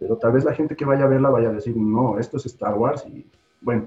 pero 0.00 0.16
tal 0.16 0.32
vez 0.32 0.44
la 0.44 0.54
gente 0.54 0.74
que 0.74 0.86
vaya 0.86 1.04
a 1.04 1.08
verla 1.08 1.28
vaya 1.28 1.50
a 1.50 1.52
decir, 1.52 1.76
no, 1.76 2.18
esto 2.18 2.38
es 2.38 2.46
Star 2.46 2.74
Wars 2.76 3.04
y 3.06 3.26
bueno, 3.60 3.86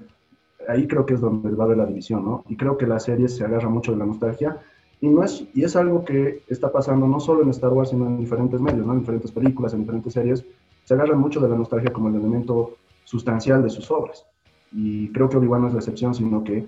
ahí 0.70 0.88
creo 0.88 1.06
que 1.06 1.16
es 1.16 1.22
donde 1.22 1.50
va 1.56 1.64
a 1.64 1.66
haber 1.66 1.78
la 1.78 1.88
división, 1.88 2.24
¿no? 2.24 2.46
Y 2.48 2.56
creo 2.56 2.78
que 2.78 2.86
la 2.86 3.00
serie 3.00 3.28
se 3.28 3.44
agarra 3.44 3.68
mucho 3.68 3.92
de 3.92 3.98
la 3.98 4.06
nostalgia 4.06 4.60
y, 5.02 5.10
no 5.10 5.24
es, 5.24 5.44
y 5.54 5.64
es 5.64 5.76
algo 5.76 6.06
que 6.06 6.44
está 6.48 6.72
pasando 6.72 7.08
no 7.08 7.20
solo 7.20 7.42
en 7.42 7.50
Star 7.50 7.74
Wars, 7.74 7.90
sino 7.90 8.06
en 8.06 8.20
diferentes 8.20 8.62
medios, 8.62 8.86
¿no? 8.86 8.94
En 8.94 9.00
diferentes 9.00 9.32
películas, 9.32 9.74
en 9.74 9.82
diferentes 9.82 10.14
series, 10.14 10.46
se 10.86 10.94
agarra 10.94 11.16
mucho 11.16 11.40
de 11.40 11.50
la 11.50 11.56
nostalgia 11.56 11.92
como 11.92 12.10
el 12.10 12.16
elemento 12.16 12.78
sustancial 13.04 13.64
de 13.64 13.72
sus 13.72 13.90
obras. 13.90 14.26
Y 14.72 15.10
creo 15.10 15.28
que 15.28 15.38
Obi-Wan 15.38 15.62
no 15.62 15.68
es 15.68 15.74
la 15.74 15.80
excepción, 15.80 16.14
sino 16.14 16.44
que 16.44 16.66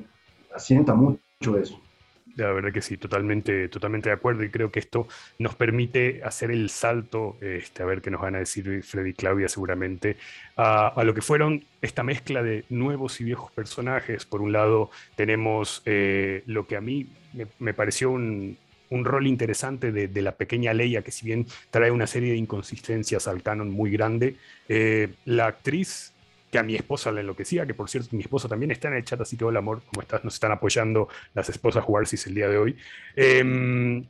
asienta 0.54 0.96
mucho 0.96 1.58
eso. 1.58 1.80
La 2.36 2.52
verdad 2.52 2.74
que 2.74 2.82
sí, 2.82 2.98
totalmente, 2.98 3.70
totalmente 3.70 4.10
de 4.10 4.16
acuerdo 4.16 4.44
y 4.44 4.50
creo 4.50 4.70
que 4.70 4.80
esto 4.80 5.08
nos 5.40 5.56
permite 5.56 6.22
hacer 6.24 6.52
el 6.52 6.70
salto, 6.70 7.38
este, 7.40 7.82
a 7.82 7.86
ver 7.86 8.02
qué 8.02 8.12
nos 8.12 8.22
van 8.22 8.36
a 8.36 8.40
decir 8.40 8.84
Freddy 8.84 9.12
y 9.12 9.14
Claudia 9.14 9.48
seguramente, 9.48 10.18
a, 10.58 11.02
lo 11.04 11.14
que 11.14 11.22
fueron 11.22 11.64
esta 11.82 12.04
mezcla 12.04 12.44
de 12.44 12.66
nuevos 12.70 13.22
y 13.22 13.24
viejos 13.24 13.52
personajes. 13.52 14.26
Por 14.26 14.42
un 14.42 14.52
lado 14.52 14.90
tenemos 15.16 15.82
eh, 15.86 16.44
lo 16.46 16.68
que 16.68 16.76
a 16.76 16.82
mí 16.82 17.08
me, 17.60 17.74
pareció 17.74 18.12
un, 18.12 18.58
rol 18.90 19.28
interesante 19.28 19.92
de, 19.92 20.22
la 20.22 20.34
pequeña 20.34 20.74
Leia, 20.74 21.04
que 21.04 21.12
si 21.12 21.26
bien 21.26 21.46
trae 21.70 21.92
una 21.92 22.08
serie 22.08 22.32
de 22.32 22.38
inconsistencias 22.38 23.28
al 23.28 23.44
canon 23.44 23.70
muy 23.70 23.92
grande, 23.92 24.36
eh, 24.68 25.14
la 25.26 25.48
actriz 25.48 26.15
a 26.58 26.64
mi 26.64 26.76
esposa 26.76 27.12
la 27.12 27.22
enloquecía, 27.22 27.66
que 27.66 27.74
por 27.74 27.90
cierto 27.90 28.16
mi 28.16 28.22
esposa 28.22 28.48
también 28.48 28.72
está 28.72 28.88
en 28.88 28.96
el 28.96 29.04
chat, 29.04 29.20
así 29.22 29.38
que 29.38 29.46
hola 29.46 29.60
amor, 29.60 29.82
¿cómo 29.92 30.02
estás? 30.02 30.24
Nos 30.24 30.36
están 30.36 30.52
apoyando 30.52 31.08
las 31.34 31.50
esposas 31.50 31.84
jugar 31.84 32.08
si 32.08 32.16
es 32.16 32.28
el 32.28 32.36
día 32.36 32.50
de 32.50 32.58
hoy. 32.58 32.78
Em, 33.16 34.06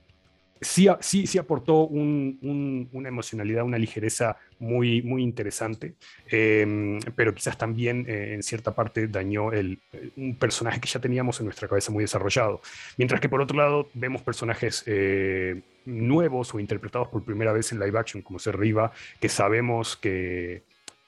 sí, 0.61 0.87
sí, 0.99 1.27
sí 1.27 1.37
aportó 1.37 1.83
una 1.85 3.09
emocionalidad, 3.09 3.63
una 3.63 3.77
ligereza 3.77 4.37
muy, 4.59 5.01
muy 5.01 5.21
interesante, 5.21 5.95
em, 6.27 6.99
pero 7.15 7.33
quizás 7.33 7.57
también 7.57 8.05
eh, 8.07 8.33
en 8.33 8.43
cierta 8.43 8.73
parte 8.73 9.07
dañó 9.07 9.51
el, 9.51 9.79
un 10.15 10.35
personaje 10.35 10.79
que 10.79 10.87
ya 10.87 10.99
teníamos 10.99 11.39
en 11.39 11.45
nuestra 11.45 11.67
cabeza 11.67 11.91
muy 11.91 12.03
desarrollado. 12.03 12.61
Mientras 12.97 13.19
que 13.21 13.29
por 13.29 13.41
otro 13.41 13.57
lado 13.57 13.89
vemos 13.93 14.21
personajes 14.21 14.83
eh, 14.85 15.61
nuevos 15.85 16.53
o 16.53 16.59
interpretados 16.59 17.09
por 17.09 17.23
primera 17.23 17.51
vez 17.51 17.71
en 17.71 17.79
live 17.79 17.99
action, 17.99 18.21
como 18.21 18.39
ser 18.39 18.57
Riva, 18.57 18.91
que 19.19 19.29
sabemos 19.29 19.95
que 19.97 20.63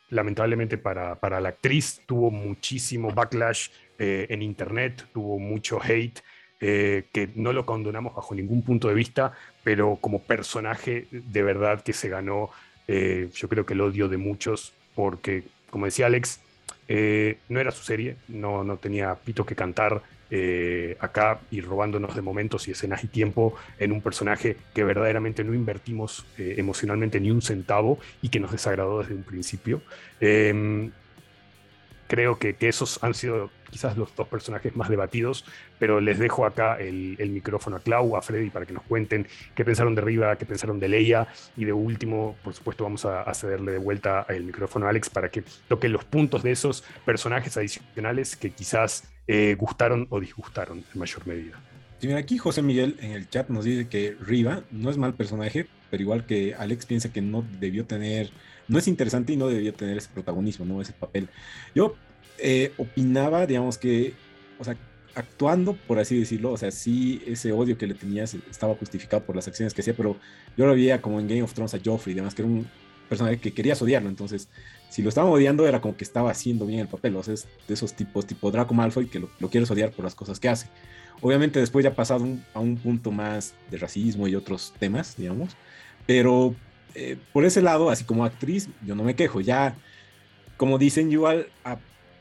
lamentablemente 0.10 0.78
para, 0.78 1.39
la 1.39 1.49
actriz 1.49 2.01
tuvo 2.05 2.32
muchísimo 2.32 3.12
backlash 3.12 3.70
eh, 3.99 4.28
en 4.30 4.41
internet, 4.41 5.08
tuvo 5.14 5.39
mucho 5.39 5.80
hate, 5.82 6.20
eh, 6.60 7.05
que 7.12 7.30
no 7.36 7.53
lo 7.53 7.66
condonamos 7.66 8.16
bajo 8.16 8.34
ningún 8.34 8.64
punto 8.64 8.88
de 8.88 8.95
vista, 8.95 9.34
pero 9.64 9.97
como 9.97 10.24
personaje 10.24 11.08
de 11.12 11.43
verdad 11.43 11.82
que 11.84 11.93
se 11.93 12.10
ganó, 12.10 12.49
eh, 12.88 13.30
yo 13.34 13.49
creo 13.49 13.66
que 13.66 13.74
el 13.74 13.82
odio 13.82 14.08
de 14.08 14.18
muchos, 14.18 14.74
porque 14.95 15.43
como 15.70 15.86
decía 15.86 16.08
Alex, 16.08 16.41
no 16.88 17.60
era 17.60 17.72
su 17.72 17.84
serie, 17.84 18.16
no, 18.30 18.64
no 18.64 18.78
tenía 18.78 19.14
pito 19.16 19.45
que 19.45 19.55
cantar 19.55 20.01
eh, 20.30 20.97
acá 20.99 21.39
y 21.51 21.61
robándonos 21.61 22.15
de 22.15 22.21
momentos 22.21 22.67
y 22.67 22.71
escenas 22.71 23.03
y 23.03 23.07
tiempo 23.07 23.55
en 23.80 23.91
un 23.91 24.01
personaje 24.01 24.57
que 24.73 24.84
verdaderamente 24.84 25.43
no 25.43 25.53
invertimos 25.53 26.25
eh, 26.38 26.55
emocionalmente 26.57 27.19
ni 27.19 27.32
un 27.32 27.41
centavo 27.41 27.99
y 28.21 28.30
que 28.30 28.39
nos 28.39 28.51
desagradó 28.51 28.99
desde 28.99 29.15
un 29.15 29.23
principio. 29.23 29.82
Em, 30.19 30.91
creo 32.07 32.39
que, 32.39 32.55
esos 32.59 33.03
han 33.03 33.13
sido 33.13 33.51
quizás 33.69 33.97
los 33.97 34.15
dos 34.15 34.28
personajes 34.28 34.75
más 34.75 34.89
debatidos, 34.89 35.45
pero 35.78 35.99
les 35.99 36.17
dejo 36.19 36.45
acá 36.45 36.78
el, 36.80 37.17
micrófono 37.30 37.75
a 37.75 37.80
Clau, 37.80 38.15
a 38.15 38.21
Freddy, 38.21 38.49
para 38.49 38.65
que 38.65 38.73
nos 38.73 38.84
cuenten 38.84 39.28
qué 39.55 39.65
pensaron 39.65 39.93
de 39.93 40.01
Riva, 40.01 40.38
qué 40.38 40.45
pensaron 40.45 40.80
de 40.80 40.88
Leia, 40.88 41.28
y 41.55 41.65
de 41.65 41.73
último, 41.73 42.36
por 42.43 42.53
supuesto, 42.53 42.84
vamos 42.84 43.05
a, 43.05 43.32
cederle 43.34 43.73
de 43.73 43.78
vuelta 43.78 44.25
el 44.30 44.43
micrófono 44.43 44.88
a 44.88 44.89
Alex 44.89 45.09
para 45.09 45.30
que 45.30 45.43
toque 45.67 45.89
los 45.89 46.05
puntos 46.05 46.43
de 46.43 46.51
esos 46.51 46.84
personajes 47.05 47.55
adicionales 47.57 48.36
que 48.36 48.51
quizás 48.51 49.03
eh, 49.28 49.55
gustaron 49.59 50.07
o 50.09 50.19
disgustaron 50.19 50.84
en 50.93 50.99
mayor 50.99 51.28
medida. 51.28 51.59
Sí, 51.99 52.07
mira, 52.07 52.19
aquí 52.19 52.38
José 52.38 52.61
Miguel 52.61 52.95
en 53.01 53.11
el 53.11 53.30
chat 53.30 53.49
nos 53.49 53.65
dice 53.65 53.88
que 53.88 54.15
Riva 54.21 54.63
no 54.71 54.89
es 54.89 54.97
mal 54.97 55.15
personaje, 55.15 55.67
pero 55.89 56.03
igual 56.03 56.25
que 56.25 56.53
Alex 56.53 56.86
piensa 56.86 57.11
que 57.11 57.21
no 57.21 57.43
debió 57.59 57.86
tener, 57.86 58.30
no 58.67 58.78
es 58.78 58.88
interesante 58.88 59.34
y 59.34 59.38
no 59.38 59.47
debió 59.47 59.73
tener 59.73 59.97
ese 59.97 60.09
protagonismo, 60.13 60.65
¿no? 60.65 60.82
Ese 60.82 60.93
papel. 60.93 61.28
Yo 61.73 61.95
eh, 62.38 62.71
opinaba, 62.78 63.47
digamos 63.47 63.78
que, 63.78 64.13
o 64.59 64.63
sea, 64.63 64.78
actuando, 65.15 65.73
por 65.73 65.97
así 65.97 66.19
decirlo, 66.19 66.51
o 66.51 66.57
sea, 66.57 66.69
sí, 66.69 67.23
ese 67.25 67.51
odio 67.51 67.78
que 67.78 67.88
le 67.88 67.95
tenías 67.95 68.36
estaba 68.36 68.75
justificado 68.75 69.23
por 69.23 69.36
las 69.36 69.47
acciones 69.47 69.73
que 69.73 69.82
hacía, 69.82 69.95
pero 69.95 70.17
yo 70.55 70.67
lo 70.67 70.73
veía 70.73 71.01
como 71.01 71.19
en 71.19 71.28
Game 71.28 71.41
of 71.41 71.53
Thrones 71.53 71.73
a 71.73 71.80
Joffrey, 71.84 72.13
además 72.13 72.36
que 72.36 72.43
era 72.43 72.51
un 72.51 72.67
personaje 73.08 73.38
que 73.38 73.53
querías 73.53 73.82
odiarlo, 73.82 74.10
entonces, 74.10 74.49
si 74.89 75.01
lo 75.01 75.10
estaba 75.10 75.30
odiando 75.30 75.68
era 75.68 75.82
como 75.82 75.97
que 75.97 76.03
estaba 76.03 76.32
haciendo 76.32 76.66
bien 76.66 76.80
el 76.80 76.88
papel, 76.88 77.16
o 77.16 77.24
sea, 77.24 77.34
es 77.34 77.47
de 77.68 77.74
esos 77.74 77.93
tipos, 77.93 78.26
tipo 78.26 78.51
Draco 78.51 78.74
Malfoy, 78.74 79.08
que 79.08 79.20
lo, 79.20 79.49
quieres 79.49 79.70
odiar 79.72 79.91
por 79.91 80.05
las 80.05 80.16
cosas 80.16 80.39
que 80.39 80.49
hace. 80.49 80.68
Obviamente 81.22 81.60
después 81.60 81.84
ya 81.84 81.89
ha 81.89 81.95
pasado 81.95 82.28
a 82.53 82.60
un 82.60 82.78
punto 82.78 83.12
más 83.12 83.55
de 83.72 83.78
racismo 83.78 84.28
y 84.28 84.36
otros 84.36 84.74
temas, 84.80 85.16
digamos, 85.18 85.55
pero 86.05 86.55
eh, 86.95 87.18
por 87.34 87.45
ese 87.45 87.62
lado, 87.62 87.89
así 87.89 88.03
como 88.03 88.26
actriz, 88.26 88.70
yo 88.86 88.95
no 88.95 89.03
me 89.03 89.16
quejo, 89.16 89.41
ya, 89.41 89.76
como 90.58 90.78
dicen, 90.78 91.12
igual 91.12 91.47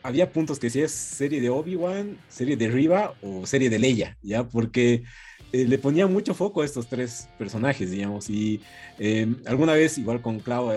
había 0.03 0.32
puntos 0.32 0.59
que 0.59 0.70
si 0.70 0.80
es 0.80 0.93
serie 0.93 1.41
de 1.41 1.51
Obi-Wan, 1.51 2.18
serie 2.28 2.57
de 2.57 2.68
Riva 2.68 3.14
o 3.22 3.47
serie 3.47 3.70
de 3.70 3.78
Leia, 3.78 4.16
¿ya? 4.22 4.45
Porque 4.45 5.03
eh, 5.53 5.64
le 5.64 5.78
ponía 5.78 6.07
mucho 6.07 6.34
foco 6.34 6.62
a 6.62 6.64
estos 6.64 6.88
tres 6.88 7.28
personajes, 7.38 7.90
digamos, 7.90 8.28
y 8.28 8.61
eh, 8.99 9.32
alguna 9.47 9.74
vez, 9.74 9.97
igual 9.97 10.20
con 10.20 10.40
Clau, 10.40 10.72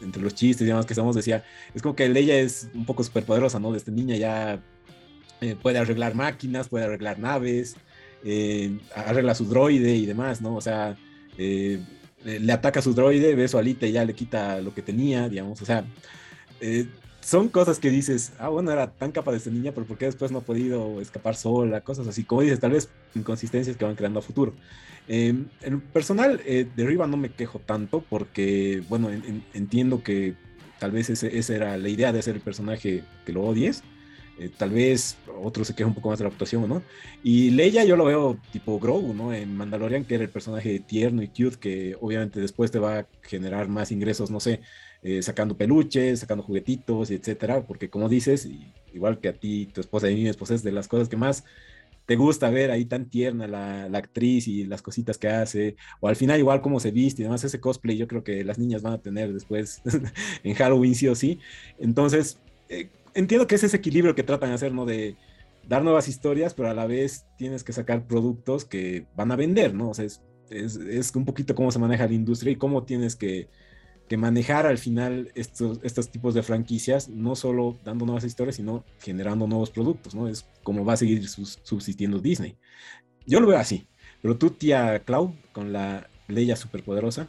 entre 0.00 0.22
los 0.22 0.34
chistes, 0.34 0.64
digamos, 0.64 0.86
que 0.86 0.94
estamos, 0.94 1.14
decía, 1.14 1.44
es 1.74 1.82
como 1.82 1.94
que 1.94 2.08
Leia 2.08 2.38
es 2.38 2.68
un 2.74 2.86
poco 2.86 3.04
superpoderosa, 3.04 3.58
¿no? 3.58 3.72
Desde 3.72 3.92
niña 3.92 4.16
ya 4.16 4.62
eh, 5.40 5.56
puede 5.60 5.78
arreglar 5.78 6.14
máquinas, 6.14 6.68
puede 6.68 6.86
arreglar 6.86 7.18
naves, 7.18 7.76
arregla 8.94 9.34
su 9.34 9.44
droide 9.44 9.94
y 9.94 10.06
demás, 10.06 10.40
¿no? 10.40 10.56
O 10.56 10.60
sea, 10.62 10.96
le 11.36 12.52
ataca 12.52 12.80
a 12.80 12.82
su 12.82 12.94
droide, 12.94 13.34
ve 13.34 13.46
su 13.48 13.58
alita 13.58 13.86
y 13.86 13.92
ya 13.92 14.04
le 14.04 14.14
quita 14.14 14.60
lo 14.62 14.74
que 14.74 14.80
tenía, 14.80 15.28
digamos, 15.28 15.60
o 15.60 15.66
sea, 15.66 15.84
son 17.24 17.48
cosas 17.48 17.78
que 17.78 17.90
dices, 17.90 18.32
ah, 18.38 18.48
bueno, 18.48 18.70
era 18.70 18.90
tan 18.90 19.10
capaz 19.10 19.32
de 19.32 19.40
ser 19.40 19.52
niña, 19.52 19.72
pero 19.72 19.86
¿por 19.86 19.96
qué 19.96 20.04
después 20.04 20.30
no 20.30 20.38
ha 20.38 20.42
podido 20.42 21.00
escapar 21.00 21.36
sola? 21.36 21.80
Cosas 21.80 22.06
así, 22.06 22.24
como 22.24 22.42
dices, 22.42 22.60
tal 22.60 22.72
vez 22.72 22.90
inconsistencias 23.14 23.76
que 23.76 23.84
van 23.84 23.94
creando 23.94 24.18
a 24.18 24.22
futuro. 24.22 24.54
en 25.08 25.48
el 25.62 25.80
personal, 25.80 26.40
eh, 26.44 26.66
de 26.76 26.86
Riva 26.86 27.06
no 27.06 27.16
me 27.16 27.30
quejo 27.30 27.58
tanto 27.60 28.04
porque, 28.08 28.82
bueno, 28.88 29.10
entiendo 29.54 30.02
que 30.02 30.34
tal 30.78 30.90
vez 30.90 31.08
esa 31.10 31.54
era 31.54 31.78
la 31.78 31.88
idea 31.88 32.12
de 32.12 32.18
hacer 32.18 32.34
el 32.34 32.42
personaje 32.42 33.04
que 33.24 33.32
lo 33.32 33.42
odies. 33.42 33.82
Eh, 34.36 34.50
tal 34.56 34.70
vez 34.70 35.16
otro 35.42 35.64
se 35.64 35.74
queja 35.74 35.86
un 35.86 35.94
poco 35.94 36.08
más 36.10 36.18
de 36.18 36.24
la 36.24 36.30
actuación, 36.30 36.68
¿no? 36.68 36.82
Y 37.22 37.50
Leia 37.50 37.84
yo 37.84 37.96
lo 37.96 38.04
veo 38.04 38.36
tipo 38.52 38.80
Grogu, 38.80 39.14
¿no? 39.14 39.32
En 39.32 39.56
Mandalorian, 39.56 40.04
que 40.04 40.16
era 40.16 40.24
el 40.24 40.30
personaje 40.30 40.80
tierno 40.80 41.22
y 41.22 41.28
cute 41.28 41.56
que 41.58 41.96
obviamente 42.00 42.40
después 42.40 42.72
te 42.72 42.80
va 42.80 42.98
a 42.98 43.06
generar 43.22 43.68
más 43.68 43.92
ingresos, 43.92 44.30
no 44.32 44.40
sé, 44.40 44.60
eh, 45.04 45.22
sacando 45.22 45.56
peluches, 45.56 46.20
sacando 46.20 46.42
juguetitos, 46.42 47.10
etcétera, 47.10 47.66
porque 47.66 47.90
como 47.90 48.08
dices, 48.08 48.48
igual 48.94 49.20
que 49.20 49.28
a 49.28 49.34
ti, 49.34 49.66
tu 49.66 49.82
esposa 49.82 50.10
y 50.10 50.14
mi 50.14 50.28
esposa 50.28 50.54
es 50.54 50.62
de 50.62 50.72
las 50.72 50.88
cosas 50.88 51.10
que 51.10 51.16
más 51.18 51.44
te 52.06 52.16
gusta 52.16 52.48
ver 52.48 52.70
ahí 52.70 52.86
tan 52.86 53.10
tierna 53.10 53.46
la, 53.46 53.84
actriz 53.98 54.48
y 54.48 54.64
las 54.64 54.80
cositas 54.80 55.18
que 55.18 55.28
hace, 55.28 55.76
o 56.00 56.08
al 56.08 56.16
final 56.16 56.38
igual 56.38 56.62
cómo 56.62 56.80
se 56.80 56.90
viste 56.90 57.20
y 57.20 57.24
demás, 57.24 57.44
ese 57.44 57.60
cosplay 57.60 57.98
yo 57.98 58.08
creo 58.08 58.24
que 58.24 58.44
las 58.44 58.58
niñas 58.58 58.80
van 58.80 58.94
a 58.94 59.02
tener 59.02 59.32
después 59.32 59.82
en 60.42 60.54
Halloween 60.54 60.94
sí 60.94 61.08
o 61.08 61.14
sí. 61.14 61.38
Entonces, 61.78 62.38
eh, 62.70 62.88
entiendo 63.14 63.46
que 63.46 63.56
es 63.56 63.64
ese 63.64 63.76
equilibrio 63.76 64.14
que 64.14 64.22
tratan 64.22 64.50
de 64.50 64.54
hacer, 64.54 64.72
¿no? 64.72 64.86
De 64.86 65.16
dar 65.68 65.82
nuevas 65.82 66.08
historias, 66.08 66.54
pero 66.54 66.70
a 66.70 66.74
la 66.74 66.86
vez 66.86 67.26
tienes 67.36 67.62
que 67.62 67.74
sacar 67.74 68.06
productos 68.06 68.64
que 68.64 69.06
van 69.16 69.32
a 69.32 69.36
vender, 69.36 69.74
¿no? 69.74 69.90
O 69.90 69.94
sea, 69.94 70.06
es, 70.06 70.22
es, 70.48 70.76
es 70.76 71.14
un 71.14 71.26
poquito 71.26 71.54
cómo 71.54 71.70
se 71.70 71.78
maneja 71.78 72.06
la 72.06 72.14
industria 72.14 72.52
y 72.52 72.56
cómo 72.56 72.84
tienes 72.84 73.16
que 73.16 73.48
que 74.08 74.16
manejar 74.16 74.66
al 74.66 74.78
final 74.78 75.30
estos, 75.34 75.80
estos 75.82 76.10
tipos 76.10 76.34
de 76.34 76.42
franquicias, 76.42 77.08
no 77.08 77.34
solo 77.36 77.78
dando 77.84 78.04
nuevas 78.04 78.24
historias, 78.24 78.56
sino 78.56 78.84
generando 79.00 79.46
nuevos 79.46 79.70
productos, 79.70 80.14
¿no? 80.14 80.28
Es 80.28 80.46
como 80.62 80.84
va 80.84 80.94
a 80.94 80.98
seguir 80.98 81.26
subsistiendo 81.26 82.18
Disney. 82.18 82.56
Yo 83.26 83.40
lo 83.40 83.48
veo 83.48 83.58
así, 83.58 83.86
pero 84.20 84.36
tú, 84.36 84.50
tía 84.50 85.02
Clau, 85.04 85.34
con 85.52 85.72
la 85.72 86.08
Leia 86.28 86.56
superpoderosa. 86.56 87.28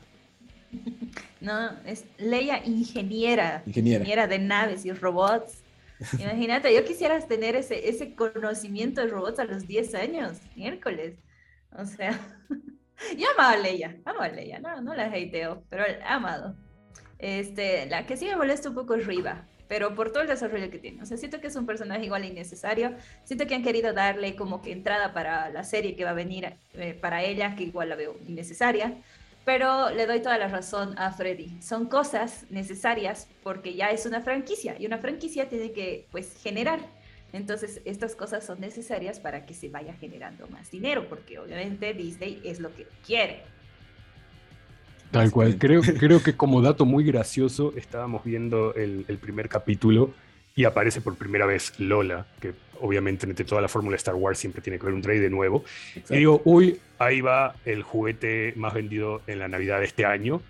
No, 1.39 1.71
es 1.85 2.05
Leia 2.17 2.65
ingeniera, 2.65 3.63
ingeniera, 3.65 4.27
de 4.27 4.39
naves 4.39 4.85
y 4.85 4.91
robots. 4.91 5.63
Imagínate, 6.19 6.73
yo 6.75 6.83
quisiera 6.83 7.17
tener 7.21 7.55
ese, 7.55 7.87
ese 7.87 8.15
conocimiento 8.15 8.99
de 8.99 9.07
robots 9.07 9.39
a 9.39 9.45
los 9.45 9.65
10 9.65 9.95
años, 9.95 10.37
miércoles. 10.57 11.15
O 11.71 11.85
sea, 11.85 12.19
yo 13.17 13.27
amaba 13.31 13.51
a 13.51 13.57
Leia, 13.57 13.97
amo 14.03 14.19
a 14.19 14.27
Leia, 14.27 14.59
no, 14.59 14.81
no 14.81 14.93
la 14.93 15.05
hateo, 15.05 15.63
pero 15.69 15.85
amado. 16.05 16.57
Este, 17.19 17.85
la 17.87 18.05
que 18.05 18.17
sí 18.17 18.25
me 18.25 18.35
molesta 18.35 18.69
un 18.69 18.75
poco 18.75 18.95
es 18.95 19.05
Riva, 19.05 19.45
pero 19.67 19.95
por 19.95 20.11
todo 20.11 20.21
el 20.21 20.27
desarrollo 20.27 20.69
que 20.69 20.77
tiene. 20.77 21.01
O 21.01 21.05
sea, 21.05 21.17
siento 21.17 21.39
que 21.39 21.47
es 21.47 21.55
un 21.55 21.65
personaje 21.65 22.05
igual 22.05 22.25
innecesario. 22.25 22.93
Siento 23.23 23.47
que 23.47 23.55
han 23.55 23.63
querido 23.63 23.93
darle 23.93 24.35
como 24.35 24.61
que 24.61 24.71
entrada 24.71 25.13
para 25.13 25.49
la 25.49 25.63
serie 25.63 25.95
que 25.95 26.03
va 26.03 26.11
a 26.11 26.13
venir 26.13 26.53
eh, 26.73 26.93
para 26.93 27.23
ella, 27.23 27.55
que 27.55 27.63
igual 27.63 27.89
la 27.89 27.95
veo 27.95 28.17
innecesaria. 28.27 28.93
Pero 29.45 29.91
le 29.91 30.07
doy 30.07 30.21
toda 30.21 30.37
la 30.37 30.47
razón 30.47 30.97
a 30.97 31.11
Freddy. 31.11 31.61
Son 31.61 31.85
cosas 31.87 32.45
necesarias 32.49 33.27
porque 33.43 33.75
ya 33.75 33.91
es 33.91 34.05
una 34.05 34.21
franquicia 34.21 34.75
y 34.79 34.87
una 34.87 34.97
franquicia 34.97 35.49
tiene 35.49 35.71
que 35.71 36.07
pues 36.11 36.35
generar. 36.41 36.79
Entonces, 37.31 37.81
estas 37.85 38.15
cosas 38.15 38.45
son 38.45 38.59
necesarias 38.59 39.19
para 39.19 39.45
que 39.45 39.53
se 39.53 39.69
vaya 39.69 39.93
generando 39.93 40.47
más 40.47 40.71
dinero, 40.71 41.07
porque 41.09 41.37
obviamente 41.37 41.93
Disney 41.93 42.41
es 42.45 42.59
lo 42.59 42.73
que 42.73 42.87
quiere. 43.05 43.43
Tal 45.15 45.31
cual. 45.31 45.57
Creo, 45.57 45.81
creo 45.99 46.21
que 46.21 46.35
como 46.35 46.61
dato 46.61 46.85
muy 46.85 47.05
gracioso, 47.05 47.73
estábamos 47.77 48.25
viendo 48.25 48.73
el, 48.75 49.05
primer 49.21 49.47
capítulo 49.47 50.13
y 50.57 50.65
aparece 50.65 50.99
por 50.99 51.15
primera 51.15 51.45
vez 51.45 51.73
Lola, 51.79 52.25
que 52.41 52.53
obviamente 52.81 53.25
entre 53.25 53.45
toda 53.45 53.61
la 53.61 53.69
fórmula 53.69 53.95
Star 53.95 54.15
Wars 54.15 54.37
siempre 54.37 54.61
tiene 54.61 54.77
que 54.77 54.83
haber 54.83 54.93
un 54.93 55.01
de 55.01 55.29
nuevo. 55.29 55.63
Y 56.09 56.17
digo, 56.17 56.41
uy, 56.43 56.79
ahí 56.99 57.21
va 57.21 57.55
el 57.63 57.81
juguete 57.81 58.51
más 58.57 58.73
vendido 58.73 59.21
en 59.25 59.39
la 59.39 59.47
Navidad 59.47 59.79
de 59.79 59.85
este 59.85 60.05
año. 60.05 60.41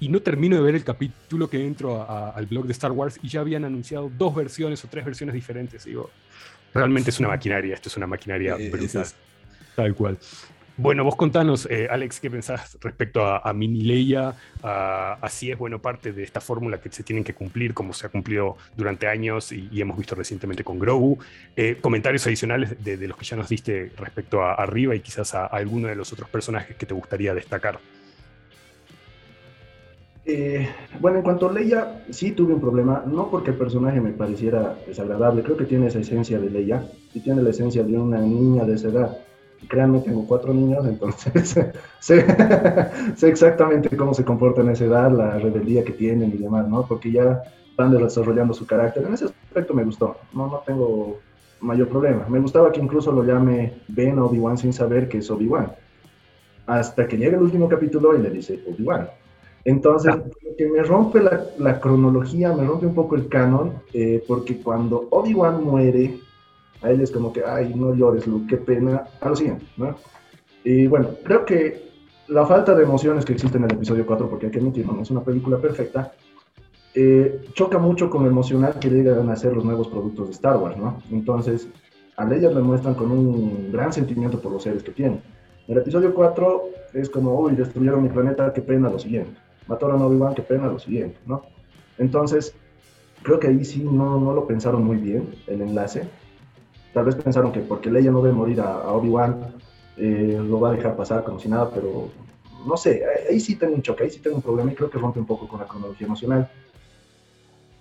Y 0.00 0.08
no 0.08 0.20
termino 0.20 0.56
de 0.56 0.62
ver 0.62 0.74
el 0.74 0.82
capítulo 0.82 1.48
que 1.48 1.64
entro 1.64 2.04
al 2.08 2.46
blog 2.46 2.66
de 2.66 2.72
Star 2.72 2.90
Wars 2.90 3.20
y 3.22 3.28
ya 3.28 3.40
habían 3.40 3.64
anunciado 3.64 4.10
dos 4.18 4.34
versiones 4.34 4.84
o 4.84 4.88
tres 4.88 5.04
versiones 5.04 5.32
diferentes. 5.32 5.84
digo, 5.84 6.10
realmente 6.74 7.10
es 7.10 7.20
una 7.20 7.28
maquinaria, 7.28 7.74
esto 7.74 7.88
es 7.88 7.96
una 7.96 8.08
maquinaria 8.08 8.56
eh, 8.58 8.68
brutal. 8.68 9.06
Tal 9.76 9.94
cual. 9.94 10.18
Bueno, 10.80 11.02
vos 11.02 11.16
contanos, 11.16 11.66
eh, 11.68 11.88
Alex, 11.90 12.20
¿qué 12.20 12.30
pensás 12.30 12.78
respecto 12.80 13.26
a, 13.26 13.52
Mini 13.52 13.82
Leia? 13.82 14.36
así 14.62 15.50
es, 15.50 15.58
bueno, 15.58 15.80
parte 15.80 16.12
de 16.12 16.22
esta 16.22 16.40
fórmula 16.40 16.80
que 16.80 16.88
se 16.88 17.02
tienen 17.02 17.24
que 17.24 17.34
cumplir, 17.34 17.74
como 17.74 17.92
se 17.92 18.06
ha 18.06 18.10
cumplido 18.10 18.56
durante 18.76 19.08
años 19.08 19.50
y, 19.50 19.68
hemos 19.80 19.98
visto 19.98 20.14
recientemente 20.14 20.62
con 20.62 20.78
Grogu. 20.78 21.18
Eh, 21.56 21.78
comentarios 21.80 22.24
adicionales 22.28 22.76
de, 22.84 23.08
los 23.08 23.16
que 23.16 23.24
ya 23.24 23.36
nos 23.36 23.48
diste 23.48 23.90
respecto 23.96 24.40
a 24.40 24.54
Arriba 24.54 24.94
y 24.94 25.00
quizás 25.00 25.34
a, 25.34 25.46
alguno 25.46 25.88
de 25.88 25.96
los 25.96 26.12
otros 26.12 26.28
personajes 26.28 26.76
que 26.76 26.86
te 26.86 26.94
gustaría 26.94 27.34
destacar. 27.34 27.80
Eh, 30.26 30.68
bueno, 31.00 31.18
en 31.18 31.24
cuanto 31.24 31.48
a 31.48 31.52
Leia, 31.52 32.04
sí 32.10 32.30
tuve 32.30 32.54
un 32.54 32.60
problema, 32.60 33.02
no 33.04 33.32
porque 33.32 33.50
el 33.50 33.56
personaje 33.56 34.00
me 34.00 34.12
pareciera 34.12 34.76
desagradable, 34.86 35.42
creo 35.42 35.56
que 35.56 35.64
tiene 35.64 35.88
esa 35.88 35.98
esencia 35.98 36.38
de 36.38 36.50
Leia, 36.50 36.86
y 37.14 37.18
tiene 37.18 37.42
la 37.42 37.50
esencia 37.50 37.82
de 37.82 37.98
una 37.98 38.20
niña 38.20 38.64
de 38.64 38.74
esa 38.74 38.88
edad 38.88 39.18
créanme, 39.66 40.00
tengo 40.00 40.26
cuatro 40.26 40.52
niños, 40.54 40.86
entonces 40.86 41.48
sé, 42.00 42.24
sé, 43.16 43.28
exactamente 43.28 43.96
cómo 43.96 44.14
se 44.14 44.24
comportan 44.24 44.66
en 44.66 44.72
esa 44.72 44.84
edad, 44.84 45.10
la 45.10 45.38
rebeldía 45.38 45.84
que 45.84 45.92
tienen 45.92 46.30
y 46.30 46.38
demás, 46.38 46.68
¿no? 46.68 46.86
Porque 46.86 47.10
ya 47.10 47.42
van 47.76 47.90
desarrollando 47.90 48.54
su 48.54 48.66
carácter. 48.66 49.04
En 49.04 49.14
ese 49.14 49.26
aspecto 49.26 49.74
me 49.74 49.84
gustó, 49.84 50.16
no, 50.32 50.46
no 50.46 50.62
tengo 50.66 51.18
mayor 51.60 51.88
problema. 51.88 52.26
Me 52.28 52.40
gustaba 52.40 52.72
que 52.72 52.80
incluso 52.80 53.12
lo 53.12 53.24
llame 53.24 53.74
Ben 53.88 54.18
Obi-Wan 54.18 54.58
sin 54.58 54.72
saber 54.72 55.08
que 55.08 55.18
es 55.18 55.30
Obi-Wan. 55.30 55.72
Hasta 56.66 57.06
que 57.08 57.16
llega 57.16 57.36
el 57.36 57.42
último 57.42 57.68
capítulo 57.68 58.16
y 58.16 58.22
le 58.22 58.30
dice 58.30 58.62
Obi-Wan. 58.68 59.08
Entonces, 59.64 60.14
ah. 60.14 60.22
que 60.56 60.66
me 60.66 60.82
rompe 60.82 61.20
la, 61.20 61.44
la, 61.58 61.80
cronología, 61.80 62.52
me 62.52 62.64
rompe 62.64 62.86
un 62.86 62.94
poco 62.94 63.16
el 63.16 63.28
canon, 63.28 63.74
eh, 63.92 64.22
porque 64.26 64.60
cuando 64.60 65.08
Obi-Wan 65.10 65.62
muere, 65.62 66.18
A 66.82 66.90
es 66.90 67.10
como 67.10 67.32
que, 67.32 67.42
ay, 67.44 67.72
no 67.74 67.94
llores, 67.94 68.26
Luke, 68.26 68.46
qué 68.48 68.56
pena. 68.56 69.04
A 69.20 69.28
lo 69.28 69.36
siguiente, 69.36 69.66
¿no? 69.76 69.96
Y 70.64 70.86
bueno, 70.86 71.10
creo 71.24 71.44
que 71.44 71.88
la 72.28 72.46
falta 72.46 72.74
de 72.74 72.84
emociones 72.84 73.24
que 73.24 73.32
existe 73.32 73.56
en 73.56 73.64
el 73.64 73.72
episodio 73.72 74.06
4, 74.06 74.28
porque 74.28 74.46
hay 74.46 74.52
que 74.52 74.58
admitirlo, 74.58 74.92
no 74.92 75.02
es 75.02 75.10
una 75.10 75.22
película 75.22 75.58
perfecta, 75.58 76.12
eh, 76.94 77.42
choca 77.54 77.78
mucho 77.78 78.10
con 78.10 78.24
lo 78.24 78.30
emocional 78.30 78.78
que 78.78 78.90
llegan 78.90 79.30
a 79.30 79.36
ser 79.36 79.54
los 79.54 79.64
nuevos 79.64 79.88
productos 79.88 80.26
de 80.26 80.32
Star 80.32 80.56
Wars, 80.56 80.76
¿no? 80.76 81.02
Entonces, 81.10 81.68
a 82.16 82.24
Leia 82.24 82.50
le 82.50 82.60
muestran 82.60 82.94
con 82.94 83.10
un 83.10 83.70
gran 83.72 83.92
sentimiento 83.92 84.40
por 84.40 84.52
los 84.52 84.62
seres 84.62 84.82
que 84.82 84.92
tienen. 84.92 85.22
En 85.66 85.74
el 85.74 85.82
episodio 85.82 86.14
4 86.14 86.62
es 86.94 87.08
como, 87.08 87.38
uy, 87.38 87.54
destruyeron 87.54 88.02
mi 88.02 88.08
planeta, 88.08 88.52
qué 88.52 88.62
pena 88.62 88.88
lo 88.88 88.98
siguiente. 88.98 89.38
Mataron 89.66 90.02
a 90.02 90.06
Obi-Wan, 90.06 90.34
qué 90.34 90.42
pena 90.42 90.66
lo 90.66 90.78
siguiente, 90.78 91.18
¿no? 91.26 91.42
Entonces, 91.98 92.54
creo 93.22 93.38
que 93.38 93.48
ahí 93.48 93.64
sí 93.64 93.84
no, 93.84 94.18
no 94.18 94.32
lo 94.32 94.46
pensaron 94.46 94.84
muy 94.84 94.96
bien, 94.96 95.34
el 95.46 95.60
enlace. 95.60 96.08
Tal 96.92 97.04
vez 97.04 97.14
pensaron 97.16 97.52
que 97.52 97.60
porque 97.60 97.90
Leia 97.90 98.10
no 98.10 98.22
ve 98.22 98.32
morir 98.32 98.60
a, 98.60 98.92
Obi-Wan, 98.92 99.54
eh, 99.96 100.40
lo 100.42 100.60
va 100.60 100.70
a 100.70 100.72
dejar 100.72 100.96
pasar 100.96 101.24
como 101.24 101.38
si 101.38 101.48
nada, 101.48 101.70
pero 101.70 102.08
no 102.66 102.76
sé, 102.76 103.02
ahí 103.28 103.40
sí 103.40 103.56
tengo 103.56 103.74
un 103.74 103.82
choque, 103.82 104.04
ahí 104.04 104.10
sí 104.10 104.20
tengo 104.20 104.36
un 104.36 104.42
problema 104.42 104.72
y 104.72 104.74
creo 104.74 104.90
que 104.90 104.98
rompe 104.98 105.20
un 105.20 105.26
poco 105.26 105.46
con 105.46 105.60
la 105.60 105.66
cronología 105.66 106.06
emocional. 106.06 106.48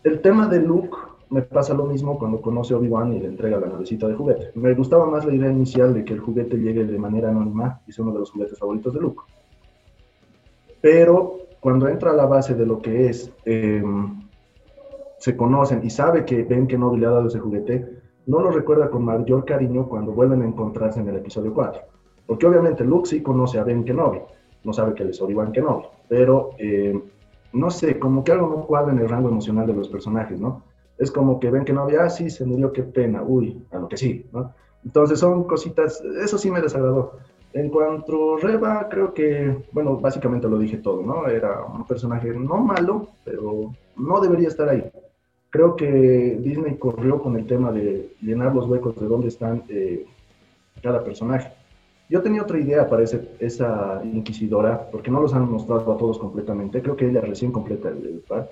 El 0.04 0.22
tema 0.22 0.48
de 0.48 0.62
Luke 0.62 0.98
me 1.30 1.42
pasa 1.42 1.74
lo 1.74 1.86
mismo 1.86 2.18
cuando 2.18 2.42
conoce 2.42 2.74
a 2.74 2.78
Obi-Wan 2.78 3.14
y 3.14 3.20
le 3.20 3.28
entrega 3.28 3.60
la 3.60 3.68
navecita 3.68 4.08
de 4.08 4.16
juguete. 4.16 4.52
Me 4.56 4.74
gustaba 4.74 5.06
más 5.06 5.26
la 5.26 5.34
idea 5.34 5.52
inicial 5.52 5.94
de 5.94 6.06
que 6.06 6.14
el 6.14 6.20
juguete 6.20 6.58
llegue 6.58 6.86
de 6.86 6.98
manera 6.98 7.30
anónima 7.30 7.82
y 7.88 7.92
sea 7.92 8.04
uno 8.04 8.14
de 8.14 8.20
los 8.20 8.32
juguetes 8.32 8.58
favoritos 8.58 8.94
de 8.94 9.02
Luke. 9.02 9.24
Pero 10.80 11.40
cuando 11.60 11.88
entra 11.90 12.12
a 12.12 12.16
la 12.16 12.26
base 12.26 12.54
de 12.56 12.66
lo 12.66 12.82
que 12.82 13.08
es, 13.08 13.32
em, 13.46 14.22
se 15.18 15.36
conocen 15.36 15.84
y 15.84 15.90
sabe 15.90 16.24
que 16.24 16.44
Ben 16.44 16.68
Kenobi 16.68 17.00
le 17.00 17.08
ha 17.08 17.12
dado 17.12 17.28
ese 17.28 17.40
juguete, 17.40 17.97
no 18.28 18.42
lo 18.42 18.52
recuerda 18.52 18.90
con 18.90 19.04
mayor 19.04 19.46
cariño 19.46 19.88
cuando 19.88 20.12
vuelven 20.12 20.42
a 20.42 20.46
encontrarse 20.46 21.00
en 21.00 21.08
el 21.10 21.16
episodio 21.16 21.54
4. 21.54 21.82
Porque 22.28 22.46
obviamente 22.46 22.84
Luke 22.84 23.10
sí 23.10 23.22
conoce 23.22 23.58
a 23.58 23.64
Ben 23.64 23.84
Kenobi, 23.84 24.20
no 24.64 24.74
sabe 24.74 24.94
que 24.94 25.04
él 25.04 25.10
es 25.10 25.22
Obi-Wan 25.22 25.54
Kenobi, 25.54 25.86
pero 26.10 26.52
em, 26.58 27.02
no 27.54 27.72
sé, 27.72 27.98
como 27.98 28.24
que 28.24 28.34
algo 28.34 28.50
no 28.50 28.66
cuadra 28.66 28.92
en 28.92 29.00
el 29.00 29.10
rango 29.10 29.30
emocional 29.30 29.66
de 29.66 29.74
los 29.74 29.88
personajes, 29.88 30.40
¿no? 30.40 30.64
Es 30.98 31.10
como 31.10 31.40
que 31.40 31.50
no 31.50 31.82
había, 31.82 32.04
ah, 32.04 32.10
sí, 32.10 32.30
se 32.30 32.46
murió, 32.46 32.74
qué 32.74 32.84
pena, 32.84 33.24
uy, 33.24 33.66
a 33.72 33.80
lo 33.80 33.88
que 33.88 33.98
sí, 33.98 34.26
¿no? 34.34 34.54
Entonces 34.84 35.20
son 35.20 35.46
cositas, 35.46 36.02
eso 36.02 36.38
sí 36.38 36.52
me 36.52 36.62
desagradó. 36.62 37.14
En 37.54 37.70
cuanto 37.70 38.36
a 38.36 38.40
Reba, 38.40 38.88
creo 38.90 39.14
que, 39.14 39.64
bueno, 39.72 39.98
básicamente 39.98 40.50
lo 40.50 40.60
dije 40.60 40.78
todo, 40.78 41.02
¿no? 41.02 41.28
Era 41.28 41.64
un 41.64 41.86
personaje 41.86 42.30
no 42.34 42.58
malo, 42.58 43.08
pero 43.24 43.72
no 43.96 44.20
debería 44.20 44.50
estar 44.50 44.68
ahí. 44.68 44.84
Creo 45.50 45.76
que 45.76 46.38
Disney 46.42 46.76
corrió 46.76 47.22
con 47.22 47.38
el 47.38 47.46
tema 47.46 47.72
de 47.72 48.14
llenar 48.22 48.54
los 48.54 48.68
huecos 48.68 49.00
de 49.00 49.08
dónde 49.08 49.30
están 49.30 49.64
eh, 49.70 50.06
cada 50.82 51.04
personaje. 51.04 51.52
Yo 52.10 52.22
tenía 52.22 52.42
otra 52.42 52.60
idea 52.60 52.88
para 52.88 53.04
esa 53.04 54.02
inquisidora, 54.04 54.90
porque 54.92 55.12
no 55.12 55.22
los 55.22 55.34
han 55.34 55.50
mostrado 55.50 55.92
a 55.92 55.98
todos 55.98 56.18
completamente. 56.18 56.82
Creo 56.82 56.96
que 56.96 57.10
ella 57.10 57.20
recién 57.20 57.52
completa 57.52 57.90
el, 57.90 58.24
par. 58.28 58.50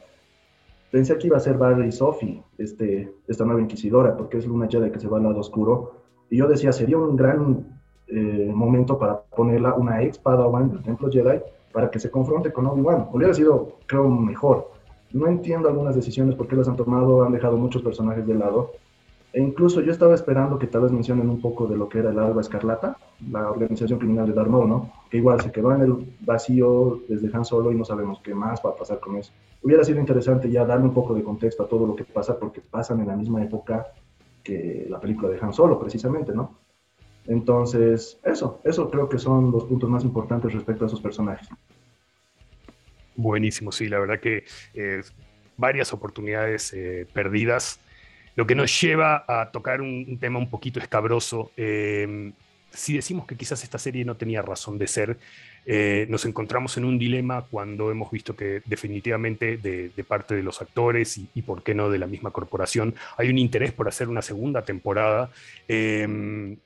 Pensé 0.91 1.17
que 1.17 1.27
iba 1.27 1.37
a 1.37 1.39
ser 1.39 1.57
Barry 1.57 1.87
y 1.87 1.91
Sophie, 1.91 2.43
este, 2.57 3.13
esta 3.27 3.45
nueva 3.45 3.61
inquisidora, 3.61 4.15
porque 4.17 4.37
es 4.37 4.45
Luna 4.45 4.67
Jedi 4.69 4.91
que 4.91 4.99
se 4.99 5.07
va 5.07 5.17
al 5.17 5.23
lado 5.23 5.39
oscuro. 5.39 6.01
Y 6.29 6.37
yo 6.37 6.47
decía, 6.47 6.73
sería 6.73 6.97
un 6.97 7.15
gran 7.15 7.65
eh, 8.07 8.51
momento 8.53 8.99
para 8.99 9.21
ponerla 9.21 9.73
una 9.73 10.03
ex 10.03 10.17
Padawan 10.19 10.71
del 10.71 10.83
Templo 10.83 11.09
Jedi 11.09 11.39
para 11.71 11.89
que 11.89 11.99
se 11.99 12.11
confronte 12.11 12.51
con 12.51 12.65
Obi-Wan. 12.65 13.07
Hubiera 13.11 13.33
sido, 13.33 13.77
creo, 13.85 14.09
mejor. 14.09 14.71
No 15.15 15.27
entiendo 15.27 15.69
algunas 15.69 15.95
decisiones 15.95 16.35
por 16.35 16.45
qué 16.45 16.57
las 16.57 16.67
han 16.67 16.75
tomado, 16.75 17.23
han 17.23 17.31
dejado 17.31 17.55
muchos 17.55 17.81
personajes 17.81 18.27
de 18.27 18.35
lado. 18.35 18.73
E 19.31 19.41
incluso 19.41 19.79
yo 19.79 19.93
estaba 19.93 20.13
esperando 20.13 20.59
que 20.59 20.67
tal 20.67 20.81
vez 20.81 20.91
mencionen 20.91 21.29
un 21.29 21.39
poco 21.39 21.67
de 21.67 21.77
lo 21.77 21.87
que 21.87 21.99
era 21.99 22.09
el 22.09 22.19
Alba 22.19 22.41
Escarlata, 22.41 22.97
la 23.31 23.49
organización 23.49 23.97
criminal 23.97 24.27
de 24.27 24.33
Darth 24.33 24.49
¿no? 24.49 24.91
Que 25.09 25.15
igual 25.15 25.39
se 25.39 25.53
quedó 25.53 25.73
en 25.73 25.83
el 25.83 26.17
vacío 26.19 26.99
desde 27.07 27.29
Han 27.33 27.45
Solo 27.45 27.71
y 27.71 27.75
no 27.75 27.85
sabemos 27.85 28.19
qué 28.21 28.35
más 28.35 28.61
va 28.65 28.71
a 28.71 28.75
pasar 28.75 28.99
con 28.99 29.15
eso. 29.15 29.31
Hubiera 29.63 29.85
sido 29.85 30.01
interesante 30.01 30.51
ya 30.51 30.65
darle 30.65 30.83
un 30.83 30.93
poco 30.93 31.13
de 31.13 31.23
contexto 31.23 31.63
a 31.63 31.69
todo 31.69 31.87
lo 31.87 31.95
que 31.95 32.03
pasa 32.03 32.37
porque 32.37 32.59
pasan 32.59 32.99
en 32.99 33.07
la 33.07 33.15
misma 33.15 33.41
época 33.41 33.87
que 34.43 34.85
la 34.89 34.99
película 34.99 35.29
de 35.29 35.39
Han 35.39 35.53
Solo, 35.53 35.79
precisamente, 35.79 36.33
¿no? 36.33 36.57
Entonces, 37.25 38.19
eso, 38.21 38.59
eso 38.65 38.89
creo 38.89 39.07
que 39.07 39.17
son 39.17 39.49
los 39.49 39.63
puntos 39.63 39.89
más 39.89 40.03
importantes 40.03 40.53
respecto 40.53 40.83
a 40.83 40.87
esos 40.87 40.99
personajes. 40.99 41.47
Buenísimo, 43.15 43.71
sí, 43.71 43.87
la 43.87 43.99
verdad 43.99 44.19
que 44.19 44.43
eh, 44.73 45.01
varias 45.57 45.93
oportunidades 45.93 46.73
eh, 46.73 47.07
perdidas 47.13 47.79
lo 48.35 48.45
que 48.45 48.55
nos 48.55 48.81
lleva 48.81 49.23
a 49.27 49.51
tocar 49.51 49.81
un, 49.81 50.17
tema 50.19 50.39
un 50.39 50.49
poquito 50.49 50.79
escabroso. 50.79 51.51
Eh, 51.55 52.33
si 52.69 52.95
decimos 52.95 53.25
que 53.25 53.37
quizás 53.37 53.63
esta 53.63 53.79
serie 53.79 54.03
no 54.03 54.17
tenía 54.17 54.41
razón 54.41 54.77
de 54.77 54.87
ser, 54.87 55.17
nos 56.09 56.25
encontramos 56.25 56.75
en 56.75 56.83
un 56.83 56.99
dilema 56.99 57.43
cuando 57.49 57.89
hemos 57.89 58.11
visto 58.11 58.35
que 58.35 58.61
definitivamente 58.65 59.55
de, 59.55 60.03
parte 60.05 60.35
de 60.35 60.43
los 60.43 60.61
actores 60.61 61.17
y, 61.17 61.41
por 61.43 61.63
qué 61.63 61.73
no 61.73 61.89
de 61.89 61.97
la 61.97 62.05
misma 62.05 62.31
corporación 62.31 62.93
hay 63.17 63.29
un 63.29 63.37
interés 63.37 63.71
por 63.71 63.87
hacer 63.87 64.09
una 64.09 64.21
segunda 64.21 64.63
temporada. 64.63 65.31
Eh, 65.69 66.57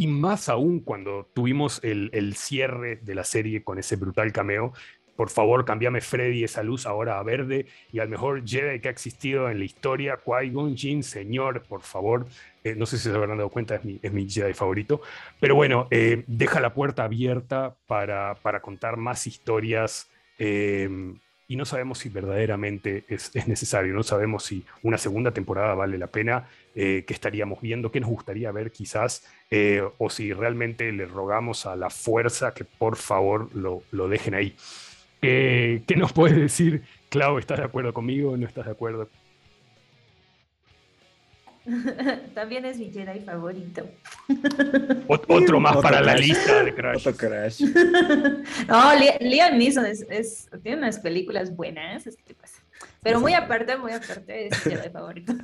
y 0.00 0.06
más 0.06 0.48
aún 0.48 0.80
cuando 0.80 1.28
tuvimos 1.34 1.78
el, 1.84 2.08
el, 2.14 2.34
cierre 2.34 2.96
de 2.96 3.14
la 3.14 3.22
serie 3.22 3.62
con 3.62 3.78
ese 3.78 3.96
brutal 3.96 4.32
cameo, 4.32 4.72
por 5.20 5.28
favor, 5.28 5.66
cambiame 5.66 6.00
Freddy 6.00 6.44
esa 6.44 6.62
luz 6.62 6.86
ahora 6.86 7.18
a 7.18 7.22
verde 7.22 7.66
y 7.92 7.98
al 7.98 8.08
mejor 8.08 8.42
Jedi 8.42 8.80
que 8.80 8.88
ha 8.88 8.90
existido 8.90 9.50
en 9.50 9.58
la 9.58 9.66
historia, 9.66 10.18
Qui-Gon 10.24 11.02
señor, 11.02 11.62
por 11.64 11.82
favor. 11.82 12.26
Eh, 12.64 12.74
no 12.74 12.86
sé 12.86 12.96
si 12.96 13.10
se 13.10 13.14
habrán 13.14 13.36
dado 13.36 13.50
cuenta, 13.50 13.74
es 13.74 13.84
mi, 13.84 14.00
es 14.00 14.10
mi 14.14 14.26
Jedi 14.26 14.54
favorito. 14.54 15.02
Pero 15.38 15.54
bueno, 15.54 15.88
eh, 15.90 16.24
deja 16.26 16.58
la 16.58 16.72
puerta 16.72 17.04
abierta 17.04 17.74
para, 17.86 18.34
para 18.36 18.60
contar 18.60 18.96
más 18.96 19.26
historias. 19.26 20.08
Em, 20.38 21.18
y 21.48 21.56
no 21.56 21.66
sabemos 21.66 21.98
si 21.98 22.08
verdaderamente 22.08 23.04
es, 23.06 23.30
es, 23.36 23.46
necesario, 23.46 23.92
no 23.92 24.02
sabemos 24.02 24.44
si 24.44 24.64
una 24.82 24.96
segunda 24.96 25.32
temporada 25.32 25.74
vale 25.74 25.98
la 25.98 26.06
pena, 26.06 26.48
eh, 26.74 27.04
qué 27.06 27.12
estaríamos 27.12 27.60
viendo, 27.60 27.92
qué 27.92 28.00
nos 28.00 28.08
gustaría 28.08 28.50
ver 28.52 28.72
quizás, 28.72 29.22
o 29.98 30.08
si 30.08 30.32
realmente 30.32 30.90
le 30.92 31.04
rogamos 31.04 31.66
a 31.66 31.76
la 31.76 31.90
fuerza 31.90 32.54
que 32.54 32.64
por 32.64 32.96
favor 32.96 33.54
lo, 33.54 33.82
lo 33.90 34.08
dejen 34.08 34.32
ahí. 34.32 34.56
¿Qué, 35.20 35.94
nos 35.96 36.12
puedes 36.12 36.36
decir, 36.36 36.82
Clau? 37.08 37.38
¿Estás 37.38 37.58
de 37.58 37.64
acuerdo 37.64 37.92
conmigo 37.92 38.32
o 38.32 38.36
no 38.36 38.46
estás 38.46 38.66
de 38.66 38.72
acuerdo? 38.72 39.08
También 42.34 42.64
es 42.64 42.78
mi 42.78 42.90
Jedi 42.90 43.20
favorito. 43.20 43.86
otro 45.06 45.60
más 45.60 45.76
para 45.78 46.00
la 46.00 46.14
lista 46.16 46.64
de 46.64 46.74
Crash. 46.74 47.06
Otro 47.06 47.16
Crash. 47.16 47.60
no, 48.68 48.92
Liam 49.20 49.58
Neeson 49.58 49.86
es, 49.86 50.48
tiene 50.62 50.78
unas 50.78 50.98
películas 50.98 51.54
buenas, 51.54 52.04
Pero 53.02 53.20
muy 53.20 53.34
aparte, 53.34 53.76
muy 53.76 53.92
aparte, 53.92 54.46
es 54.46 54.66
mi 54.66 54.72
Jedi 54.72 54.90
favorito. 54.90 55.32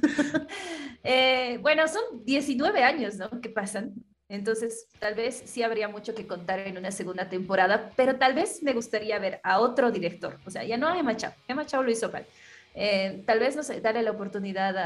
Eh, 1.08 1.58
bueno, 1.62 1.86
son 1.86 2.02
19 2.24 2.82
años, 2.82 3.16
¿no? 3.16 3.40
Que 3.40 3.48
pasan 3.48 3.94
entonces, 4.28 4.88
tal 4.98 5.14
vez 5.14 5.42
sí 5.46 5.62
habría 5.62 5.88
mucho 5.88 6.14
que 6.14 6.26
contar 6.26 6.58
en 6.60 6.76
una 6.76 6.90
segunda 6.90 7.28
temporada, 7.28 7.92
pero 7.94 8.16
tal 8.16 8.34
vez 8.34 8.62
me 8.62 8.72
gustaría 8.72 9.18
ver 9.20 9.40
a 9.44 9.60
otro 9.60 9.92
director. 9.92 10.38
O 10.44 10.50
sea, 10.50 10.64
ya 10.64 10.76
no 10.76 10.88
a 10.88 10.98
Emma 10.98 11.16
Chao. 11.16 11.32
Emma 11.46 11.64
Chao 11.64 11.82
lo 11.82 11.90
hizo 11.90 12.10
mal. 12.10 12.26
Eh, 12.74 13.22
tal 13.24 13.38
vez, 13.38 13.54
no 13.54 13.62
sé, 13.62 13.80
darle 13.80 14.02
la 14.02 14.10
oportunidad 14.10 14.76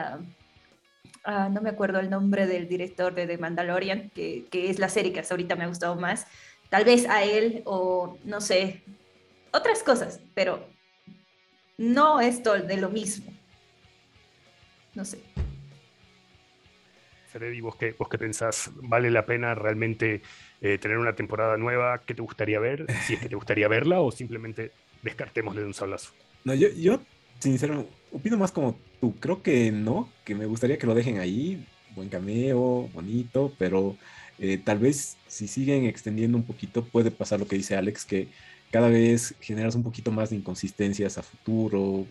a, 1.25 1.49
no 1.49 1.61
me 1.61 1.71
acuerdo 1.71 2.01
el 2.01 2.11
nombre 2.11 2.47
del 2.47 2.69
director 2.69 3.15
de 3.15 3.27
The 3.27 3.39
Mandalorian, 3.39 4.11
que, 4.11 4.47
es 4.53 4.79
la 4.79 4.89
serie 4.89 5.13
que 5.13 5.23
ahorita 5.29 5.57
me 5.57 5.65
ha 5.65 5.69
gustado 5.69 5.97
más. 5.97 6.27
Tal 6.69 6.85
vez 6.85 7.09
a 7.09 7.25
él 7.25 7.63
o, 7.65 8.19
no 8.25 8.41
sé, 8.41 8.83
otras 9.53 9.83
cosas, 9.83 10.21
pero 10.35 10.67
no 11.79 12.21
esto 12.21 12.55
de 12.55 12.77
lo 12.77 12.91
mismo. 12.91 13.33
No 14.95 15.05
sé. 15.05 15.23
Freddy, 17.31 17.61
¿vos 17.61 17.77
qué, 17.77 17.95
vos 17.97 18.09
qué 18.09 18.19
pensás? 18.19 18.73
¿Vale 18.83 19.09
la 19.09 19.25
pena 19.25 19.55
realmente 19.55 20.21
eh, 20.61 20.79
tener 20.79 20.99
una 20.99 21.15
temporada 21.15 21.57
nueva? 21.57 22.03
¿Qué 22.05 22.15
te 22.15 22.23
gustaría 22.23 22.59
ver? 22.59 22.87
Si 23.07 23.15
es 23.15 23.21
que 23.21 23.29
te 23.29 23.37
gustaría 23.37 23.69
verla 23.69 24.01
o 24.01 24.11
simplemente 24.11 24.73
descartémosle 25.03 25.61
de 25.61 25.67
un 25.69 25.75
sablazo. 25.75 26.13
No, 26.45 26.55
yo, 26.55 26.69
yo 26.71 27.01
sinceramente, 27.39 27.91
opino 28.13 28.37
más 28.37 28.51
como 28.51 28.77
tú. 29.01 29.15
Creo 29.21 29.43
que 29.43 29.71
no, 29.71 30.09
que 30.25 30.35
me 30.35 30.47
gustaría 30.47 30.79
que 30.79 30.87
lo 30.87 30.95
dejen 30.95 31.19
ahí. 31.19 31.65
Buen 31.95 32.09
cameo, 32.09 32.89
bonito, 32.93 33.53
pero 33.59 33.97
eh, 34.39 34.59
tal 34.59 34.79
vez 34.79 35.17
si 35.27 35.47
siguen 35.47 35.85
extendiendo 35.85 36.37
un 36.37 36.45
poquito 36.45 36.85
puede 36.85 37.11
pasar 37.11 37.39
lo 37.39 37.47
que 37.47 37.57
dice 37.57 37.77
Alex, 37.77 38.05
que 38.05 38.29
cada 38.71 38.89
vez 38.89 39.35
generas 39.41 39.75
un 39.75 39.83
poquito 39.83 40.13
más 40.13 40.31
de 40.31 40.37
inconsistencias 40.37 41.19
a 41.19 41.23
futuro, 41.23 42.07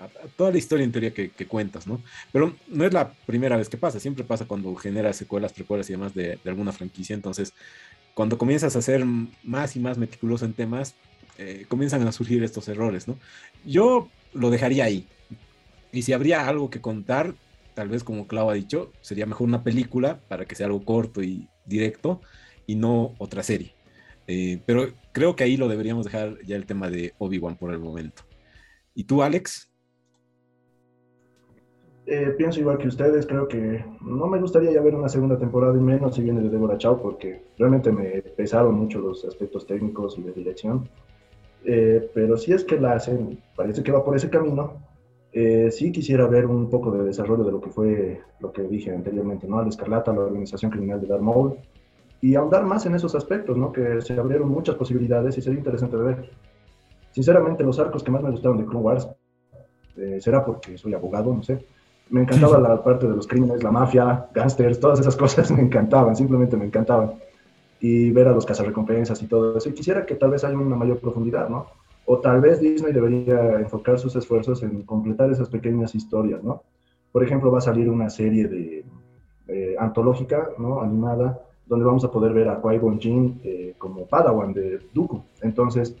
a, 0.00 0.28
toda 0.36 0.50
la 0.50 0.58
historia 0.58 0.84
en 0.84 0.92
teoría 0.92 1.14
que, 1.14 1.46
cuentas, 1.46 1.86
¿no? 1.86 2.00
Pero 2.30 2.54
no 2.68 2.84
es 2.84 2.92
la 2.92 3.12
primera 3.12 3.56
vez 3.56 3.68
que 3.68 3.78
pasa, 3.78 3.98
siempre 3.98 4.22
pasa 4.22 4.44
cuando 4.44 4.74
generas 4.74 5.16
secuelas, 5.16 5.52
precuelas 5.52 5.88
y 5.88 5.94
demás 5.94 6.14
de, 6.14 6.38
alguna 6.44 6.72
franquicia, 6.72 7.14
entonces 7.14 7.54
cuando 8.12 8.38
comienzas 8.38 8.76
a 8.76 8.82
ser 8.82 9.04
más 9.42 9.76
y 9.76 9.80
más 9.80 9.98
meticuloso 9.98 10.44
en 10.44 10.52
temas, 10.52 10.94
eh, 11.38 11.64
comienzan 11.68 12.06
a 12.06 12.12
surgir 12.12 12.44
estos 12.44 12.68
errores, 12.68 13.08
¿no? 13.08 13.18
Yo 13.64 14.08
lo 14.34 14.50
dejaría 14.50 14.84
ahí. 14.84 15.06
Y 15.90 16.02
si 16.02 16.12
habría 16.12 16.46
algo 16.46 16.70
que 16.70 16.80
contar, 16.80 17.34
tal 17.74 17.88
vez 17.88 18.04
como 18.04 18.28
Clau 18.28 18.50
ha 18.50 18.54
dicho, 18.54 18.92
sería 19.00 19.26
mejor 19.26 19.48
una 19.48 19.64
película 19.64 20.20
para 20.28 20.44
que 20.44 20.54
sea 20.54 20.66
algo 20.66 20.84
corto 20.84 21.22
y 21.22 21.48
directo 21.64 22.20
y 22.66 22.76
no 22.76 23.14
otra 23.18 23.42
serie. 23.42 23.74
Eh, 24.26 24.60
pero 24.64 24.92
creo 25.14 25.34
que 25.36 25.44
ahí 25.44 25.56
lo 25.56 25.68
deberíamos 25.68 26.04
dejar 26.04 26.36
ya 26.44 26.56
el 26.56 26.66
tema 26.66 26.90
de 26.90 27.14
Obi-Wan 27.18 27.56
por 27.56 27.72
el 27.72 27.78
momento. 27.78 28.24
¿Y 28.94 29.04
tú, 29.04 29.22
Alex? 29.22 29.70
Eh, 32.06 32.34
pienso 32.36 32.60
igual 32.60 32.76
que 32.76 32.88
ustedes, 32.88 33.26
creo 33.26 33.48
que 33.48 33.82
no 34.02 34.26
me 34.26 34.38
gustaría 34.38 34.72
ya 34.72 34.82
ver 34.82 34.94
una 34.94 35.08
segunda 35.08 35.38
temporada 35.38 35.74
y 35.74 35.80
menos 35.80 36.16
si 36.16 36.22
viene 36.22 36.42
de 36.42 36.50
Deborah 36.50 36.76
Chow 36.76 37.00
porque 37.00 37.42
realmente 37.56 37.90
me 37.90 38.20
pesaron 38.36 38.74
mucho 38.74 38.98
los 38.98 39.24
aspectos 39.24 39.66
técnicos 39.66 40.18
y 40.18 40.22
de 40.22 40.32
dirección. 40.32 40.86
Eh, 41.64 42.10
pero 42.12 42.36
si 42.36 42.52
es 42.52 42.62
que 42.62 42.78
la 42.78 42.92
hacen, 42.92 43.42
parece 43.56 43.82
que 43.82 43.92
va 43.92 44.04
por 44.04 44.14
ese 44.14 44.28
camino, 44.28 44.82
eh, 45.32 45.70
sí 45.70 45.92
quisiera 45.92 46.26
ver 46.26 46.44
un 46.44 46.68
poco 46.68 46.90
de 46.90 47.04
desarrollo 47.04 47.44
de 47.44 47.52
lo 47.52 47.60
que 47.60 47.70
fue 47.70 48.20
lo 48.40 48.52
que 48.52 48.62
dije 48.62 48.94
anteriormente, 48.94 49.46
¿no? 49.46 49.62
La 49.62 49.68
Escarlata, 49.68 50.12
la 50.12 50.20
organización 50.20 50.70
criminal 50.70 51.00
de 51.00 51.06
Darth 51.06 51.22
Maul, 51.22 51.56
y 52.20 52.34
ahondar 52.34 52.64
más 52.64 52.86
en 52.86 52.94
esos 52.94 53.14
aspectos, 53.14 53.56
¿no? 53.56 53.72
Que 53.72 54.00
se 54.00 54.18
abrieron 54.18 54.48
muchas 54.48 54.76
posibilidades 54.76 55.36
y 55.38 55.42
sería 55.42 55.58
interesante 55.58 55.96
ver. 55.96 56.30
Sinceramente, 57.12 57.62
los 57.64 57.78
arcos 57.78 58.02
que 58.02 58.10
más 58.10 58.22
me 58.22 58.30
gustaron 58.30 58.58
de 58.58 58.64
Clone 58.64 58.80
Wars, 58.80 59.08
será 60.20 60.44
porque 60.44 60.76
soy 60.76 60.94
abogado, 60.94 61.32
no 61.32 61.42
sé, 61.42 61.64
me 62.10 62.22
encantaba 62.22 62.58
la 62.58 62.82
parte 62.82 63.06
de 63.08 63.16
los 63.16 63.26
crímenes, 63.26 63.62
la 63.62 63.70
mafia, 63.70 64.26
gángsters, 64.34 64.78
todas 64.78 65.00
esas 65.00 65.16
cosas 65.24 65.50
me 65.50 65.62
encantaban, 65.62 66.14
simplemente 66.16 66.56
me 66.56 66.66
encantaban. 66.66 67.14
Y 67.80 68.10
ver 68.10 68.28
a 68.28 68.32
los 68.32 68.46
cazarrecompensas 68.46 69.20
y 69.22 69.26
todo 69.26 69.58
eso. 69.58 69.68
Y 69.68 69.74
quisiera 69.74 70.06
que 70.06 70.14
tal 70.14 70.30
vez 70.30 70.44
haya 70.44 70.56
una 70.56 70.76
mayor 70.76 71.00
profundidad, 71.00 71.48
¿no? 71.48 71.66
O 72.06 72.18
tal 72.18 72.40
vez 72.40 72.60
Disney 72.60 72.92
debería 72.92 73.58
enfocar 73.58 73.98
sus 73.98 74.16
esfuerzos 74.16 74.62
en 74.62 74.82
completar 74.82 75.30
esas 75.30 75.48
pequeñas 75.48 75.94
historias, 75.94 76.42
¿no? 76.42 76.62
Por 77.12 77.24
ejemplo, 77.24 77.50
va 77.50 77.58
a 77.58 77.62
salir 77.62 77.90
una 77.90 78.10
serie 78.10 78.48
de 78.48 78.84
eh, 79.48 79.76
antológica, 79.78 80.50
¿no? 80.58 80.80
Animada, 80.80 81.42
donde 81.66 81.84
vamos 81.84 82.04
a 82.04 82.10
poder 82.10 82.32
ver 82.32 82.48
a 82.48 82.60
Qui-Gon 82.60 83.00
Jinn 83.00 83.40
eh, 83.42 83.74
como 83.78 84.06
Padawan 84.06 84.52
de 84.52 84.80
Dooku. 84.92 85.22
Entonces, 85.42 85.96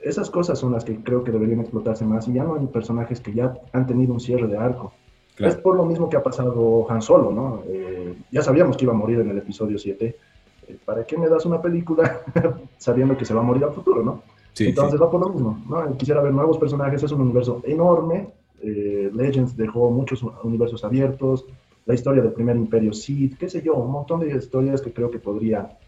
esas 0.00 0.30
cosas 0.30 0.58
son 0.58 0.72
las 0.72 0.84
que 0.84 1.02
creo 1.02 1.22
que 1.22 1.30
deberían 1.30 1.60
explotarse 1.60 2.04
más 2.04 2.26
y 2.28 2.34
ya 2.34 2.44
no 2.44 2.56
hay 2.56 2.66
personajes 2.66 3.20
que 3.20 3.32
ya 3.32 3.54
han 3.72 3.86
tenido 3.86 4.12
un 4.12 4.20
cierre 4.20 4.46
de 4.48 4.56
arco 4.56 4.92
es 5.38 5.56
por 5.56 5.76
lo 5.76 5.84
mismo 5.84 6.08
que 6.08 6.16
ha 6.16 6.22
pasado 6.22 6.86
Han 6.90 7.02
Solo, 7.02 7.30
¿no? 7.30 7.62
Eh, 7.66 8.14
ya 8.30 8.42
sabíamos 8.42 8.76
que 8.76 8.84
iba 8.84 8.92
a 8.92 8.96
morir 8.96 9.20
en 9.20 9.30
el 9.30 9.38
episodio 9.38 9.78
7. 9.78 10.16
Eh, 10.68 10.76
¿Para 10.84 11.04
qué 11.04 11.16
me 11.16 11.28
das 11.28 11.46
una 11.46 11.60
película 11.60 12.20
sabiendo 12.78 13.16
que 13.16 13.24
se 13.24 13.34
va 13.34 13.40
a 13.40 13.44
morir 13.44 13.64
al 13.64 13.72
futuro, 13.72 14.02
no? 14.02 14.22
Entonces 14.58 15.00
va 15.00 15.10
por 15.10 15.20
lo 15.20 15.30
mismo, 15.30 15.62
¿no? 15.68 15.96
Quisiera 15.96 16.20
ver 16.20 16.32
nuevos 16.32 16.58
personajes, 16.58 17.02
es 17.02 17.12
un 17.12 17.22
universo 17.22 17.62
enorme. 17.64 18.28
Eh, 18.62 19.10
Legends 19.12 19.56
dejó 19.56 19.90
muchos 19.90 20.22
universos 20.44 20.84
abiertos, 20.84 21.46
la 21.86 21.94
historia 21.94 22.22
del 22.22 22.32
primer 22.32 22.56
imperio 22.56 22.92
Sith, 22.92 23.36
qué 23.38 23.48
sé 23.48 23.62
yo, 23.62 23.74
un 23.74 23.90
montón 23.90 24.20
de 24.20 24.36
historias 24.36 24.80
que 24.80 24.92
creo 24.92 25.10
que 25.10 25.18
podría 25.18 25.78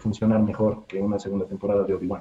funcionar 0.00 0.42
mejor 0.42 0.84
que 0.86 1.00
una 1.00 1.18
segunda 1.18 1.46
temporada 1.46 1.84
de 1.84 1.94
Obi-Wan. 1.94 2.20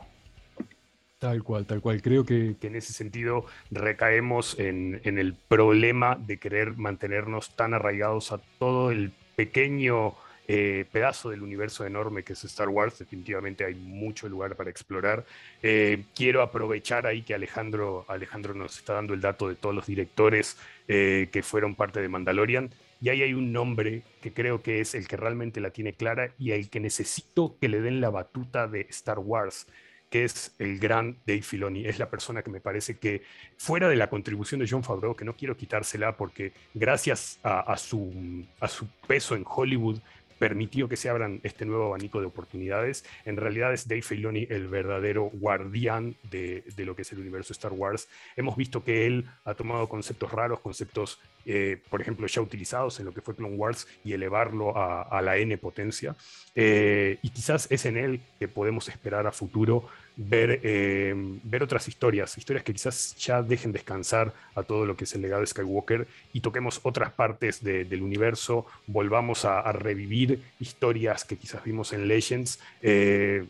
Tal 1.22 1.44
cual, 1.44 1.68
tal 1.68 1.82
cual. 1.82 2.02
Creo 2.02 2.26
que, 2.26 2.56
en 2.60 2.76
ese 2.76 2.94
sentido 2.94 3.46
recaemos 3.70 4.58
en, 4.58 5.00
el 5.04 5.36
problema 5.36 6.16
de 6.16 6.40
querer 6.40 6.78
mantenernos 6.78 7.56
tan 7.56 7.76
arraigados 7.76 8.32
a 8.32 8.40
todo 8.58 8.90
el 8.90 9.12
pequeño 9.36 10.16
eh, 10.48 10.86
pedazo 10.92 11.30
del 11.30 11.44
universo 11.44 11.86
enorme 11.86 12.24
que 12.24 12.34
es 12.34 12.44
Star 12.46 12.70
Wars. 12.70 12.98
Definitivamente 12.98 13.64
hay 13.64 13.76
mucho 13.76 14.28
lugar 14.28 14.56
para 14.56 14.72
explorar. 14.72 15.24
Eh, 15.62 16.06
quiero 16.16 16.42
aprovechar 16.42 17.06
ahí 17.06 17.22
que 17.22 17.36
Alejandro, 17.36 18.04
Alejandro 18.08 18.56
nos 18.56 18.80
está 18.80 18.94
dando 18.94 19.14
el 19.14 19.22
dato 19.22 19.48
de 19.48 19.54
todos 19.54 19.76
los 19.76 19.86
directores 19.86 20.58
eh, 20.88 21.30
que 21.32 21.44
fueron 21.44 21.76
parte 21.76 22.02
de 22.02 22.10
Mandalorian. 22.10 22.72
Y 23.02 23.10
ahí 23.10 23.24
hay 23.24 23.34
un 23.34 23.52
nombre 23.52 24.04
que 24.22 24.32
creo 24.32 24.62
que 24.62 24.80
es 24.80 24.96
el 24.96 25.08
que 25.08 25.18
realmente 25.18 25.60
la 25.60 25.72
tiene 25.72 25.94
clara 25.94 26.34
y 26.38 26.52
al 26.52 26.70
que 26.70 26.80
necesito 26.80 27.58
que 27.60 27.68
le 27.68 27.82
den 27.82 28.00
la 28.00 28.12
batuta 28.12 28.68
de 28.68 28.82
Star 28.90 29.20
Wars 29.20 29.68
que 30.12 30.26
es 30.26 30.54
el 30.60 30.78
gran 30.78 31.18
Dave 31.26 31.42
Filoni. 31.42 31.86
Es 31.88 31.98
la 31.98 32.10
persona 32.10 32.44
que 32.44 32.52
me 32.52 32.60
parece 32.60 32.98
que, 32.98 33.24
fuera 33.56 33.88
de 33.88 33.96
la 33.96 34.10
contribución 34.10 34.60
de 34.60 34.68
John 34.70 34.84
Favreau, 34.84 35.16
que 35.16 35.24
no 35.24 35.38
quiero 35.38 35.56
quitársela 35.56 36.18
porque 36.18 36.52
gracias 36.74 37.40
a, 37.44 37.78
su, 37.78 38.46
a 38.60 38.68
su 38.68 38.88
peso 39.08 39.38
en 39.38 39.46
Hollywood, 39.48 40.00
permitió 40.42 40.90
que 40.90 40.98
se 40.98 41.08
abran 41.08 41.40
este 41.44 41.66
nuevo 41.66 41.86
abanico 41.86 42.20
de 42.20 42.26
oportunidades. 42.26 43.06
En 43.26 43.38
realidad 43.38 43.74
es 43.74 43.88
Dave 43.88 44.02
Filoni 44.02 44.48
el 44.50 44.68
verdadero 44.68 45.26
guardián 45.26 46.16
de, 46.32 46.64
lo 46.78 46.96
que 46.96 47.04
es 47.04 47.12
el 47.12 47.20
universo 47.20 47.54
Star 47.54 47.74
Wars. 47.74 48.10
Hemos 48.36 48.56
visto 48.56 48.84
que 48.84 49.06
él 49.06 49.30
ha 49.46 49.54
tomado 49.54 49.88
conceptos 49.88 50.32
raros, 50.32 50.60
conceptos, 50.60 51.20
eh, 51.46 51.80
por 51.92 52.02
ejemplo, 52.02 52.26
ya 52.26 52.42
utilizados 52.42 53.00
en 53.00 53.06
lo 53.06 53.14
que 53.14 53.22
fue 53.22 53.36
Clone 53.36 53.56
Wars 53.56 53.88
y 54.04 54.14
elevarlo 54.14 54.76
a, 54.76 55.22
la 55.22 55.38
N 55.38 55.56
potencia. 55.60 56.16
Eh, 56.56 57.20
y 57.22 57.30
quizás 57.30 57.68
es 57.70 57.86
en 57.86 57.98
él 57.98 58.22
que 58.40 58.48
podemos 58.48 58.90
esperar 58.90 59.28
a 59.28 59.32
futuro 59.32 59.86
ver, 60.28 60.60
eh, 60.64 61.14
ver 61.44 61.64
otras 61.64 61.88
historias, 61.88 62.38
historias 62.38 62.64
que 62.64 62.74
quizás 62.74 63.16
ya 63.18 63.42
dejen 63.42 63.72
descansar 63.72 64.34
a 64.56 64.64
todo 64.64 64.86
lo 64.86 64.96
que 64.96 65.06
es 65.06 65.16
el 65.16 65.22
legado 65.22 65.42
de 65.42 65.48
Skywalker 65.48 66.08
y 66.34 66.42
toquemos 66.42 66.80
otras 66.84 67.12
partes 67.12 67.64
del 67.64 68.02
universo, 68.02 68.66
volvamos 68.88 69.46
a, 69.46 69.72
revivir 69.72 70.42
historias 70.60 71.24
que 71.24 71.38
quizás 71.38 71.64
vimos 71.64 71.94
en 71.94 72.08
Legends 72.08 72.60
eh, 72.82 73.46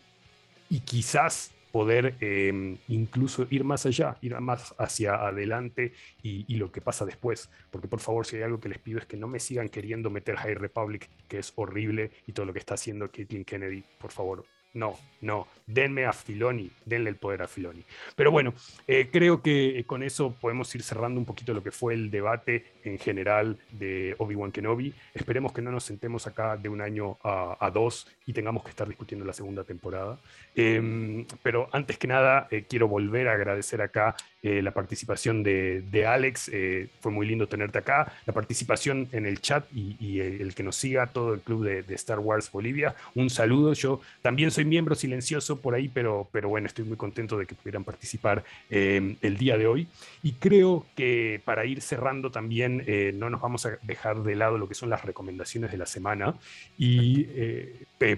y 0.70 0.80
quizás 0.80 1.50
poder 1.72 2.14
em, 2.20 2.76
incluso 2.88 3.46
ir 3.50 3.64
más 3.64 3.86
allá, 3.86 4.16
ir 4.20 4.38
más 4.40 4.74
hacia 4.78 5.14
adelante 5.14 5.94
y, 6.22 6.54
lo 6.56 6.70
que 6.70 6.80
pasa 6.80 7.04
después. 7.04 7.50
Porque 7.70 7.88
por 7.88 8.00
favor, 8.00 8.26
si 8.26 8.36
hay 8.36 8.42
algo 8.42 8.60
que 8.60 8.68
les 8.68 8.78
pido 8.78 8.98
es 8.98 9.06
que 9.06 9.16
no 9.16 9.26
me 9.26 9.40
sigan 9.40 9.68
queriendo 9.68 10.10
meter 10.10 10.36
High 10.36 10.54
Republic, 10.54 11.08
que 11.28 11.38
es 11.38 11.52
horrible, 11.56 12.10
y 12.26 12.32
todo 12.32 12.46
lo 12.46 12.52
que 12.52 12.58
está 12.58 12.74
haciendo 12.74 13.10
Caitlin 13.10 13.44
Kennedy, 13.44 13.82
por 13.98 14.12
favor, 14.12 14.44
no, 14.74 14.98
no, 15.20 15.46
denme 15.66 16.06
a 16.06 16.12
Filoni, 16.12 16.70
denle 16.84 17.10
el 17.10 17.16
poder 17.16 17.42
a 17.42 17.48
Filoni. 17.48 17.84
Pero 18.16 18.30
bueno, 18.30 18.54
eh, 18.86 19.08
creo 19.12 19.42
que 19.42 19.84
con 19.86 20.02
eso 20.02 20.34
podemos 20.40 20.74
ir 20.74 20.82
cerrando 20.82 21.20
un 21.20 21.26
poquito 21.26 21.52
lo 21.52 21.62
que 21.62 21.70
fue 21.70 21.94
el 21.94 22.10
debate 22.10 22.64
en 22.84 22.98
general 22.98 23.58
de 23.70 24.14
Obi-Wan 24.18 24.50
Kenobi. 24.50 24.94
Esperemos 25.14 25.52
que 25.52 25.62
no 25.62 25.70
nos 25.70 25.84
sentemos 25.84 26.26
acá 26.26 26.56
de 26.56 26.68
un 26.68 26.80
año 26.80 27.18
a, 27.22 27.70
dos 27.72 28.06
y 28.26 28.32
tengamos 28.32 28.64
que 28.64 28.70
estar 28.70 28.88
discutiendo 28.88 29.24
la 29.24 29.32
segunda 29.32 29.64
temporada. 29.64 30.18
Em, 30.54 31.26
pero 31.42 31.68
antes 31.72 31.98
que 31.98 32.06
nada, 32.06 32.48
eh, 32.50 32.64
quiero 32.68 32.88
volver 32.88 33.28
a 33.28 33.32
agradecer 33.32 33.82
acá 33.82 34.16
eh, 34.44 34.60
la 34.60 34.72
participación 34.72 35.44
de, 35.44 36.04
Alex, 36.04 36.50
eh, 36.52 36.88
fue 36.98 37.12
muy 37.12 37.28
lindo 37.28 37.46
tenerte 37.46 37.78
acá, 37.78 38.12
la 38.26 38.32
participación 38.32 39.08
en 39.12 39.24
el 39.24 39.40
chat 39.40 39.64
y, 39.72 40.18
el, 40.18 40.52
que 40.56 40.64
nos 40.64 40.74
siga 40.74 41.06
todo 41.06 41.34
el 41.34 41.40
club 41.40 41.64
de, 41.64 41.94
Star 41.94 42.18
Wars 42.18 42.50
Bolivia. 42.50 42.96
Un 43.14 43.30
saludo, 43.30 43.72
yo 43.72 44.00
también 44.20 44.50
soy 44.50 44.64
miembro 44.64 44.96
silencioso 44.96 45.60
por 45.60 45.74
ahí, 45.74 45.88
pero, 45.88 46.28
pero 46.32 46.48
bueno, 46.48 46.66
estoy 46.66 46.84
muy 46.84 46.96
contento 46.96 47.38
de 47.38 47.46
que 47.46 47.54
pudieran 47.54 47.84
participar 47.84 48.42
eh, 48.68 49.14
el 49.22 49.36
día 49.36 49.56
de 49.56 49.68
hoy. 49.68 49.86
Y 50.24 50.32
creo 50.32 50.86
que 50.96 51.40
para 51.44 51.64
ir 51.64 51.80
cerrando 51.80 52.32
también, 52.32 52.84
no 53.18 53.30
nos 53.30 53.40
vamos 53.40 53.64
a 53.66 53.78
dejar 53.82 54.24
de 54.24 54.34
lado 54.34 54.58
lo 54.58 54.68
que 54.68 54.74
son 54.74 54.90
las 54.90 55.04
recomendaciones 55.04 55.70
de 55.70 55.78
la 55.78 55.86
semana. 55.86 56.34
Y 56.76 57.28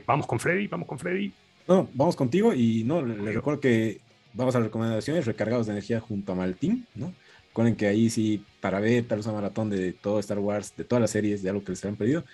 vamos 0.07 0.27
con 0.27 0.41
Freddy, 0.41 0.69
vamos 0.69 0.89
con 0.89 0.99
Freddy. 0.99 1.33
No, 1.69 1.89
vamos 1.93 2.17
contigo 2.17 2.55
y 2.55 2.83
no, 2.85 3.03
le 3.03 3.33
recuerdo 3.33 3.61
que 3.61 4.01
vamos 4.35 4.55
a 4.55 4.59
las 4.59 4.67
recomendaciones, 4.67 5.25
recargados 5.25 5.67
de 5.67 5.73
energía 5.73 6.01
junto 6.01 6.33
a 6.33 6.35
Maltín, 6.35 6.87
¿no? 6.95 7.15
Recuerden 7.49 7.77
que 7.77 7.87
ahí 7.87 8.11
sí, 8.11 8.45
para 8.61 8.81
ver 8.81 9.07
tal 9.07 9.19
vez 9.19 9.27
maratón 9.29 9.71
de 9.71 9.93
todo 9.93 10.19
Star 10.19 10.41
Wars, 10.41 10.75
de 10.77 10.85
todas 10.85 11.01
las 11.01 11.13
series, 11.13 11.43
de 11.43 11.51
algo 11.51 11.63
que 11.63 11.71
les 11.73 11.85
han 11.85 11.97
pedido, 11.97 12.25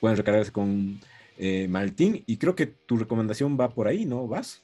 pueden 0.00 0.16
recargarse 0.16 0.52
con 0.52 1.00
eh, 1.36 1.68
Maltín. 1.68 2.24
Y 2.26 2.38
creo 2.38 2.54
que 2.56 2.66
tu 2.66 2.96
recomendación 2.96 3.60
va 3.60 3.74
por 3.74 3.88
ahí, 3.88 4.06
¿no? 4.06 4.26
¿Vas? 4.26 4.63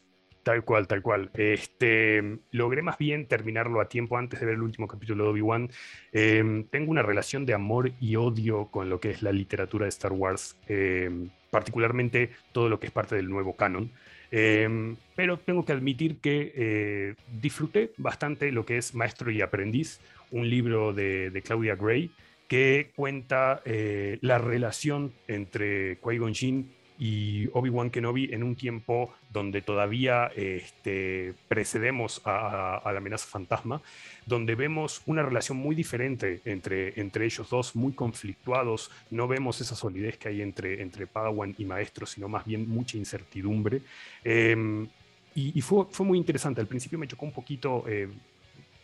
Tal 0.51 0.65
cual, 0.65 0.89
tal 0.89 1.01
cual. 1.01 1.31
Este, 1.35 2.39
logré 2.51 2.83
más 2.83 2.99
bien 2.99 3.27
terminarlo 3.27 3.81
a 3.81 3.89
tiempo 3.89 4.19
antes 4.19 4.41
de 4.41 4.47
ver 4.47 4.57
el 4.57 4.63
último 4.63 4.89
capítulo 4.89 5.23
de 5.23 5.31
Obi-Wan. 5.31 5.71
Em, 6.11 6.65
tengo 6.65 6.91
una 6.91 7.03
relación 7.03 7.47
de 7.47 7.55
amor 7.55 7.93
y 8.01 8.17
odio 8.17 8.67
con 8.67 8.91
lo 8.91 8.99
que 8.99 9.11
es 9.11 9.23
la 9.23 9.31
literatura 9.31 9.85
de 9.85 9.91
Star 9.91 10.11
Wars, 10.13 10.57
em, 10.67 11.29
particularmente 11.53 12.31
todo 12.51 12.69
lo 12.69 12.81
que 12.81 12.89
es 12.89 12.93
parte 12.93 13.15
del 13.15 13.31
nuevo 13.31 13.55
canon. 13.55 13.93
Em, 14.33 14.97
pero 15.15 15.39
tengo 15.39 15.65
que 15.65 15.71
admitir 15.73 16.17
que 16.19 16.53
eh, 16.57 17.15
disfruté 17.41 17.93
bastante 17.97 18.51
lo 18.51 18.67
que 18.67 18.77
es 18.77 18.93
Maestro 18.93 19.31
y 19.31 19.43
Aprendiz, 19.43 20.01
un 20.33 20.51
libro 20.51 20.93
de, 20.93 21.41
Claudia 21.45 21.77
Gray 21.77 22.11
que 22.49 22.91
cuenta 22.97 23.63
eh, 23.65 24.19
la 24.21 24.39
relación 24.39 25.13
entre 25.29 26.01
Qui-Gon 26.01 26.35
Jinn 26.35 26.80
y 27.01 27.49
Obi-Wan 27.55 27.89
Kenobi 27.91 28.29
en 28.31 28.43
un 28.43 28.55
tiempo 28.55 29.15
donde 29.33 29.63
todavía 29.63 30.27
este, 30.37 31.33
precedemos 31.49 32.21
a, 32.27 32.83
la 32.85 32.99
amenaza 32.99 33.27
fantasma, 33.27 33.81
donde 34.27 34.55
vemos 34.55 35.01
una 35.07 35.23
relación 35.23 35.57
muy 35.57 35.75
diferente 35.75 36.43
entre, 36.45 37.01
entre 37.01 37.25
ellos 37.25 37.49
dos, 37.49 37.75
muy 37.75 37.95
conflictuados, 37.95 38.91
no 39.11 39.27
vemos 39.27 39.63
esa 39.63 39.75
solidez 39.75 40.19
que 40.19 40.29
hay 40.29 40.43
entre, 40.43 40.83
entre 40.83 41.07
Padawan 41.07 41.55
y 41.57 41.65
Maestro, 41.65 42.05
sino 42.05 42.29
más 42.29 42.45
bien 42.45 42.69
mucha 42.69 42.99
incertidumbre. 42.99 43.81
Em, 44.23 44.87
y, 45.35 45.59
fue, 45.63 45.87
fue, 45.91 46.05
muy 46.05 46.19
interesante, 46.19 46.61
al 46.61 46.67
principio 46.67 46.99
me 46.99 47.09
chocó 47.09 47.25
un 47.25 47.33
poquito... 47.33 47.85
Eh, 47.89 48.09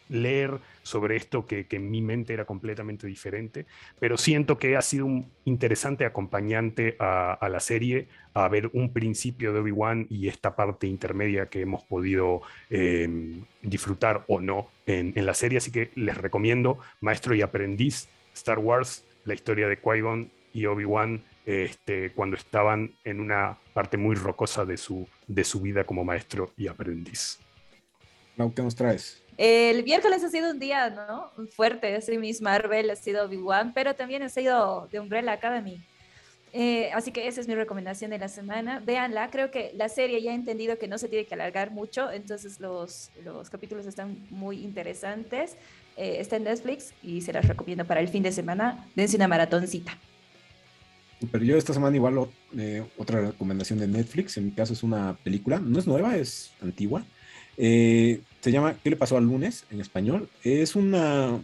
leer 0.09 0.59
sobre 0.83 1.17
esto 1.17 1.47
que, 1.47 1.67
en 1.71 1.91
mi 1.91 2.01
mente 2.03 2.33
era 2.33 2.45
completamente 2.45 3.07
diferente, 3.07 3.67
pero 3.99 4.17
siento 4.17 4.59
que 4.59 4.77
ha 4.77 4.83
sido 4.83 5.07
un 5.07 5.31
interesante 5.45 6.05
acompañante 6.05 6.97
a, 6.99 7.49
la 7.51 7.61
serie, 7.61 8.09
a 8.35 8.49
ver 8.49 8.71
un 8.73 8.93
principio 8.93 9.53
de 9.53 9.61
Obi-Wan 9.61 10.07
y 10.11 10.29
esta 10.29 10.57
parte 10.57 10.87
intermedia 10.87 11.47
que 11.47 11.61
hemos 11.61 11.83
podido 11.85 12.43
em, 12.71 13.45
disfrutar 13.63 14.25
o 14.29 14.41
no 14.41 14.69
en, 14.87 15.13
la 15.27 15.35
serie, 15.35 15.59
así 15.59 15.71
que 15.71 15.91
les 15.95 16.17
recomiendo 16.17 16.79
Maestro 17.01 17.35
y 17.35 17.43
Aprendiz, 17.43 18.09
Star 18.35 18.59
Wars, 18.59 19.05
la 19.25 19.35
historia 19.35 19.69
de 19.69 19.81
Qui-Gon 19.81 20.31
y 20.53 20.67
Obi-Wan 20.67 21.23
este, 21.47 22.11
cuando 22.11 22.37
estaban 22.37 22.95
en 23.05 23.21
una 23.21 23.57
parte 23.73 23.97
muy 23.97 24.17
rocosa 24.17 24.65
de 24.65 24.77
su, 24.77 25.09
de 25.27 25.45
su 25.45 25.61
vida 25.61 25.85
como 25.85 26.05
maestro 26.05 26.53
y 26.57 26.67
aprendiz. 26.67 27.39
¿Qué 28.55 28.63
nos 28.63 28.75
traes? 28.75 29.23
El 29.37 29.85
miércoles 29.85 30.25
ha 30.25 30.31
sido 30.31 30.51
un 30.51 30.59
día, 30.59 30.91
¿no? 30.91 31.31
Fuerte, 31.51 31.95
así 31.95 32.17
Miss 32.17 32.41
Marvel, 32.41 32.91
ha 32.91 32.97
sido 32.97 33.25
Obi-Wan, 33.27 33.73
pero 33.75 33.95
también 33.95 34.23
ha 34.23 34.29
sido 34.29 34.89
de 34.91 35.01
Umbrella 35.01 35.33
Academy. 35.33 35.83
Eh, 36.53 36.91
así 36.95 37.13
que 37.13 37.29
esa 37.29 37.43
es 37.43 37.49
mi 37.49 37.55
recomendación 37.55 38.11
de 38.11 38.19
la 38.19 38.29
semana. 38.29 38.81
Véanla, 38.81 39.29
creo 39.31 39.51
que 39.51 39.73
la 39.75 39.91
serie 39.91 40.23
ya 40.23 40.31
ha 40.31 40.35
entendido 40.35 40.79
que 40.79 40.89
no 40.89 40.97
se 40.97 41.09
tiene 41.09 41.27
que 41.27 41.35
alargar 41.35 41.71
mucho, 41.71 42.11
entonces 42.11 42.61
los, 42.61 43.11
los 43.25 43.51
capítulos 43.51 43.85
están 43.85 44.27
muy 44.31 44.65
interesantes. 44.65 45.57
Eh, 45.99 46.17
está 46.19 46.37
en 46.37 46.45
Netflix 46.45 46.95
y 47.03 47.21
se 47.21 47.33
las 47.33 47.47
recomiendo 47.47 47.85
para 47.85 48.01
el 48.01 48.09
fin 48.09 48.23
de 48.23 48.33
semana. 48.33 48.87
Dense 48.95 49.17
una 49.17 49.29
maratoncita. 49.29 49.99
Pero 51.31 51.45
yo 51.45 51.57
esta 51.57 51.75
semana 51.75 51.97
igual 51.97 52.29
eh, 52.57 52.85
otra 52.99 53.21
recomendación 53.21 53.79
de 53.79 53.89
Netflix, 53.89 54.37
en 54.37 54.47
mi 54.47 54.51
caso 54.53 54.75
es 54.75 54.83
una 54.83 55.17
película, 55.25 55.59
no 55.59 55.79
es 55.79 55.87
nueva, 55.87 56.17
es 56.17 56.53
antigua, 56.61 57.05
eh, 57.57 58.21
se 58.41 58.53
llama 58.53 58.77
¿Qué 58.83 58.91
le 58.91 58.97
pasó 58.97 59.17
al 59.17 59.25
lunes? 59.25 59.65
en 59.71 59.81
español. 59.81 60.29
Es 60.43 60.77
una 60.77 61.39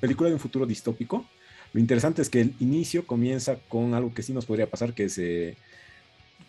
película 0.00 0.28
de 0.28 0.34
un 0.34 0.40
futuro 0.40 0.66
distópico. 0.66 1.24
Lo 1.72 1.80
interesante 1.80 2.22
es 2.22 2.30
que 2.30 2.40
el 2.40 2.54
inicio 2.60 3.06
comienza 3.06 3.56
con 3.68 3.94
algo 3.94 4.14
que 4.14 4.22
sí 4.22 4.32
nos 4.32 4.46
podría 4.46 4.70
pasar, 4.70 4.94
que 4.94 5.04
es 5.04 5.18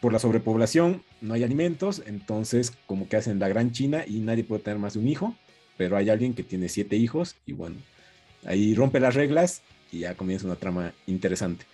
por 0.06 0.14
la 0.14 0.20
sobrepoblación, 0.20 1.02
no 1.22 1.34
hay 1.34 1.43
alimentos, 1.43 2.04
entonces 2.06 2.74
como 2.86 3.08
que 3.10 3.18
hacen 3.18 3.39
la 3.39 3.48
gran 3.48 3.72
China 3.72 4.04
y 4.06 4.20
nadie 4.20 4.43
puede 4.43 4.62
tener 4.62 4.78
más 4.78 4.93
de 4.93 5.00
un 5.00 5.08
hijo, 5.08 5.36
pero 5.78 5.98
hay 5.98 6.10
alguien 6.10 6.36
que 6.36 6.43
tiene 6.43 6.70
siete 6.70 6.96
hijos 6.96 7.36
y 7.48 7.54
bueno, 7.54 7.78
ahí 8.46 8.76
rompe 8.76 9.00
las 9.00 9.16
reglas 9.16 9.64
y 9.91 10.00
ya 10.00 10.16
comienza 10.16 10.46
una 10.46 10.58
trama 10.58 10.93
interesante. 11.08 11.66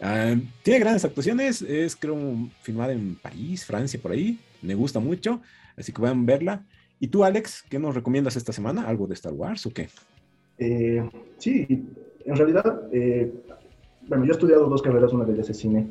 Ah, 0.00 0.34
tiene 0.64 0.80
grandes 0.80 1.04
actuaciones, 1.04 1.62
es 1.62 1.94
creo 1.94 2.18
filmada 2.62 2.92
en 2.92 3.14
París, 3.14 3.64
Francia, 3.64 4.00
por 4.02 4.10
ahí, 4.10 4.38
me 4.62 4.74
gusta 4.74 4.98
mucho. 4.98 5.40
Así 5.76 5.92
que 5.92 6.02
van 6.02 6.22
a 6.22 6.24
verla. 6.24 6.66
¿Y 6.98 7.08
tú, 7.08 7.24
Alex, 7.24 7.64
qué 7.68 7.78
nos 7.78 7.94
recomiendas 7.94 8.36
esta 8.36 8.52
semana? 8.52 8.88
¿Algo 8.88 9.06
de 9.06 9.14
Star 9.14 9.34
Wars 9.34 9.66
o 9.66 9.70
qué? 9.70 9.88
Eh, 10.58 11.08
sí, 11.38 11.66
en 12.24 12.36
realidad, 12.36 12.88
eh, 12.92 13.32
bueno, 14.08 14.24
yo 14.24 14.32
he 14.32 14.34
estudiado 14.34 14.68
dos 14.68 14.82
carreras, 14.82 15.12
una 15.12 15.24
de 15.24 15.34
ellas 15.34 15.50
es 15.50 15.58
cine. 15.58 15.86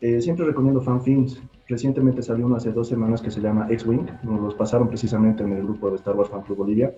Eh, 0.00 0.20
siempre 0.20 0.46
recomiendo 0.46 0.80
fanfilms. 0.80 1.42
Recientemente 1.68 2.22
salió 2.22 2.46
uno 2.46 2.56
hace 2.56 2.72
dos 2.72 2.88
semanas 2.88 3.20
que 3.20 3.30
se 3.30 3.40
llama 3.40 3.66
X-Wing. 3.70 4.06
Nos 4.22 4.40
los 4.40 4.54
pasaron 4.54 4.88
precisamente 4.88 5.42
en 5.42 5.52
el 5.52 5.62
grupo 5.64 5.90
de 5.90 5.96
Star 5.96 6.14
Wars 6.14 6.30
Fan 6.30 6.42
Club 6.42 6.58
Bolivia. 6.58 6.94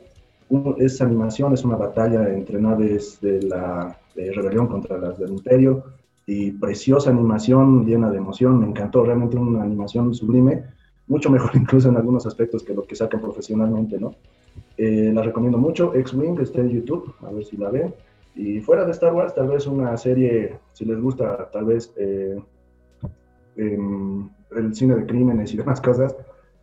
es 0.78 1.00
animación, 1.00 1.54
es 1.54 1.64
una 1.64 1.76
batalla 1.76 2.28
entre 2.32 2.60
naves 2.60 3.20
de 3.20 3.42
la 3.42 3.98
de 4.14 4.32
rebelión 4.32 4.66
contra 4.66 4.98
las 4.98 5.18
del 5.18 5.30
Imperio 5.30 5.84
y 6.26 6.50
preciosa 6.50 7.10
animación 7.10 7.86
llena 7.86 8.10
de 8.10 8.18
emoción. 8.18 8.60
Me 8.60 8.66
encantó, 8.66 9.04
realmente 9.04 9.36
una 9.36 9.62
animación 9.62 10.12
sublime 10.14 10.64
mucho 11.08 11.30
mejor 11.30 11.50
incluso 11.54 11.88
en 11.88 11.96
algunos 11.96 12.26
aspectos 12.26 12.62
que 12.62 12.74
lo 12.74 12.84
que 12.84 12.94
sacan 12.94 13.20
profesionalmente, 13.20 13.98
¿no? 13.98 14.14
Eh, 14.76 15.10
la 15.12 15.22
recomiendo 15.22 15.58
mucho, 15.58 15.94
X-Wing 15.94 16.38
está 16.40 16.60
en 16.60 16.70
YouTube, 16.70 17.14
a 17.22 17.32
ver 17.32 17.44
si 17.44 17.56
la 17.56 17.70
ven. 17.70 17.94
Y 18.34 18.60
fuera 18.60 18.84
de 18.84 18.92
Star 18.92 19.12
Wars, 19.12 19.34
tal 19.34 19.48
vez 19.48 19.66
una 19.66 19.96
serie, 19.96 20.58
si 20.72 20.84
les 20.84 21.00
gusta, 21.00 21.50
tal 21.50 21.64
vez 21.64 21.92
eh, 21.96 22.40
em, 23.56 24.28
el 24.56 24.74
cine 24.74 24.94
de 24.94 25.06
crímenes 25.06 25.52
y 25.52 25.56
demás 25.62 25.80
cosas, 25.80 26.14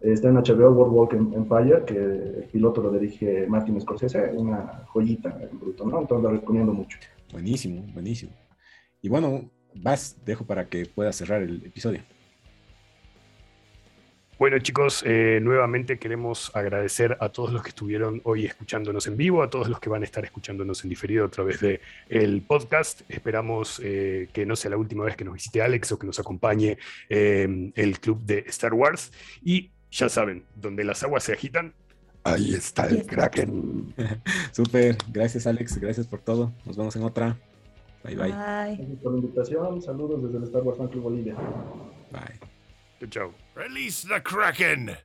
está 0.02 0.30
en 0.30 0.36
HBO 0.36 0.72
World 0.72 0.94
Walk 0.94 1.14
Empire, 1.14 1.84
que 1.86 1.98
el 1.98 2.50
piloto 2.52 2.82
lo 2.82 2.92
dirige 2.92 3.48
Martin 3.48 3.80
Scorsese, 3.82 4.32
una 4.36 4.86
joyita 4.88 5.38
en 5.42 5.60
bruto, 5.60 5.86
¿no? 5.86 6.02
Entonces 6.02 6.24
la 6.24 6.40
recomiendo 6.40 6.74
mucho. 6.74 6.98
Buenísimo, 7.32 7.84
buenísimo. 7.94 8.32
Y 9.02 9.10
bueno, 9.10 9.50
vas, 9.76 10.18
dejo 10.26 10.46
para 10.46 10.70
que 10.70 10.86
puedas 10.86 11.16
cerrar 11.16 11.42
el 11.42 11.66
episodio. 11.66 12.02
Bueno 14.38 14.60
chicos, 14.60 15.02
eh, 15.06 15.40
nuevamente 15.42 15.98
queremos 15.98 16.54
agradecer 16.54 17.16
a 17.22 17.30
todos 17.30 17.54
los 17.54 17.64
que 17.64 17.70
estuvieron 17.70 18.20
hoy 18.26 18.46
escuchándonos 18.46 19.08
en 19.08 19.16
vivo, 19.16 19.42
a 19.42 19.50
todos 19.50 19.70
los 19.70 19.80
que 19.80 19.88
van 19.88 20.02
a 20.02 20.06
estar 20.06 20.26
escuchándonos 20.26 20.84
en 20.84 20.90
diferido 20.90 21.24
a 21.24 21.30
través 21.30 21.62
del 21.62 21.80
el 22.10 22.42
podcast. 22.42 23.10
Esperamos 23.10 23.80
eh, 23.82 24.28
que 24.34 24.46
no 24.46 24.58
sea 24.58 24.72
la 24.72 24.78
última 24.78 25.06
vez 25.06 25.16
que 25.16 25.24
nos 25.24 25.36
visite 25.36 25.62
Alex 25.62 25.94
o 25.94 26.00
que 26.00 26.06
nos 26.06 26.20
acompañe 26.20 26.78
eh, 27.08 27.72
el 27.76 28.00
club 28.02 28.26
de 28.26 28.40
Star 28.48 28.74
Wars. 28.74 29.14
Y 29.42 29.72
ya 29.90 30.10
saben, 30.10 30.44
donde 30.54 30.84
las 30.84 31.02
aguas 31.04 31.24
se 31.24 31.32
agitan, 31.32 31.74
ahí 32.26 32.54
está 32.56 32.88
el 32.88 33.06
Kraken. 33.06 33.94
Súper, 34.52 34.98
gracias 35.14 35.48
Alex, 35.48 35.78
gracias 35.78 36.08
por 36.08 36.20
todo. 36.20 36.52
Nos 36.66 36.76
vemos 36.76 36.94
en 36.98 37.04
otra. 37.04 37.38
Bye 38.04 38.18
bye. 38.18 38.28
Gracias 38.32 39.00
por 39.02 39.14
la 39.14 39.20
invitación, 39.20 39.82
saludos 39.82 40.24
desde 40.24 40.38
el 40.40 40.44
Star 40.44 40.62
Wars 40.64 40.78
Fan 40.78 40.90
Club 40.90 41.04
Bolivia. 41.04 41.36
Bye. 42.12 42.38
Good 43.00 43.10
job. 43.14 43.45
Release 43.56 44.02
the 44.02 44.20
Kraken! 44.20 44.98